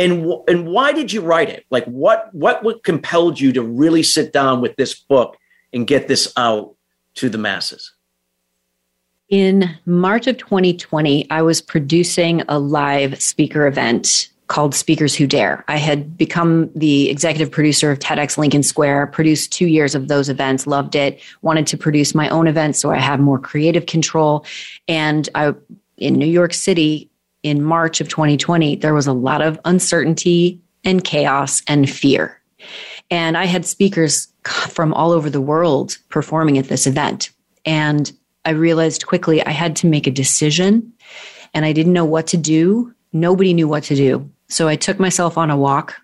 and 0.00 0.32
and 0.48 0.66
why 0.66 0.92
did 0.92 1.12
you 1.12 1.20
write 1.20 1.48
it 1.48 1.64
like 1.70 1.84
what 1.84 2.32
what 2.32 2.62
what 2.64 2.82
compelled 2.82 3.38
you 3.38 3.52
to 3.52 3.62
really 3.62 4.02
sit 4.02 4.32
down 4.32 4.60
with 4.60 4.74
this 4.76 4.94
book 4.94 5.36
and 5.72 5.86
get 5.86 6.08
this 6.08 6.32
out 6.36 6.74
to 7.14 7.28
the 7.28 7.38
masses 7.38 7.92
in 9.30 9.78
March 9.86 10.26
of 10.26 10.36
2020, 10.38 11.30
I 11.30 11.40
was 11.40 11.62
producing 11.62 12.42
a 12.48 12.58
live 12.58 13.22
speaker 13.22 13.68
event 13.68 14.28
called 14.48 14.74
Speakers 14.74 15.14
Who 15.14 15.28
Dare. 15.28 15.64
I 15.68 15.76
had 15.76 16.18
become 16.18 16.68
the 16.74 17.08
executive 17.08 17.52
producer 17.52 17.92
of 17.92 18.00
TEDx 18.00 18.36
Lincoln 18.36 18.64
Square, 18.64 19.06
produced 19.08 19.52
two 19.52 19.68
years 19.68 19.94
of 19.94 20.08
those 20.08 20.28
events, 20.28 20.66
loved 20.66 20.96
it, 20.96 21.20
wanted 21.42 21.68
to 21.68 21.76
produce 21.76 22.16
my 22.16 22.28
own 22.30 22.48
events 22.48 22.80
so 22.80 22.90
I 22.90 22.98
have 22.98 23.20
more 23.20 23.38
creative 23.38 23.86
control. 23.86 24.44
And 24.88 25.28
I, 25.36 25.54
in 25.96 26.14
New 26.14 26.26
York 26.26 26.52
City 26.52 27.09
in 27.42 27.62
March 27.62 28.00
of 28.00 28.08
2020, 28.08 28.76
there 28.76 28.94
was 28.94 29.06
a 29.06 29.12
lot 29.12 29.42
of 29.42 29.58
uncertainty 29.64 30.60
and 30.84 31.04
chaos 31.04 31.62
and 31.66 31.88
fear. 31.88 32.40
And 33.10 33.36
I 33.36 33.44
had 33.44 33.66
speakers 33.66 34.28
from 34.44 34.94
all 34.94 35.10
over 35.10 35.28
the 35.28 35.40
world 35.40 35.98
performing 36.08 36.58
at 36.58 36.68
this 36.68 36.86
event. 36.86 37.30
And 37.64 38.12
I 38.44 38.50
realized 38.50 39.06
quickly 39.06 39.44
I 39.44 39.50
had 39.50 39.76
to 39.76 39.86
make 39.86 40.06
a 40.06 40.12
decision 40.12 40.92
and 41.52 41.64
I 41.64 41.72
didn't 41.72 41.92
know 41.92 42.04
what 42.04 42.26
to 42.28 42.36
do. 42.36 42.94
Nobody 43.12 43.52
knew 43.52 43.68
what 43.68 43.84
to 43.84 43.96
do. 43.96 44.30
So 44.48 44.68
I 44.68 44.76
took 44.76 44.98
myself 44.98 45.36
on 45.36 45.50
a 45.50 45.56
walk 45.56 45.96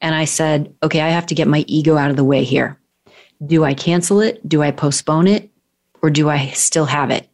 and 0.00 0.14
I 0.14 0.24
said, 0.24 0.74
okay, 0.82 1.00
I 1.00 1.08
have 1.08 1.26
to 1.26 1.34
get 1.34 1.48
my 1.48 1.64
ego 1.66 1.96
out 1.96 2.10
of 2.10 2.16
the 2.16 2.24
way 2.24 2.44
here. 2.44 2.78
Do 3.44 3.64
I 3.64 3.74
cancel 3.74 4.20
it? 4.20 4.46
Do 4.48 4.62
I 4.62 4.70
postpone 4.70 5.26
it? 5.26 5.50
Or 6.02 6.10
do 6.10 6.28
I 6.28 6.48
still 6.48 6.86
have 6.86 7.10
it? 7.10 7.28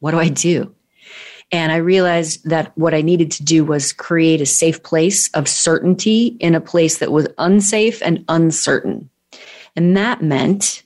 What 0.00 0.10
do 0.12 0.18
I 0.18 0.28
do? 0.28 0.74
And 1.52 1.70
I 1.70 1.76
realized 1.76 2.48
that 2.48 2.76
what 2.76 2.94
I 2.94 3.02
needed 3.02 3.30
to 3.32 3.44
do 3.44 3.64
was 3.64 3.92
create 3.92 4.40
a 4.40 4.46
safe 4.46 4.82
place 4.82 5.30
of 5.30 5.48
certainty 5.48 6.36
in 6.40 6.54
a 6.54 6.60
place 6.60 6.98
that 6.98 7.12
was 7.12 7.28
unsafe 7.38 8.02
and 8.02 8.24
uncertain. 8.28 9.08
And 9.76 9.96
that 9.96 10.22
meant 10.22 10.82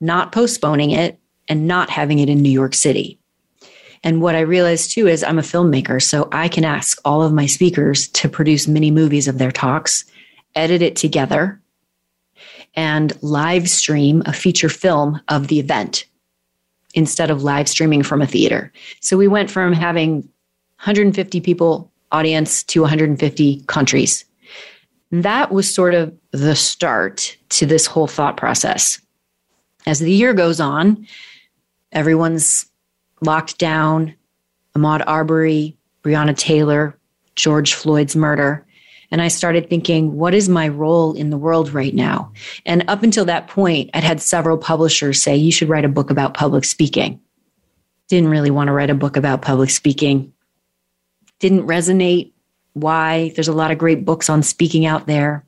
not 0.00 0.32
postponing 0.32 0.90
it 0.90 1.18
and 1.48 1.66
not 1.66 1.90
having 1.90 2.18
it 2.18 2.30
in 2.30 2.40
New 2.40 2.50
York 2.50 2.74
City. 2.74 3.18
And 4.02 4.22
what 4.22 4.34
I 4.34 4.40
realized 4.40 4.92
too 4.92 5.06
is 5.06 5.22
I'm 5.22 5.38
a 5.38 5.42
filmmaker, 5.42 6.02
so 6.02 6.28
I 6.32 6.48
can 6.48 6.64
ask 6.64 6.98
all 7.04 7.22
of 7.22 7.34
my 7.34 7.44
speakers 7.44 8.08
to 8.08 8.28
produce 8.28 8.66
mini 8.66 8.90
movies 8.90 9.28
of 9.28 9.36
their 9.36 9.52
talks, 9.52 10.06
edit 10.54 10.80
it 10.80 10.96
together, 10.96 11.60
and 12.74 13.12
live 13.22 13.68
stream 13.68 14.22
a 14.24 14.32
feature 14.32 14.70
film 14.70 15.20
of 15.28 15.48
the 15.48 15.58
event 15.58 16.06
instead 16.94 17.30
of 17.30 17.42
live 17.42 17.68
streaming 17.68 18.02
from 18.02 18.22
a 18.22 18.26
theater. 18.26 18.72
So 19.00 19.16
we 19.16 19.28
went 19.28 19.50
from 19.50 19.72
having 19.72 20.16
150 20.80 21.40
people 21.40 21.90
audience 22.12 22.62
to 22.64 22.80
150 22.80 23.62
countries. 23.66 24.24
That 25.12 25.52
was 25.52 25.72
sort 25.72 25.94
of 25.94 26.12
the 26.32 26.54
start 26.54 27.36
to 27.50 27.66
this 27.66 27.86
whole 27.86 28.06
thought 28.06 28.36
process. 28.36 29.00
As 29.86 29.98
the 29.98 30.12
year 30.12 30.34
goes 30.34 30.60
on, 30.60 31.06
everyone's 31.92 32.66
locked 33.22 33.58
down, 33.58 34.14
Ahmaud 34.76 35.02
Arbery, 35.06 35.76
Breonna 36.02 36.36
Taylor, 36.36 36.96
George 37.34 37.74
Floyd's 37.74 38.16
murder. 38.16 38.64
And 39.10 39.20
I 39.20 39.28
started 39.28 39.68
thinking, 39.68 40.16
what 40.16 40.34
is 40.34 40.48
my 40.48 40.68
role 40.68 41.14
in 41.14 41.30
the 41.30 41.36
world 41.36 41.72
right 41.72 41.94
now? 41.94 42.32
And 42.64 42.84
up 42.88 43.02
until 43.02 43.24
that 43.24 43.48
point, 43.48 43.90
I'd 43.92 44.04
had 44.04 44.20
several 44.20 44.56
publishers 44.56 45.20
say, 45.20 45.36
you 45.36 45.50
should 45.50 45.68
write 45.68 45.84
a 45.84 45.88
book 45.88 46.10
about 46.10 46.34
public 46.34 46.64
speaking. 46.64 47.20
Didn't 48.08 48.30
really 48.30 48.50
want 48.50 48.68
to 48.68 48.72
write 48.72 48.90
a 48.90 48.94
book 48.94 49.16
about 49.16 49.42
public 49.42 49.70
speaking. 49.70 50.32
Didn't 51.40 51.66
resonate. 51.66 52.32
Why? 52.74 53.32
There's 53.34 53.48
a 53.48 53.52
lot 53.52 53.72
of 53.72 53.78
great 53.78 54.04
books 54.04 54.30
on 54.30 54.42
speaking 54.42 54.86
out 54.86 55.06
there. 55.06 55.44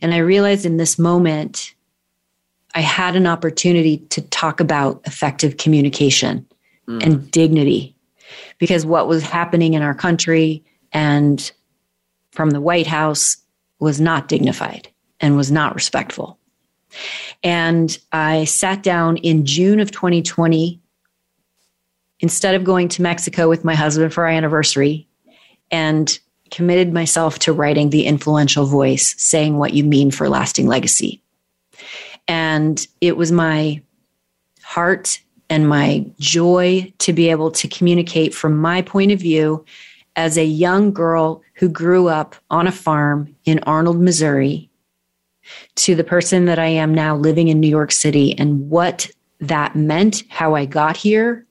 And 0.00 0.14
I 0.14 0.18
realized 0.18 0.64
in 0.64 0.76
this 0.76 0.98
moment, 0.98 1.74
I 2.74 2.80
had 2.80 3.16
an 3.16 3.26
opportunity 3.26 3.98
to 3.98 4.20
talk 4.20 4.60
about 4.60 5.02
effective 5.06 5.56
communication 5.56 6.46
mm. 6.88 7.02
and 7.04 7.30
dignity 7.30 7.96
because 8.58 8.86
what 8.86 9.08
was 9.08 9.22
happening 9.22 9.74
in 9.74 9.82
our 9.82 9.94
country 9.94 10.64
and 10.92 11.52
from 12.32 12.50
the 12.50 12.60
White 12.60 12.86
House 12.86 13.36
was 13.78 14.00
not 14.00 14.28
dignified 14.28 14.88
and 15.20 15.36
was 15.36 15.50
not 15.50 15.74
respectful. 15.74 16.38
And 17.42 17.96
I 18.12 18.44
sat 18.44 18.82
down 18.82 19.16
in 19.18 19.46
June 19.46 19.80
of 19.80 19.90
2020 19.90 20.80
instead 22.20 22.54
of 22.54 22.64
going 22.64 22.88
to 22.88 23.02
Mexico 23.02 23.48
with 23.48 23.64
my 23.64 23.74
husband 23.74 24.12
for 24.12 24.24
our 24.24 24.30
anniversary 24.30 25.08
and 25.70 26.18
committed 26.50 26.92
myself 26.92 27.38
to 27.40 27.52
writing 27.52 27.90
The 27.90 28.06
Influential 28.06 28.66
Voice, 28.66 29.14
saying 29.18 29.56
what 29.56 29.72
you 29.72 29.84
mean 29.84 30.10
for 30.10 30.28
lasting 30.28 30.66
legacy. 30.66 31.22
And 32.28 32.86
it 33.00 33.16
was 33.16 33.32
my 33.32 33.82
heart 34.62 35.20
and 35.50 35.68
my 35.68 36.06
joy 36.18 36.92
to 36.98 37.12
be 37.12 37.30
able 37.30 37.50
to 37.50 37.68
communicate 37.68 38.34
from 38.34 38.56
my 38.56 38.82
point 38.82 39.12
of 39.12 39.18
view 39.18 39.64
as 40.16 40.36
a 40.36 40.44
young 40.44 40.92
girl 40.92 41.42
who 41.54 41.68
grew 41.68 42.08
up 42.08 42.36
on 42.50 42.66
a 42.66 42.72
farm 42.72 43.34
in 43.44 43.58
Arnold, 43.60 44.00
Missouri, 44.00 44.70
to 45.76 45.94
the 45.94 46.04
person 46.04 46.44
that 46.46 46.58
I 46.58 46.66
am 46.66 46.94
now 46.94 47.16
living 47.16 47.48
in 47.48 47.60
New 47.60 47.68
York 47.68 47.92
City 47.92 48.36
and 48.38 48.68
what 48.68 49.10
that 49.40 49.74
meant, 49.74 50.22
how 50.28 50.54
I 50.54 50.66
got 50.66 50.96
here, 50.96 51.46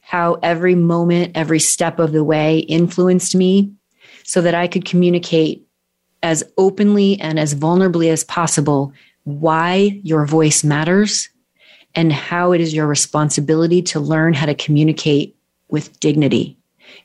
how 0.00 0.34
every 0.42 0.74
moment, 0.74 1.32
every 1.36 1.60
step 1.60 1.98
of 1.98 2.12
the 2.12 2.24
way 2.24 2.58
influenced 2.60 3.34
me 3.34 3.72
so 4.24 4.40
that 4.40 4.54
I 4.54 4.66
could 4.66 4.84
communicate 4.84 5.66
as 6.22 6.44
openly 6.56 7.20
and 7.20 7.38
as 7.38 7.54
vulnerably 7.54 8.10
as 8.10 8.24
possible 8.24 8.92
why 9.24 10.00
your 10.02 10.26
voice 10.26 10.64
matters 10.64 11.28
and 11.94 12.12
how 12.12 12.52
it 12.52 12.60
is 12.60 12.74
your 12.74 12.86
responsibility 12.86 13.82
to 13.82 14.00
learn 14.00 14.34
how 14.34 14.46
to 14.46 14.54
communicate 14.54 15.36
with 15.68 15.98
dignity 16.00 16.56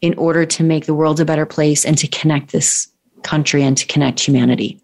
in 0.01 0.13
order 0.15 0.45
to 0.45 0.63
make 0.63 0.85
the 0.85 0.93
world 0.93 1.19
a 1.19 1.25
better 1.25 1.45
place 1.45 1.85
and 1.85 1.97
to 1.97 2.07
connect 2.07 2.51
this 2.51 2.87
country 3.23 3.63
and 3.63 3.77
to 3.77 3.85
connect 3.87 4.19
humanity. 4.19 4.79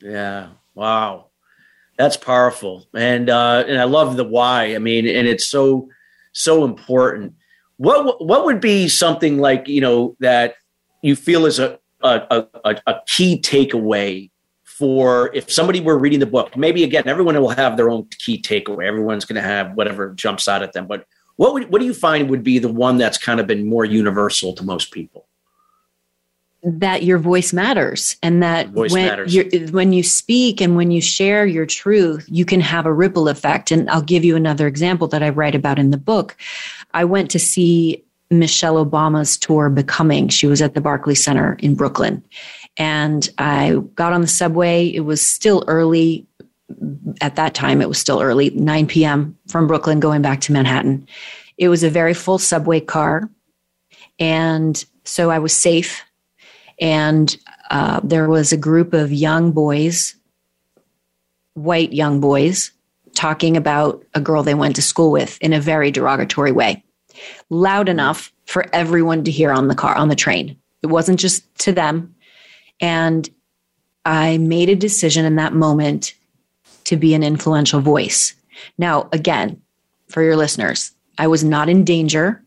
Yeah. 0.00 0.48
Wow. 0.74 1.26
That's 1.96 2.16
powerful. 2.16 2.86
And 2.94 3.28
uh 3.30 3.64
and 3.66 3.80
I 3.80 3.84
love 3.84 4.16
the 4.16 4.24
why. 4.24 4.74
I 4.74 4.78
mean, 4.78 5.06
and 5.06 5.26
it's 5.26 5.46
so 5.46 5.88
so 6.32 6.64
important. 6.64 7.34
What 7.76 8.24
what 8.24 8.44
would 8.44 8.60
be 8.60 8.88
something 8.88 9.38
like, 9.38 9.68
you 9.68 9.80
know, 9.80 10.16
that 10.20 10.54
you 11.02 11.16
feel 11.16 11.46
is 11.46 11.58
a 11.58 11.78
a, 12.02 12.46
a, 12.64 12.80
a 12.86 13.00
key 13.06 13.40
takeaway 13.40 14.30
for 14.78 15.34
if 15.34 15.50
somebody 15.50 15.80
were 15.80 15.98
reading 15.98 16.20
the 16.20 16.26
book, 16.26 16.56
maybe 16.56 16.84
again, 16.84 17.02
everyone 17.06 17.34
will 17.40 17.48
have 17.48 17.76
their 17.76 17.90
own 17.90 18.06
key 18.18 18.40
takeaway. 18.40 18.86
Everyone's 18.86 19.24
going 19.24 19.34
to 19.34 19.42
have 19.42 19.72
whatever 19.72 20.14
jumps 20.14 20.46
out 20.46 20.62
at 20.62 20.72
them. 20.72 20.86
But 20.86 21.04
what 21.38 21.54
would, 21.54 21.70
what 21.70 21.78
do 21.78 21.86
you 21.86 21.94
find 21.94 22.28
would 22.30 22.42
be 22.42 22.58
the 22.58 22.68
one 22.68 22.98
that's 22.98 23.16
kind 23.16 23.38
of 23.38 23.46
been 23.46 23.64
more 23.66 23.84
universal 23.84 24.52
to 24.54 24.64
most 24.64 24.90
people? 24.90 25.24
That 26.64 27.04
your 27.04 27.18
voice 27.18 27.52
matters, 27.52 28.16
and 28.20 28.42
that 28.42 28.70
voice 28.70 28.92
when 28.92 29.70
when 29.70 29.92
you 29.92 30.02
speak 30.02 30.60
and 30.60 30.74
when 30.74 30.90
you 30.90 31.00
share 31.00 31.46
your 31.46 31.64
truth, 31.64 32.26
you 32.26 32.44
can 32.44 32.60
have 32.60 32.84
a 32.84 32.92
ripple 32.92 33.28
effect. 33.28 33.70
And 33.70 33.88
I'll 33.88 34.02
give 34.02 34.24
you 34.24 34.34
another 34.34 34.66
example 34.66 35.06
that 35.08 35.22
I 35.22 35.28
write 35.28 35.54
about 35.54 35.78
in 35.78 35.92
the 35.92 35.96
book. 35.96 36.36
I 36.94 37.04
went 37.04 37.30
to 37.30 37.38
see 37.38 38.02
Michelle 38.30 38.84
Obama's 38.84 39.38
tour 39.38 39.70
Becoming. 39.70 40.28
She 40.28 40.48
was 40.48 40.60
at 40.60 40.74
the 40.74 40.80
Barclays 40.80 41.22
Center 41.22 41.56
in 41.60 41.76
Brooklyn. 41.76 42.24
And 42.76 43.30
I 43.38 43.76
got 43.94 44.12
on 44.12 44.22
the 44.22 44.26
subway. 44.26 44.88
It 44.88 45.00
was 45.00 45.24
still 45.24 45.62
early. 45.68 46.26
At 47.20 47.36
that 47.36 47.54
time, 47.54 47.80
it 47.80 47.88
was 47.88 47.98
still 47.98 48.20
early, 48.20 48.50
9 48.50 48.86
p.m. 48.86 49.36
from 49.48 49.66
Brooklyn 49.66 50.00
going 50.00 50.22
back 50.22 50.40
to 50.42 50.52
Manhattan. 50.52 51.06
It 51.56 51.68
was 51.68 51.82
a 51.82 51.90
very 51.90 52.14
full 52.14 52.38
subway 52.38 52.80
car. 52.80 53.28
And 54.18 54.84
so 55.04 55.30
I 55.30 55.38
was 55.38 55.54
safe. 55.54 56.02
And 56.80 57.36
uh, 57.70 58.00
there 58.04 58.28
was 58.28 58.52
a 58.52 58.56
group 58.56 58.92
of 58.92 59.12
young 59.12 59.52
boys, 59.52 60.14
white 61.54 61.92
young 61.92 62.20
boys, 62.20 62.70
talking 63.14 63.56
about 63.56 64.04
a 64.14 64.20
girl 64.20 64.42
they 64.42 64.54
went 64.54 64.76
to 64.76 64.82
school 64.82 65.10
with 65.10 65.38
in 65.40 65.52
a 65.52 65.60
very 65.60 65.90
derogatory 65.90 66.52
way, 66.52 66.84
loud 67.50 67.88
enough 67.88 68.32
for 68.46 68.66
everyone 68.72 69.24
to 69.24 69.30
hear 69.30 69.50
on 69.50 69.68
the 69.68 69.74
car, 69.74 69.96
on 69.96 70.08
the 70.08 70.14
train. 70.14 70.56
It 70.82 70.86
wasn't 70.86 71.18
just 71.18 71.52
to 71.60 71.72
them, 71.72 72.14
and 72.80 73.28
I 74.04 74.38
made 74.38 74.68
a 74.68 74.76
decision 74.76 75.24
in 75.24 75.34
that 75.36 75.52
moment 75.52 76.14
to 76.88 76.96
be 76.96 77.14
an 77.14 77.22
influential 77.22 77.80
voice. 77.80 78.34
Now, 78.76 79.08
again, 79.12 79.60
for 80.08 80.22
your 80.22 80.36
listeners, 80.36 80.92
I 81.18 81.26
was 81.26 81.44
not 81.44 81.68
in 81.68 81.84
danger. 81.84 82.42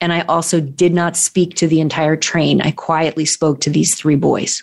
And 0.00 0.12
I 0.12 0.22
also 0.22 0.60
did 0.60 0.92
not 0.92 1.16
speak 1.16 1.54
to 1.56 1.66
the 1.66 1.80
entire 1.80 2.16
train. 2.16 2.60
I 2.60 2.70
quietly 2.70 3.24
spoke 3.24 3.60
to 3.60 3.70
these 3.70 3.94
three 3.94 4.16
boys. 4.16 4.62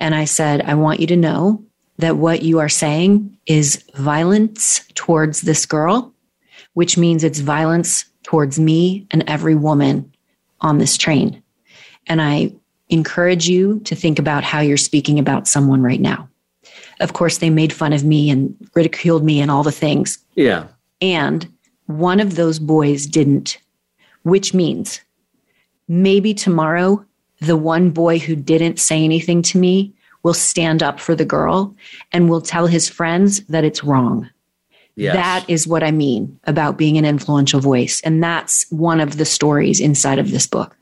And 0.00 0.14
I 0.14 0.24
said, 0.24 0.62
I 0.62 0.74
want 0.74 0.98
you 0.98 1.06
to 1.08 1.16
know 1.16 1.64
that 1.98 2.16
what 2.16 2.42
you 2.42 2.58
are 2.58 2.68
saying 2.68 3.38
is 3.46 3.84
violence 3.94 4.84
towards 4.94 5.42
this 5.42 5.66
girl, 5.66 6.12
which 6.74 6.98
means 6.98 7.22
it's 7.22 7.38
violence 7.38 8.04
towards 8.24 8.58
me 8.58 9.06
and 9.10 9.22
every 9.28 9.54
woman 9.54 10.12
on 10.60 10.78
this 10.78 10.96
train. 10.96 11.42
And 12.08 12.20
I 12.20 12.52
encourage 12.88 13.48
you 13.48 13.80
to 13.80 13.94
think 13.94 14.18
about 14.18 14.42
how 14.42 14.60
you're 14.60 14.76
speaking 14.76 15.18
about 15.18 15.46
someone 15.46 15.82
right 15.82 16.00
now. 16.00 16.28
Of 17.02 17.12
course, 17.12 17.38
they 17.38 17.50
made 17.50 17.72
fun 17.72 17.92
of 17.92 18.04
me 18.04 18.30
and 18.30 18.56
ridiculed 18.74 19.24
me 19.24 19.40
and 19.40 19.50
all 19.50 19.62
the 19.62 19.72
things. 19.72 20.18
Yeah. 20.34 20.66
And 21.00 21.52
one 21.86 22.20
of 22.20 22.36
those 22.36 22.58
boys 22.58 23.06
didn't, 23.06 23.58
which 24.22 24.54
means 24.54 25.00
maybe 25.88 26.32
tomorrow 26.32 27.04
the 27.40 27.56
one 27.56 27.90
boy 27.90 28.18
who 28.18 28.36
didn't 28.36 28.78
say 28.78 29.04
anything 29.04 29.42
to 29.42 29.58
me 29.58 29.92
will 30.22 30.34
stand 30.34 30.82
up 30.82 31.00
for 31.00 31.14
the 31.14 31.24
girl 31.24 31.74
and 32.12 32.30
will 32.30 32.40
tell 32.40 32.66
his 32.66 32.88
friends 32.88 33.40
that 33.46 33.64
it's 33.64 33.82
wrong. 33.82 34.30
Yes. 34.94 35.14
That 35.14 35.44
is 35.48 35.66
what 35.66 35.82
I 35.82 35.90
mean 35.90 36.38
about 36.44 36.76
being 36.76 36.98
an 36.98 37.04
influential 37.04 37.60
voice. 37.60 38.00
And 38.02 38.22
that's 38.22 38.70
one 38.70 39.00
of 39.00 39.16
the 39.16 39.24
stories 39.24 39.80
inside 39.80 40.18
of 40.18 40.30
this 40.30 40.46
book. 40.46 40.76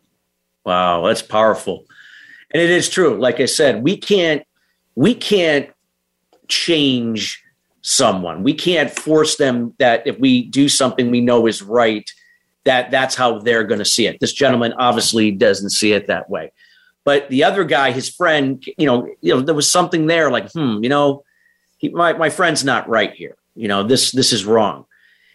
Wow, 0.65 1.07
that's 1.07 1.23
powerful. 1.23 1.87
And 2.53 2.61
it 2.61 2.71
is 2.71 2.91
true. 2.91 3.19
Like 3.19 3.41
I 3.41 3.47
said, 3.47 3.83
we 3.83 3.97
can't 3.97 4.45
we 4.97 5.15
can't 5.15 5.71
change 6.51 7.43
someone. 7.83 8.43
We 8.43 8.55
can't 8.55 8.91
force 8.91 9.37
them 9.37 9.75
that 9.79 10.07
if 10.07 10.19
we 10.19 10.43
do 10.43 10.69
something 10.69 11.11
we 11.11 11.21
know 11.21 11.47
is 11.47 11.63
right, 11.63 12.09
that 12.65 12.91
that's 12.91 13.15
how 13.15 13.39
they're 13.39 13.65
going 13.65 13.79
to 13.79 13.85
see 13.85 14.07
it. 14.07 14.21
This 14.21 14.33
gentleman 14.33 14.75
obviously 14.75 15.31
doesn't 15.31 15.71
see 15.71 15.93
it 15.93 16.07
that 16.09 16.29
way. 16.29 16.53
But 17.05 17.29
the 17.31 17.45
other 17.45 17.65
guy, 17.65 17.93
his 17.93 18.11
friend, 18.11 18.63
you 18.77 18.87
know, 18.87 19.09
you 19.23 19.35
know, 19.35 19.41
there 19.41 19.55
was 19.55 19.71
something 19.71 20.07
there 20.07 20.31
like, 20.31 20.53
hmm, 20.53 20.83
you 20.83 20.89
know, 20.89 21.25
he, 21.79 21.89
my 21.89 22.13
my 22.13 22.29
friend's 22.29 22.63
not 22.63 22.89
right 22.89 23.13
here. 23.15 23.37
You 23.55 23.69
know, 23.69 23.83
this 23.83 24.13
this 24.13 24.33
is 24.33 24.45
wrong. 24.45 24.85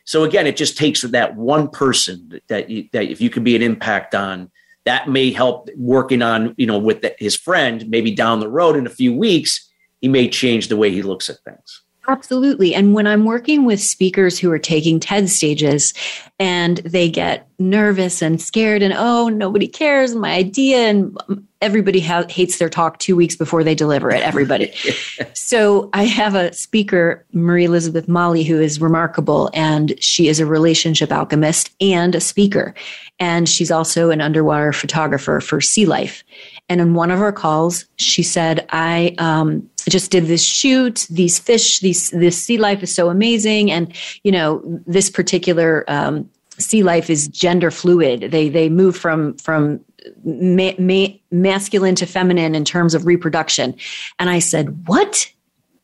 So 0.05 0.24
again, 0.24 0.45
it 0.45 0.55
just 0.55 0.78
takes 0.78 1.01
that 1.01 1.36
one 1.36 1.68
person 1.68 2.39
that 2.47 2.70
you, 2.70 2.88
that 2.93 3.05
if 3.05 3.20
you 3.20 3.32
can 3.32 3.43
be 3.43 3.55
an 3.55 3.63
impact 3.63 4.13
on, 4.13 4.51
that 4.86 5.09
may 5.09 5.32
help 5.32 5.68
working 5.76 6.22
on 6.22 6.53
you 6.57 6.68
know 6.68 6.78
with 6.78 7.01
the, 7.01 7.16
his 7.18 7.36
friend. 7.36 7.89
Maybe 7.89 8.11
down 8.13 8.39
the 8.39 8.49
road 8.49 8.76
in 8.76 8.86
a 8.86 8.91
few 8.91 9.16
weeks, 9.16 9.64
he 10.06 10.10
may 10.10 10.30
change 10.30 10.68
the 10.68 10.78
way 10.78 10.91
he 10.91 11.01
looks 11.01 11.32
at 11.32 11.39
things. 11.39 11.82
Absolutely. 12.08 12.76
And 12.76 12.93
when 12.93 13.08
I'm 13.08 13.26
working 13.26 13.66
with 13.66 13.82
speakers 13.82 14.38
who 14.38 14.51
are 14.51 14.60
taking 14.60 14.99
TED 14.99 15.30
stages 15.30 15.95
and 16.38 16.78
they 16.78 17.10
get 17.10 17.47
nervous 17.58 18.22
and 18.22 18.39
scared 18.39 18.84
and, 18.84 18.93
oh, 18.95 19.30
nobody 19.30 19.68
cares, 19.68 20.14
my 20.14 20.32
idea, 20.32 20.78
and 20.78 21.18
everybody 21.60 21.99
ha- 21.99 22.28
hates 22.30 22.60
their 22.60 22.70
talk 22.70 22.99
two 22.99 23.16
weeks 23.16 23.36
before 23.36 23.64
they 23.64 23.74
deliver 23.74 24.12
it, 24.12 24.22
everybody. 24.22 24.72
so 25.34 25.89
I 25.93 26.03
have 26.03 26.36
a 26.36 26.53
speaker, 26.53 27.26
Marie 27.34 27.66
Elizabeth 27.66 28.08
Molly, 28.08 28.43
who 28.43 28.60
is 28.62 28.80
remarkable, 28.80 29.49
and 29.56 29.99
she 29.99 30.28
is 30.28 30.39
a 30.39 30.45
relationship 30.45 31.12
alchemist 31.12 31.72
and 31.82 32.14
a 32.14 32.22
speaker. 32.22 32.76
And 33.18 33.49
she's 33.49 33.72
also 33.72 34.12
an 34.12 34.22
underwater 34.22 34.72
photographer 34.72 35.41
for 35.41 35.62
Sea 35.62 35.88
Life. 35.88 36.24
And 36.68 36.82
in 36.82 36.93
one 36.95 37.11
of 37.11 37.22
our 37.22 37.32
calls, 37.32 37.86
she 37.97 38.24
said, 38.24 38.66
I 38.72 39.16
um, 39.20 39.70
just 39.88 40.09
did 40.11 40.26
this 40.26 40.43
shoot, 40.43 41.05
these 41.09 41.38
fish, 41.38 41.80
these, 41.80 42.09
this 42.09 42.41
sea 42.41 42.57
life 42.57 42.82
is 42.82 42.93
so 42.93 43.09
amazing. 43.09 43.72
And, 43.72 43.93
you 44.24 44.32
know, 44.32 44.61
this 44.88 45.09
particular 45.09 45.86
um, 45.88 46.30
sea 46.57 46.82
life 46.82 47.09
is 47.09 47.28
gender 47.28 47.70
fluid. 47.70 48.32
They, 48.32 48.49
they 48.49 48.70
move 48.70 48.97
from, 48.97 49.38
from 49.38 49.80
ma- 50.24 50.74
ma- 50.80 51.13
masculine 51.32 51.95
to 51.95 52.05
feminine 52.05 52.55
in 52.55 52.66
terms 52.66 52.95
of 52.95 53.05
reproduction. 53.05 53.76
And 54.20 54.30
I 54.30 54.39
said, 54.39 54.88
What? 54.88 55.32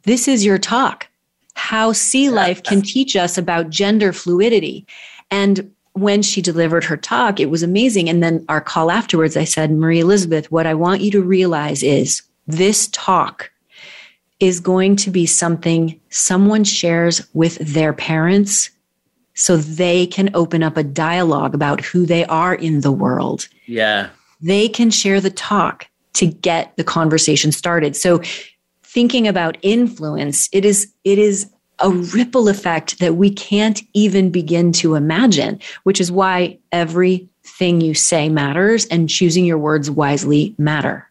This 0.04 0.28
is 0.28 0.44
your 0.44 0.58
talk. 0.58 1.08
How 1.54 1.92
sea 1.92 2.30
life 2.30 2.64
can 2.64 2.82
teach 2.82 3.16
us 3.16 3.38
about 3.38 3.70
gender 3.70 4.14
fluidity. 4.14 4.88
And 5.30 5.72
when 5.94 6.22
she 6.22 6.42
delivered 6.42 6.84
her 6.86 6.98
talk, 6.98 7.40
it 7.40 7.50
was 7.50 7.64
amazing. 7.64 8.10
And 8.10 8.24
then 8.24 8.46
our 8.48 8.62
call 8.62 8.92
afterwards, 8.92 9.36
I 9.36 9.44
said, 9.44 9.72
Marie 9.72 10.00
Elizabeth, 10.00 10.52
what 10.52 10.66
I 10.66 10.74
want 10.74 11.02
you 11.02 11.12
to 11.12 11.22
realize 11.22 11.84
is 11.84 12.22
this 12.48 12.88
talk 12.90 13.52
is 14.40 14.60
going 14.60 14.96
to 14.98 15.12
be 15.12 15.26
something 15.26 16.00
someone 16.10 16.64
shares 16.64 17.28
with 17.34 17.58
their 17.58 17.94
parents 17.94 18.72
so 19.34 19.58
they 19.58 20.08
can 20.08 20.30
open 20.34 20.64
up 20.64 20.78
a 20.78 20.84
dialogue 20.84 21.54
about 21.54 21.82
who 21.82 22.06
they 22.06 22.26
are 22.26 22.56
in 22.56 22.82
the 22.82 22.92
world. 22.92 23.48
Yeah. 23.66 24.10
They 24.42 24.68
can 24.68 24.90
share 24.90 25.22
the 25.22 25.30
talk 25.30 25.88
to 26.14 26.26
get 26.26 26.76
the 26.76 26.84
conversation 26.84 27.52
started. 27.52 27.96
So 27.96 28.22
thinking 28.84 29.28
about 29.28 29.58
influence, 29.62 30.50
it 30.52 30.66
is 30.66 30.92
it 31.04 31.18
is 31.18 31.50
a 31.82 31.90
ripple 31.90 32.48
effect 32.48 33.00
that 33.00 33.16
we 33.16 33.30
can't 33.30 33.82
even 33.94 34.30
begin 34.30 34.72
to 34.74 34.96
imagine, 34.96 35.60
which 35.84 36.00
is 36.00 36.12
why 36.12 36.58
everything 36.72 37.82
you 37.82 37.94
say 37.94 38.30
matters 38.30 38.86
and 38.86 39.10
choosing 39.10 39.46
your 39.46 39.58
words 39.58 39.90
wisely 39.90 40.56
matter. 40.58 41.10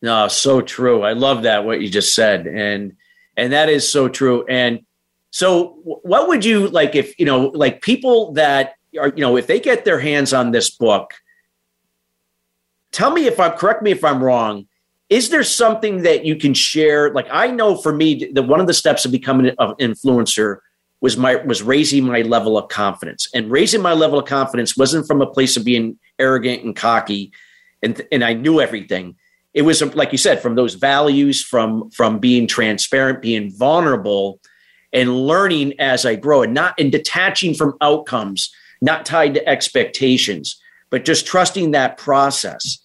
No, 0.00 0.28
so 0.28 0.60
true. 0.60 1.02
I 1.02 1.12
love 1.12 1.42
that 1.42 1.64
what 1.64 1.80
you 1.80 1.88
just 1.88 2.14
said 2.14 2.46
and 2.46 2.96
and 3.36 3.52
that 3.52 3.68
is 3.68 3.90
so 3.90 4.08
true 4.08 4.44
and 4.46 4.84
so 5.30 5.78
what 5.84 6.28
would 6.28 6.44
you 6.44 6.68
like 6.68 6.94
if 6.94 7.18
you 7.18 7.26
know 7.26 7.46
like 7.54 7.82
people 7.82 8.32
that 8.32 8.74
are 8.98 9.08
you 9.08 9.20
know 9.20 9.36
if 9.36 9.46
they 9.46 9.60
get 9.60 9.84
their 9.84 10.00
hands 10.00 10.32
on 10.32 10.50
this 10.50 10.70
book 10.70 11.14
tell 12.90 13.10
me 13.10 13.26
if 13.26 13.38
I'm 13.38 13.52
correct 13.52 13.82
me 13.82 13.90
if 13.90 14.04
I'm 14.04 14.22
wrong 14.22 14.66
is 15.10 15.30
there 15.30 15.42
something 15.42 16.02
that 16.02 16.24
you 16.24 16.36
can 16.36 16.54
share? 16.54 17.10
Like 17.12 17.28
i 17.30 17.48
know 17.48 17.76
for 17.76 17.94
me 17.94 18.30
that 18.32 18.42
one 18.42 18.60
of 18.60 18.66
the 18.66 18.74
steps 18.74 19.04
of 19.04 19.12
becoming 19.12 19.54
an 19.58 19.74
influencer 19.80 20.58
was 21.00 21.16
my 21.16 21.36
was 21.36 21.62
raising 21.62 22.04
my 22.04 22.22
level 22.22 22.58
of 22.58 22.68
confidence. 22.68 23.28
And 23.34 23.50
raising 23.50 23.80
my 23.80 23.92
level 23.92 24.18
of 24.18 24.26
confidence 24.26 24.76
wasn't 24.76 25.06
from 25.06 25.22
a 25.22 25.26
place 25.26 25.56
of 25.56 25.64
being 25.64 25.98
arrogant 26.18 26.64
and 26.64 26.74
cocky 26.74 27.32
and 27.82 28.00
and 28.12 28.24
i 28.24 28.32
knew 28.32 28.60
everything. 28.60 29.16
It 29.54 29.62
was 29.62 29.82
like 29.94 30.12
you 30.12 30.18
said 30.18 30.40
from 30.40 30.54
those 30.54 30.74
values 30.74 31.42
from 31.42 31.90
from 31.90 32.18
being 32.18 32.46
transparent 32.46 33.22
being 33.22 33.50
vulnerable 33.56 34.40
and 34.92 35.26
learning 35.26 35.74
as 35.80 36.06
i 36.06 36.14
grow 36.14 36.42
and 36.42 36.54
not 36.54 36.74
and 36.78 36.92
detaching 36.92 37.54
from 37.54 37.74
outcomes 37.80 38.50
not 38.80 39.04
tied 39.04 39.34
to 39.34 39.48
expectations 39.48 40.60
but 40.90 41.04
just 41.04 41.26
trusting 41.26 41.72
that 41.72 41.98
process 41.98 42.78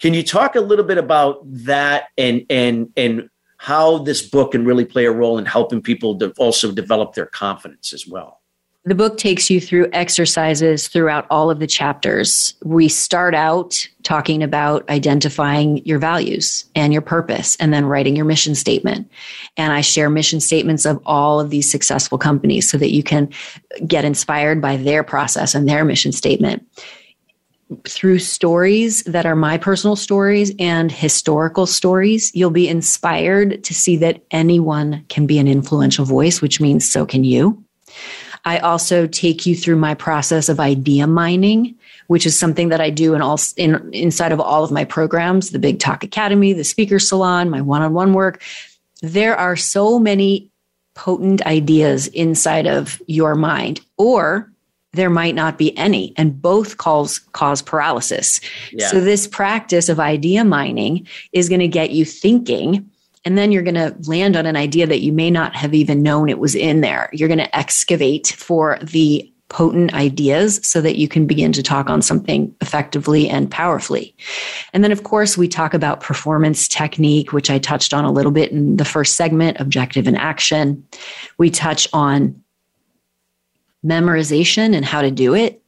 can 0.00 0.14
you 0.14 0.22
talk 0.22 0.54
a 0.54 0.60
little 0.60 0.84
bit 0.84 0.98
about 0.98 1.40
that 1.44 2.08
and 2.16 2.44
and 2.48 2.90
and 2.96 3.28
how 3.58 3.98
this 3.98 4.22
book 4.22 4.52
can 4.52 4.64
really 4.64 4.84
play 4.84 5.04
a 5.04 5.12
role 5.12 5.36
in 5.38 5.44
helping 5.44 5.82
people 5.82 6.16
to 6.18 6.32
also 6.38 6.70
develop 6.70 7.14
their 7.14 7.26
confidence 7.26 7.92
as 7.92 8.06
well? 8.06 8.40
The 8.84 8.94
book 8.94 9.18
takes 9.18 9.50
you 9.50 9.60
through 9.60 9.90
exercises 9.92 10.88
throughout 10.88 11.26
all 11.28 11.50
of 11.50 11.58
the 11.58 11.66
chapters. 11.66 12.54
We 12.64 12.88
start 12.88 13.34
out 13.34 13.86
talking 14.02 14.42
about 14.42 14.88
identifying 14.88 15.84
your 15.84 15.98
values 15.98 16.64
and 16.74 16.92
your 16.92 17.02
purpose 17.02 17.56
and 17.56 17.74
then 17.74 17.84
writing 17.84 18.16
your 18.16 18.24
mission 18.24 18.54
statement. 18.54 19.10
And 19.58 19.72
I 19.72 19.82
share 19.82 20.08
mission 20.08 20.40
statements 20.40 20.86
of 20.86 21.02
all 21.04 21.38
of 21.38 21.50
these 21.50 21.70
successful 21.70 22.16
companies 22.16 22.70
so 22.70 22.78
that 22.78 22.92
you 22.92 23.02
can 23.02 23.28
get 23.86 24.06
inspired 24.06 24.62
by 24.62 24.76
their 24.76 25.02
process 25.02 25.54
and 25.54 25.68
their 25.68 25.84
mission 25.84 26.12
statement 26.12 26.64
through 27.86 28.18
stories 28.18 29.02
that 29.04 29.26
are 29.26 29.36
my 29.36 29.58
personal 29.58 29.96
stories 29.96 30.52
and 30.58 30.90
historical 30.90 31.66
stories, 31.66 32.34
you'll 32.34 32.50
be 32.50 32.68
inspired 32.68 33.62
to 33.64 33.74
see 33.74 33.96
that 33.98 34.22
anyone 34.30 35.04
can 35.08 35.26
be 35.26 35.38
an 35.38 35.46
influential 35.48 36.04
voice, 36.04 36.40
which 36.40 36.60
means 36.60 36.90
so 36.90 37.04
can 37.04 37.24
you. 37.24 37.62
I 38.44 38.58
also 38.58 39.06
take 39.06 39.44
you 39.44 39.54
through 39.54 39.76
my 39.76 39.94
process 39.94 40.48
of 40.48 40.60
idea 40.60 41.06
mining, 41.06 41.74
which 42.06 42.24
is 42.24 42.38
something 42.38 42.70
that 42.70 42.80
I 42.80 42.88
do 42.88 43.14
in 43.14 43.20
all 43.20 43.38
in, 43.56 43.90
inside 43.92 44.32
of 44.32 44.40
all 44.40 44.64
of 44.64 44.70
my 44.70 44.84
programs, 44.84 45.50
the 45.50 45.58
Big 45.58 45.78
Talk 45.78 46.02
Academy, 46.02 46.54
the 46.54 46.64
Speaker 46.64 46.98
Salon, 46.98 47.50
my 47.50 47.60
one-on-one 47.60 48.14
work. 48.14 48.42
There 49.02 49.36
are 49.36 49.56
so 49.56 49.98
many 49.98 50.50
potent 50.94 51.44
ideas 51.46 52.06
inside 52.08 52.66
of 52.66 53.02
your 53.06 53.34
mind 53.34 53.80
or 53.98 54.50
there 54.98 55.10
might 55.10 55.34
not 55.34 55.56
be 55.56 55.76
any 55.78 56.12
and 56.16 56.40
both 56.42 56.76
cause 56.76 57.18
cause 57.32 57.62
paralysis 57.62 58.40
yeah. 58.72 58.88
so 58.88 59.00
this 59.00 59.26
practice 59.26 59.88
of 59.88 60.00
idea 60.00 60.44
mining 60.44 61.06
is 61.32 61.48
going 61.48 61.60
to 61.60 61.68
get 61.68 61.90
you 61.90 62.04
thinking 62.04 62.88
and 63.24 63.36
then 63.36 63.52
you're 63.52 63.62
going 63.62 63.74
to 63.74 63.94
land 64.08 64.36
on 64.36 64.46
an 64.46 64.56
idea 64.56 64.86
that 64.86 65.00
you 65.00 65.12
may 65.12 65.30
not 65.30 65.54
have 65.54 65.74
even 65.74 66.02
known 66.02 66.28
it 66.28 66.38
was 66.38 66.54
in 66.54 66.80
there 66.80 67.08
you're 67.12 67.28
going 67.28 67.38
to 67.38 67.56
excavate 67.56 68.28
for 68.36 68.78
the 68.82 69.32
potent 69.48 69.94
ideas 69.94 70.60
so 70.62 70.80
that 70.80 70.98
you 70.98 71.08
can 71.08 71.26
begin 71.26 71.52
to 71.52 71.62
talk 71.62 71.88
on 71.88 72.02
something 72.02 72.54
effectively 72.60 73.28
and 73.28 73.50
powerfully. 73.50 74.14
And 74.72 74.84
then, 74.84 74.92
of 74.92 75.04
course, 75.04 75.38
we 75.38 75.48
talk 75.48 75.72
about 75.72 76.00
performance 76.00 76.68
technique, 76.68 77.32
which 77.32 77.50
I 77.50 77.58
touched 77.58 77.94
on 77.94 78.04
a 78.04 78.12
little 78.12 78.32
bit 78.32 78.52
in 78.52 78.76
the 78.76 78.84
first 78.84 79.16
segment 79.16 79.58
objective 79.58 80.06
and 80.06 80.18
action. 80.18 80.86
We 81.38 81.50
touch 81.50 81.88
on 81.92 82.42
memorization 83.88 84.74
and 84.74 84.84
how 84.84 85.02
to 85.02 85.10
do 85.10 85.34
it. 85.34 85.62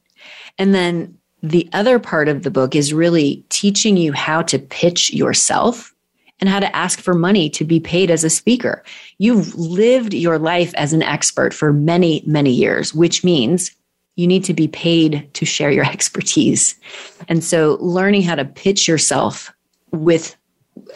And 0.57 0.73
then 0.73 1.17
the 1.41 1.67
other 1.73 1.99
part 1.99 2.27
of 2.27 2.43
the 2.43 2.51
book 2.51 2.75
is 2.75 2.93
really 2.93 3.43
teaching 3.49 3.97
you 3.97 4.13
how 4.13 4.41
to 4.43 4.59
pitch 4.59 5.11
yourself 5.11 5.93
and 6.39 6.49
how 6.49 6.59
to 6.59 6.75
ask 6.75 6.99
for 6.99 7.13
money 7.13 7.49
to 7.49 7.63
be 7.63 7.79
paid 7.79 8.09
as 8.11 8.23
a 8.23 8.29
speaker. 8.29 8.83
You've 9.17 9.55
lived 9.55 10.13
your 10.13 10.39
life 10.39 10.73
as 10.75 10.93
an 10.93 11.03
expert 11.03 11.53
for 11.53 11.71
many, 11.71 12.23
many 12.25 12.51
years, 12.51 12.93
which 12.93 13.23
means 13.23 13.71
you 14.15 14.27
need 14.27 14.43
to 14.43 14.53
be 14.53 14.67
paid 14.67 15.29
to 15.33 15.45
share 15.45 15.71
your 15.71 15.85
expertise. 15.91 16.75
And 17.27 17.43
so 17.43 17.77
learning 17.79 18.23
how 18.23 18.35
to 18.35 18.45
pitch 18.45 18.87
yourself 18.87 19.53
with 19.91 20.35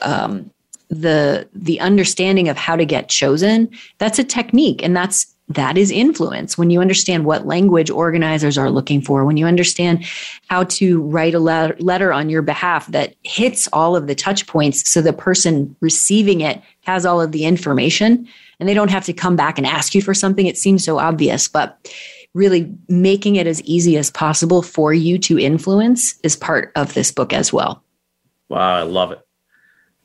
um, 0.02 0.52
the 0.90 1.48
the 1.54 1.80
understanding 1.80 2.48
of 2.48 2.58
how 2.58 2.76
to 2.76 2.86
get 2.86 3.10
chosen 3.10 3.70
that's 3.98 4.20
a 4.20 4.24
technique 4.24 4.84
and 4.84 4.96
that's 4.96 5.35
that 5.48 5.78
is 5.78 5.92
influence. 5.92 6.58
When 6.58 6.70
you 6.72 6.82
understand 6.82 7.26
what 7.26 7.46
language 7.46 7.90
organizers 7.90 8.58
are 8.58 8.72
looking 8.72 9.02
for, 9.02 9.26
when 9.26 9.38
you 9.38 9.46
understand 9.46 10.06
how 10.48 10.64
to 10.64 11.02
write 11.04 11.36
a 11.36 11.40
letter 11.40 12.12
on 12.12 12.30
your 12.30 12.42
behalf 12.42 12.88
that 12.88 13.16
hits 13.24 13.68
all 13.72 13.96
of 13.96 14.08
the 14.08 14.16
touch 14.16 14.48
points 14.48 14.90
so 14.90 15.02
the 15.02 15.14
person 15.14 15.76
receiving 15.82 16.42
it 16.42 16.62
has 16.82 17.06
all 17.06 17.22
of 17.22 17.32
the 17.32 17.46
information 17.46 18.28
and 18.60 18.68
they 18.68 18.74
don't 18.74 18.90
have 18.90 19.06
to 19.06 19.14
come 19.14 19.36
back 19.36 19.58
and 19.58 19.68
ask 19.68 19.94
you 19.94 20.02
for 20.02 20.14
something. 20.14 20.48
It 20.48 20.58
seems 20.58 20.84
so 20.84 20.98
obvious, 20.98 21.48
but 21.48 21.92
really 22.34 22.74
making 22.90 23.36
it 23.36 23.48
as 23.48 23.62
easy 23.64 23.98
as 23.98 24.10
possible 24.10 24.62
for 24.62 24.94
you 24.94 25.18
to 25.20 25.40
influence 25.40 26.20
is 26.24 26.36
part 26.36 26.72
of 26.76 26.94
this 26.94 27.12
book 27.12 27.34
as 27.34 27.54
well. 27.54 27.84
Wow, 28.50 28.76
I 28.76 28.82
love 28.82 29.12
it. 29.12 29.26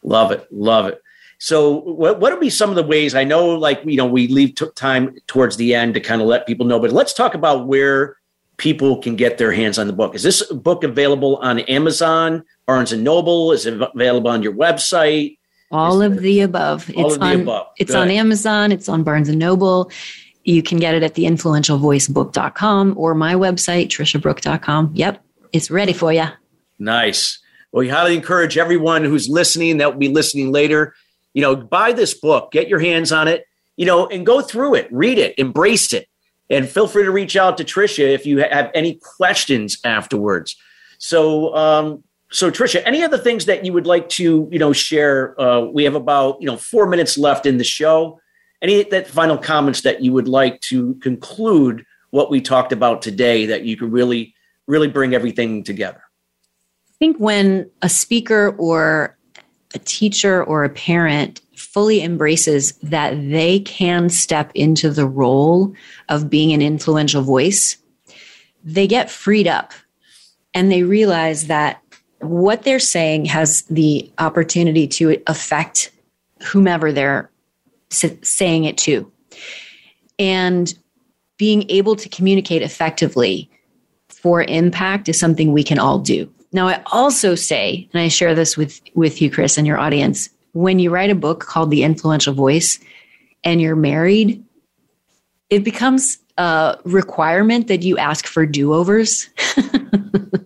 Love 0.03 0.32
it. 0.32 0.47
Love 0.51 0.86
it. 0.86 1.03
So, 1.43 1.80
what 1.80 2.20
what 2.20 2.32
would 2.32 2.41
be 2.41 2.51
some 2.51 2.68
of 2.68 2.76
the 2.76 2.82
ways? 2.82 3.14
I 3.14 3.24
know, 3.24 3.49
like 3.49 3.80
you 3.86 3.97
know, 3.97 4.05
we 4.05 4.28
leave 4.28 4.55
t- 4.57 4.66
time 4.76 5.16
towards 5.26 5.57
the 5.57 5.74
end 5.74 5.95
to 5.95 6.01
kind 6.01 6.20
of 6.20 6.28
let 6.28 6.47
people 6.47 6.66
know, 6.66 6.78
but 6.78 6.93
let's 6.93 7.14
talk 7.14 7.32
about 7.32 7.66
where 7.66 8.18
people 8.59 8.99
can 8.99 9.16
get 9.16 9.38
their 9.38 9.51
hands 9.51 9.78
on 9.78 9.86
the 9.86 9.95
book. 9.95 10.14
Is 10.14 10.22
this 10.22 10.43
book 10.53 10.84
available 10.84 11.36
on 11.36 11.61
Amazon, 11.61 12.45
Barnes 12.66 12.93
and 12.93 13.03
Noble? 13.03 13.53
Is 13.53 13.64
it 13.64 13.80
available 13.80 14.30
on 14.30 14.43
your 14.43 14.53
website? 14.53 15.38
All 15.70 16.03
Is 16.03 16.12
of 16.12 16.20
the 16.20 16.43
above. 16.43 16.91
All 16.95 17.07
it's 17.07 17.16
of 17.16 17.22
on, 17.22 17.36
the 17.36 17.43
above. 17.43 17.66
It's 17.78 17.95
on 17.95 18.11
Amazon. 18.11 18.70
It's 18.70 18.88
on 18.91 19.03
Barnes 19.03 19.30
and 19.30 19.38
Noble. 19.38 19.91
You 20.45 20.62
can 20.62 20.76
get 20.76 20.95
it 20.95 21.03
at 21.03 21.14
the 21.14 21.24
theinfluentialvoicebook.com 21.24 22.99
or 22.99 23.14
my 23.14 23.32
website, 23.32 23.86
triciabrouk.com. 23.86 24.91
Yep, 24.93 25.24
it's 25.55 25.70
ready 25.70 25.95
for 25.95 26.12
you. 26.12 26.26
Nice. 26.78 27.38
Well, 27.72 27.80
we 27.80 27.88
highly 27.88 28.14
encourage 28.14 28.59
everyone 28.59 29.05
who's 29.05 29.30
listening 29.30 29.78
that 29.78 29.93
will 29.93 30.01
be 30.01 30.09
listening 30.09 30.53
later 30.53 30.95
you 31.35 31.43
know, 31.43 31.57
buy 31.57 31.93
this 31.93 32.14
book, 32.14 32.53
get 32.53 32.68
your 32.68 32.81
hands 32.81 33.12
on 33.12 33.28
it, 33.28 33.47
you 33.76 33.87
know, 33.87 34.07
and 34.07 34.26
go 34.26 34.41
through 34.41 34.74
it, 34.74 34.89
read 34.91 35.18
it, 35.18 35.39
embrace 35.39 35.93
it. 35.93 36.09
And 36.49 36.68
feel 36.68 36.89
free 36.89 37.05
to 37.05 37.12
reach 37.12 37.37
out 37.37 37.57
to 37.59 37.64
Tricia 37.64 38.12
if 38.12 38.26
you 38.26 38.39
have 38.39 38.70
any 38.74 38.95
questions 38.97 39.78
afterwards. 39.85 40.57
So, 40.99 41.55
um, 41.55 42.03
so 42.31 42.51
Tricia, 42.51 42.83
any 42.85 43.03
other 43.03 43.18
things 43.18 43.47
that 43.47 43.64
you 43.64 43.72
would 43.72 43.87
like 43.87 44.09
to, 44.11 44.49
you 44.51 44.59
know, 44.59 44.72
share? 44.72 45.41
Uh, 45.41 45.61
we 45.61 45.85
have 45.85 45.95
about, 45.95 46.41
you 46.41 46.47
know, 46.47 46.57
four 46.57 46.87
minutes 46.87 47.16
left 47.16 47.47
in 47.47 47.59
the 47.59 47.64
show. 47.64 48.20
Any 48.62 48.83
that 48.83 49.07
final 49.07 49.39
comments 49.39 49.83
that 49.83 50.03
you 50.03 50.12
would 50.12 50.28
like 50.28 50.61
to 50.62 50.95
conclude 50.97 51.87
what 52.11 52.31
we 52.31 52.41
talked 52.41 52.72
about 52.72 53.01
today 53.01 53.47
that 53.47 53.64
you 53.64 53.76
could 53.76 53.93
really, 53.93 54.35
really 54.66 54.89
bring 54.89 55.14
everything 55.14 55.64
together? 55.64 56.03
I 56.89 56.93
think 56.99 57.16
when 57.18 57.70
a 57.81 57.89
speaker 57.89 58.55
or 58.59 59.16
a 59.75 59.79
teacher 59.79 60.43
or 60.45 60.64
a 60.64 60.71
parent 60.71 61.41
fully 61.57 62.03
embraces 62.03 62.73
that 62.83 63.12
they 63.31 63.61
can 63.61 64.09
step 64.09 64.51
into 64.55 64.91
the 64.91 65.07
role 65.07 65.73
of 66.09 66.31
being 66.31 66.53
an 66.53 66.62
influential 66.62 67.23
voice, 67.23 67.77
they 68.64 68.87
get 68.87 69.11
freed 69.11 69.47
up 69.47 69.73
and 70.55 70.71
they 70.71 70.83
realize 70.83 71.47
that 71.47 71.83
what 72.21 72.62
they're 72.62 72.79
saying 72.79 73.25
has 73.27 73.62
the 73.62 74.11
opportunity 74.18 74.87
to 74.87 75.23
affect 75.27 75.91
whomever 76.43 76.93
they're 76.93 77.31
saying 77.91 78.64
it 78.64 78.77
to. 78.79 79.11
And 80.18 80.75
being 81.39 81.68
able 81.71 81.97
to 81.97 82.09
communicate 82.09 82.62
effectively 82.62 83.51
for 84.09 84.43
impact 84.43 85.09
is 85.09 85.18
something 85.18 85.53
we 85.53 85.64
can 85.64 85.79
all 85.79 85.99
do. 85.99 86.31
Now, 86.53 86.68
I 86.68 86.82
also 86.86 87.34
say, 87.34 87.88
and 87.92 88.03
I 88.03 88.09
share 88.09 88.34
this 88.34 88.57
with, 88.57 88.80
with 88.94 89.22
you, 89.22 89.30
Chris, 89.30 89.57
and 89.57 89.66
your 89.66 89.78
audience, 89.78 90.30
when 90.53 90.78
you 90.78 90.90
write 90.90 91.11
a 91.11 91.14
book 91.14 91.40
called 91.40 91.70
The 91.70 91.84
Influential 91.84 92.34
Voice 92.34 92.80
and 93.44 93.61
you're 93.61 93.76
married, 93.76 94.44
it 95.48 95.64
becomes 95.64 96.18
a 96.38 96.78
requirement 96.84 97.68
that 97.68 97.82
you 97.82 97.98
ask 97.98 98.26
for 98.26 98.46
do 98.46 98.72
overs. 98.72 99.28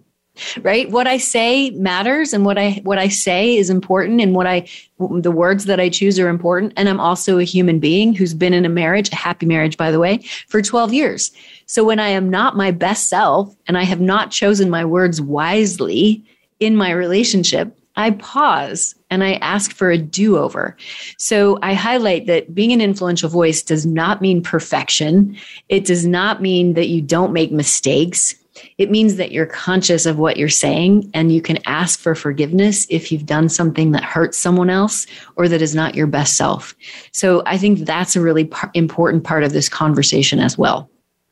right 0.62 0.90
what 0.90 1.06
i 1.06 1.16
say 1.16 1.70
matters 1.70 2.32
and 2.32 2.44
what 2.44 2.58
i 2.58 2.80
what 2.84 2.98
i 2.98 3.08
say 3.08 3.56
is 3.56 3.70
important 3.70 4.20
and 4.20 4.34
what 4.34 4.46
i 4.46 4.66
the 4.98 5.30
words 5.30 5.64
that 5.64 5.80
i 5.80 5.88
choose 5.88 6.18
are 6.18 6.28
important 6.28 6.72
and 6.76 6.88
i'm 6.88 7.00
also 7.00 7.38
a 7.38 7.44
human 7.44 7.78
being 7.78 8.14
who's 8.14 8.34
been 8.34 8.54
in 8.54 8.64
a 8.64 8.68
marriage 8.68 9.10
a 9.12 9.16
happy 9.16 9.46
marriage 9.46 9.76
by 9.76 9.90
the 9.90 9.98
way 9.98 10.18
for 10.48 10.62
12 10.62 10.92
years 10.92 11.32
so 11.66 11.84
when 11.84 11.98
i 11.98 12.08
am 12.08 12.30
not 12.30 12.56
my 12.56 12.70
best 12.70 13.08
self 13.08 13.54
and 13.66 13.76
i 13.78 13.82
have 13.82 14.00
not 14.00 14.30
chosen 14.30 14.70
my 14.70 14.84
words 14.84 15.20
wisely 15.20 16.22
in 16.60 16.76
my 16.76 16.90
relationship 16.90 17.76
I 17.96 18.10
pause 18.12 18.94
and 19.10 19.22
I 19.22 19.34
ask 19.34 19.72
for 19.72 19.90
a 19.90 19.98
do 19.98 20.36
over. 20.36 20.76
So 21.18 21.58
I 21.62 21.74
highlight 21.74 22.26
that 22.26 22.54
being 22.54 22.72
an 22.72 22.80
influential 22.80 23.28
voice 23.28 23.62
does 23.62 23.86
not 23.86 24.20
mean 24.20 24.42
perfection. 24.42 25.36
It 25.68 25.84
does 25.84 26.04
not 26.04 26.42
mean 26.42 26.74
that 26.74 26.88
you 26.88 27.00
don't 27.00 27.32
make 27.32 27.52
mistakes. 27.52 28.34
It 28.76 28.90
means 28.90 29.16
that 29.16 29.30
you're 29.30 29.46
conscious 29.46 30.04
of 30.04 30.18
what 30.18 30.36
you're 30.36 30.48
saying 30.48 31.10
and 31.14 31.30
you 31.30 31.40
can 31.40 31.58
ask 31.64 32.00
for 32.00 32.14
forgiveness 32.14 32.86
if 32.90 33.12
you've 33.12 33.26
done 33.26 33.48
something 33.48 33.92
that 33.92 34.02
hurts 34.02 34.36
someone 34.36 34.68
else 34.68 35.06
or 35.36 35.48
that 35.48 35.62
is 35.62 35.74
not 35.74 35.94
your 35.94 36.08
best 36.08 36.36
self. 36.36 36.74
So 37.12 37.42
I 37.46 37.56
think 37.56 37.80
that's 37.80 38.16
a 38.16 38.20
really 38.20 38.46
par- 38.46 38.72
important 38.74 39.22
part 39.22 39.44
of 39.44 39.52
this 39.52 39.68
conversation 39.68 40.40
as 40.40 40.58
well. 40.58 40.90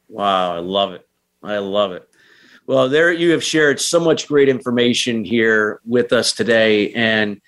Wow, 0.09 0.55
I 0.55 0.61
love 0.61 0.93
it. 0.93 1.07
I 1.43 1.59
love 1.59 1.93
it. 1.93 2.09
Well, 2.69 2.89
there 2.89 3.13
you 3.13 3.31
have 3.31 3.43
shared 3.43 3.81
so 3.81 3.99
much 3.99 4.29
great 4.29 4.49
information 4.49 5.25
here 5.25 5.81
with 5.85 6.13
us 6.13 6.33
today. 6.33 6.93
And, 6.93 7.41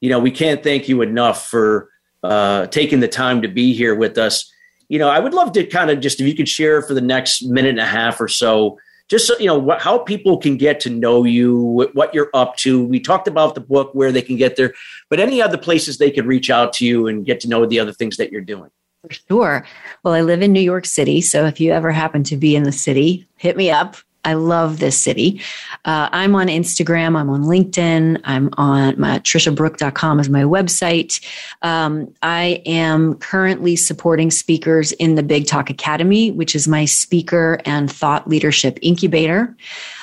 you 0.00 0.08
know, 0.08 0.18
we 0.18 0.30
can't 0.30 0.62
thank 0.62 0.88
you 0.88 1.02
enough 1.02 1.48
for 1.48 1.90
uh, 2.22 2.66
taking 2.68 3.00
the 3.00 3.08
time 3.08 3.42
to 3.42 3.48
be 3.48 3.74
here 3.74 3.94
with 3.94 4.16
us. 4.16 4.50
You 4.88 4.98
know, 4.98 5.10
I 5.10 5.18
would 5.18 5.34
love 5.34 5.52
to 5.52 5.66
kind 5.66 5.90
of 5.90 6.00
just, 6.00 6.18
if 6.18 6.26
you 6.26 6.34
could 6.34 6.48
share 6.48 6.80
for 6.80 6.94
the 6.94 7.02
next 7.02 7.42
minute 7.42 7.70
and 7.70 7.80
a 7.80 7.84
half 7.84 8.20
or 8.22 8.28
so, 8.28 8.78
just 9.08 9.26
so, 9.26 9.34
you 9.38 9.46
know 9.46 9.58
what, 9.58 9.82
how 9.82 9.98
people 9.98 10.38
can 10.38 10.56
get 10.56 10.80
to 10.80 10.90
know 10.90 11.24
you 11.24 11.88
what 11.92 12.14
you're 12.14 12.30
up 12.34 12.56
to. 12.58 12.84
We 12.84 13.00
talked 13.00 13.28
about 13.28 13.54
the 13.54 13.60
book 13.60 13.94
where 13.94 14.10
they 14.12 14.22
can 14.22 14.36
get 14.36 14.56
there 14.56 14.74
but 15.10 15.20
any 15.20 15.40
other 15.40 15.58
places 15.58 15.98
they 15.98 16.10
could 16.10 16.26
reach 16.26 16.50
out 16.50 16.72
to 16.74 16.86
you 16.86 17.06
and 17.06 17.24
get 17.24 17.40
to 17.40 17.48
know 17.48 17.66
the 17.66 17.78
other 17.78 17.92
things 17.92 18.16
that 18.16 18.32
you're 18.32 18.40
doing? 18.40 18.70
For 19.02 19.14
sure. 19.28 19.66
Well 20.02 20.14
i 20.14 20.22
live 20.22 20.42
in 20.42 20.52
new 20.52 20.60
york 20.60 20.86
city 20.86 21.20
so 21.20 21.46
if 21.46 21.60
you 21.60 21.72
ever 21.72 21.92
happen 21.92 22.24
to 22.24 22.36
be 22.36 22.56
in 22.56 22.62
the 22.62 22.72
city 22.72 23.28
hit 23.36 23.56
me 23.56 23.70
up 23.70 23.96
I 24.24 24.34
love 24.34 24.78
this 24.78 24.98
city. 24.98 25.40
Uh, 25.84 26.08
I'm 26.12 26.34
on 26.34 26.46
Instagram. 26.46 27.16
I'm 27.16 27.30
on 27.30 27.44
LinkedIn. 27.44 28.20
I'm 28.24 28.50
on 28.56 28.98
my 28.98 29.18
triciabrouk.com 29.18 30.20
is 30.20 30.28
my 30.28 30.42
website. 30.42 31.24
Um, 31.62 32.12
I 32.22 32.62
am 32.66 33.14
currently 33.14 33.76
supporting 33.76 34.30
speakers 34.30 34.92
in 34.92 35.14
the 35.14 35.22
Big 35.22 35.46
Talk 35.46 35.70
Academy, 35.70 36.30
which 36.30 36.54
is 36.54 36.66
my 36.66 36.84
speaker 36.84 37.60
and 37.64 37.90
thought 37.90 38.28
leadership 38.28 38.78
incubator. 38.82 39.54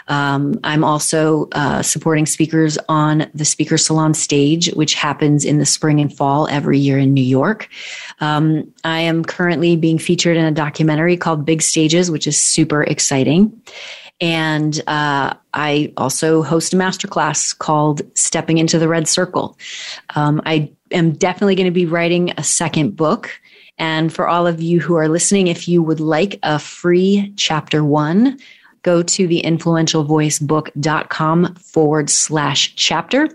Um, 0.08 0.60
I'm 0.64 0.84
also 0.84 1.48
uh, 1.54 1.82
supporting 1.82 2.26
speakers 2.26 2.78
on 2.90 3.30
the 3.34 3.46
Speaker 3.46 3.78
Salon 3.78 4.14
stage, 4.14 4.70
which 4.74 4.94
happens 4.94 5.46
in 5.46 5.58
the 5.58 5.66
spring 5.66 6.00
and 6.00 6.16
fall 6.16 6.48
every 6.48 6.80
year 6.80 6.98
in 6.98 7.14
New 7.14 7.24
York. 7.24 7.70
Um, 8.20 8.72
I 8.84 9.00
am 9.00 9.24
currently 9.24 9.76
being 9.76 9.98
featured 9.98 10.38
in 10.38 10.46
a 10.46 10.52
documentary 10.52 11.18
called 11.18 11.46
Big 11.46 11.62
Stages, 11.62 12.12
which 12.12 12.28
is 12.28 12.38
super 12.38 12.84
exciting. 12.84 13.62
And 14.22 14.82
uh, 14.88 15.34
I 15.54 15.92
also 15.98 16.42
host 16.44 16.74
a 16.74 16.78
masterclass 16.78 17.58
called 17.58 18.02
Stepping 18.16 18.60
into 18.60 18.80
the 18.80 18.88
Red 18.88 19.08
Circle. 19.08 19.58
Um, 20.16 20.42
I 20.46 20.72
am 20.92 21.14
definitely 21.14 21.56
going 21.56 21.66
to 21.66 21.72
be 21.72 21.88
writing 21.88 22.32
a 22.38 22.44
second 22.44 22.96
book. 22.96 23.32
And 23.80 24.14
for 24.14 24.28
all 24.28 24.46
of 24.46 24.62
you 24.62 24.80
who 24.80 24.94
are 24.96 25.10
listening, 25.10 25.48
if 25.48 25.68
you 25.68 25.82
would 25.82 26.00
like 26.00 26.38
a 26.44 26.60
free 26.60 27.34
chapter 27.36 27.84
one, 27.84 28.38
go 28.84 29.02
to 29.02 29.26
the 29.28 29.42
influentialvoicebook.com 29.44 31.56
forward 31.56 32.10
slash 32.10 32.76
chapter. 32.76 33.30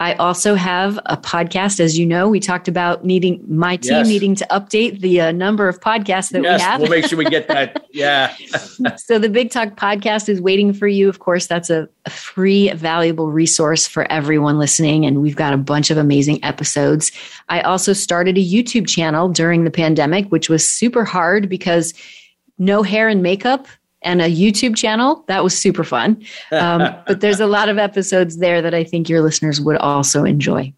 I 0.00 0.14
also 0.14 0.54
have 0.54 0.98
a 1.04 1.18
podcast. 1.18 1.78
As 1.78 1.98
you 1.98 2.06
know, 2.06 2.26
we 2.26 2.40
talked 2.40 2.68
about 2.68 3.04
needing 3.04 3.44
my 3.46 3.76
team 3.76 3.98
yes. 3.98 4.08
needing 4.08 4.34
to 4.36 4.46
update 4.50 5.00
the 5.00 5.20
uh, 5.20 5.32
number 5.32 5.68
of 5.68 5.78
podcasts 5.80 6.30
that 6.30 6.42
yes, 6.42 6.58
we 6.58 6.64
have. 6.64 6.80
we'll 6.80 6.88
make 6.88 7.04
sure 7.04 7.18
we 7.18 7.26
get 7.26 7.46
that. 7.48 7.86
Yeah. 7.92 8.34
so 8.96 9.18
the 9.18 9.28
Big 9.28 9.50
Talk 9.50 9.70
podcast 9.70 10.28
is 10.28 10.40
waiting 10.40 10.72
for 10.72 10.86
you. 10.86 11.08
Of 11.08 11.18
course, 11.18 11.48
that's 11.48 11.70
a, 11.70 11.88
a 12.06 12.10
free, 12.10 12.70
valuable 12.70 13.32
resource 13.32 13.86
for 13.86 14.10
everyone 14.10 14.58
listening. 14.58 15.04
And 15.04 15.20
we've 15.20 15.34
got 15.34 15.52
a 15.52 15.56
bunch 15.56 15.90
of 15.90 15.98
amazing 15.98 16.42
episodes. 16.44 17.10
I 17.48 17.60
also 17.62 17.92
started 17.92 18.38
a 18.38 18.44
YouTube 18.44 18.88
channel 18.88 19.28
during 19.28 19.64
the 19.64 19.72
pandemic, 19.72 20.28
which 20.28 20.48
was 20.48 20.66
super 20.66 21.04
hard 21.04 21.48
because 21.48 21.92
no 22.58 22.82
hair 22.82 23.08
and 23.08 23.22
makeup 23.22 23.66
and 24.02 24.22
a 24.22 24.28
YouTube 24.28 24.76
channel. 24.76 25.24
That 25.28 25.44
was 25.44 25.56
super 25.56 25.84
fun. 25.84 26.24
Um, 26.52 26.94
but 27.06 27.20
there's 27.20 27.40
a 27.40 27.46
lot 27.46 27.68
of 27.68 27.78
episodes 27.78 28.38
there 28.38 28.62
that 28.62 28.74
I 28.74 28.84
think 28.84 29.08
your 29.08 29.20
listeners 29.20 29.60
would 29.60 29.76
also 29.76 30.24
enjoy. 30.24 30.72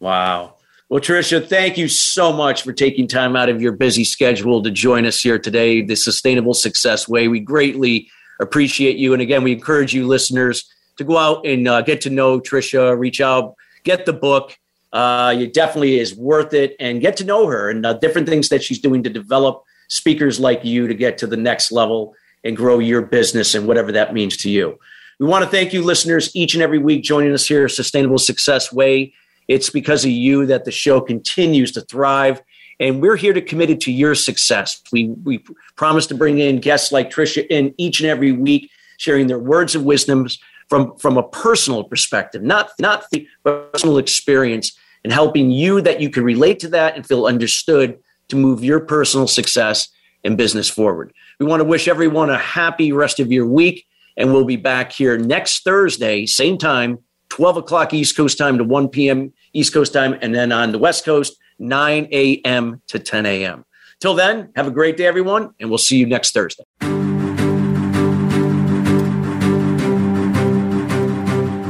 Wow. 0.00 0.54
Well, 0.88 1.00
Tricia, 1.00 1.44
thank 1.44 1.76
you 1.76 1.88
so 1.88 2.32
much 2.32 2.62
for 2.62 2.72
taking 2.72 3.08
time 3.08 3.34
out 3.34 3.48
of 3.48 3.60
your 3.60 3.72
busy 3.72 4.04
schedule 4.04 4.62
to 4.62 4.70
join 4.70 5.04
us 5.04 5.20
here 5.20 5.38
today, 5.38 5.82
the 5.82 5.96
Sustainable 5.96 6.54
Success 6.54 7.08
Way. 7.08 7.26
We 7.26 7.40
greatly 7.40 8.08
appreciate 8.38 8.96
you. 8.96 9.12
And 9.12 9.20
again, 9.20 9.42
we 9.42 9.52
encourage 9.52 9.92
you 9.92 10.06
listeners 10.06 10.64
to 10.98 11.04
go 11.04 11.18
out 11.18 11.44
and 11.44 11.66
uh, 11.66 11.82
get 11.82 12.00
to 12.02 12.10
know 12.10 12.40
Tricia, 12.40 12.96
reach 12.96 13.20
out, 13.20 13.56
get 13.82 14.06
the 14.06 14.12
book. 14.12 14.56
Uh, 14.92 15.34
it 15.36 15.52
definitely 15.52 15.98
is 15.98 16.14
worth 16.14 16.54
it 16.54 16.76
and 16.78 17.00
get 17.00 17.16
to 17.16 17.24
know 17.24 17.48
her 17.48 17.68
and 17.68 17.84
uh, 17.84 17.94
different 17.94 18.28
things 18.28 18.48
that 18.50 18.62
she's 18.62 18.78
doing 18.78 19.02
to 19.02 19.10
develop 19.10 19.64
speakers 19.88 20.38
like 20.38 20.64
you 20.64 20.86
to 20.86 20.94
get 20.94 21.18
to 21.18 21.26
the 21.26 21.36
next 21.36 21.72
level 21.72 22.14
and 22.44 22.56
grow 22.56 22.78
your 22.78 23.02
business 23.02 23.54
and 23.54 23.66
whatever 23.66 23.92
that 23.92 24.14
means 24.14 24.36
to 24.38 24.50
you. 24.50 24.78
We 25.18 25.26
want 25.26 25.44
to 25.44 25.50
thank 25.50 25.72
you, 25.72 25.82
listeners, 25.82 26.34
each 26.34 26.54
and 26.54 26.62
every 26.62 26.78
week 26.78 27.02
joining 27.02 27.32
us 27.32 27.46
here, 27.46 27.68
Sustainable 27.68 28.18
Success 28.18 28.72
Way. 28.72 29.14
It's 29.48 29.70
because 29.70 30.04
of 30.04 30.10
you 30.10 30.46
that 30.46 30.64
the 30.64 30.70
show 30.70 31.00
continues 31.00 31.72
to 31.72 31.80
thrive. 31.80 32.42
And 32.78 33.00
we're 33.00 33.16
here 33.16 33.32
to 33.32 33.40
committed 33.40 33.80
to 33.82 33.92
your 33.92 34.14
success. 34.14 34.82
We, 34.92 35.08
we 35.08 35.42
promise 35.76 36.06
to 36.08 36.14
bring 36.14 36.38
in 36.38 36.60
guests 36.60 36.92
like 36.92 37.10
Tricia 37.10 37.46
in 37.48 37.74
each 37.78 38.00
and 38.00 38.08
every 38.08 38.32
week, 38.32 38.70
sharing 38.98 39.26
their 39.28 39.38
words 39.38 39.74
of 39.74 39.84
wisdom 39.84 40.28
from, 40.68 40.96
from 40.98 41.16
a 41.16 41.22
personal 41.22 41.84
perspective, 41.84 42.42
not, 42.42 42.70
not 42.78 43.04
the 43.10 43.26
personal 43.44 43.96
experience, 43.96 44.76
and 45.04 45.12
helping 45.12 45.50
you 45.50 45.80
that 45.80 46.00
you 46.00 46.10
can 46.10 46.24
relate 46.24 46.58
to 46.60 46.68
that 46.68 46.96
and 46.96 47.06
feel 47.06 47.26
understood 47.26 47.98
to 48.28 48.36
move 48.36 48.64
your 48.64 48.80
personal 48.80 49.28
success 49.28 49.88
and 50.24 50.36
business 50.36 50.68
forward. 50.68 51.12
We 51.38 51.46
want 51.46 51.60
to 51.60 51.64
wish 51.64 51.86
everyone 51.86 52.30
a 52.30 52.38
happy 52.38 52.92
rest 52.92 53.20
of 53.20 53.30
your 53.30 53.46
week. 53.46 53.84
And 54.16 54.32
we'll 54.32 54.46
be 54.46 54.56
back 54.56 54.92
here 54.92 55.18
next 55.18 55.62
Thursday, 55.62 56.24
same 56.24 56.56
time, 56.56 56.98
12 57.28 57.58
o'clock 57.58 57.92
East 57.92 58.16
Coast 58.16 58.38
time 58.38 58.56
to 58.56 58.64
1 58.64 58.88
p.m. 58.88 59.32
East 59.52 59.74
Coast 59.74 59.92
time. 59.92 60.16
And 60.22 60.34
then 60.34 60.52
on 60.52 60.72
the 60.72 60.78
West 60.78 61.04
Coast, 61.04 61.36
9 61.58 62.08
a.m. 62.10 62.80
to 62.88 62.98
10 62.98 63.26
a.m. 63.26 63.64
Till 64.00 64.14
then, 64.14 64.50
have 64.56 64.66
a 64.66 64.70
great 64.70 64.96
day, 64.96 65.06
everyone, 65.06 65.50
and 65.60 65.68
we'll 65.68 65.78
see 65.78 65.98
you 65.98 66.06
next 66.06 66.32
Thursday. 66.32 66.64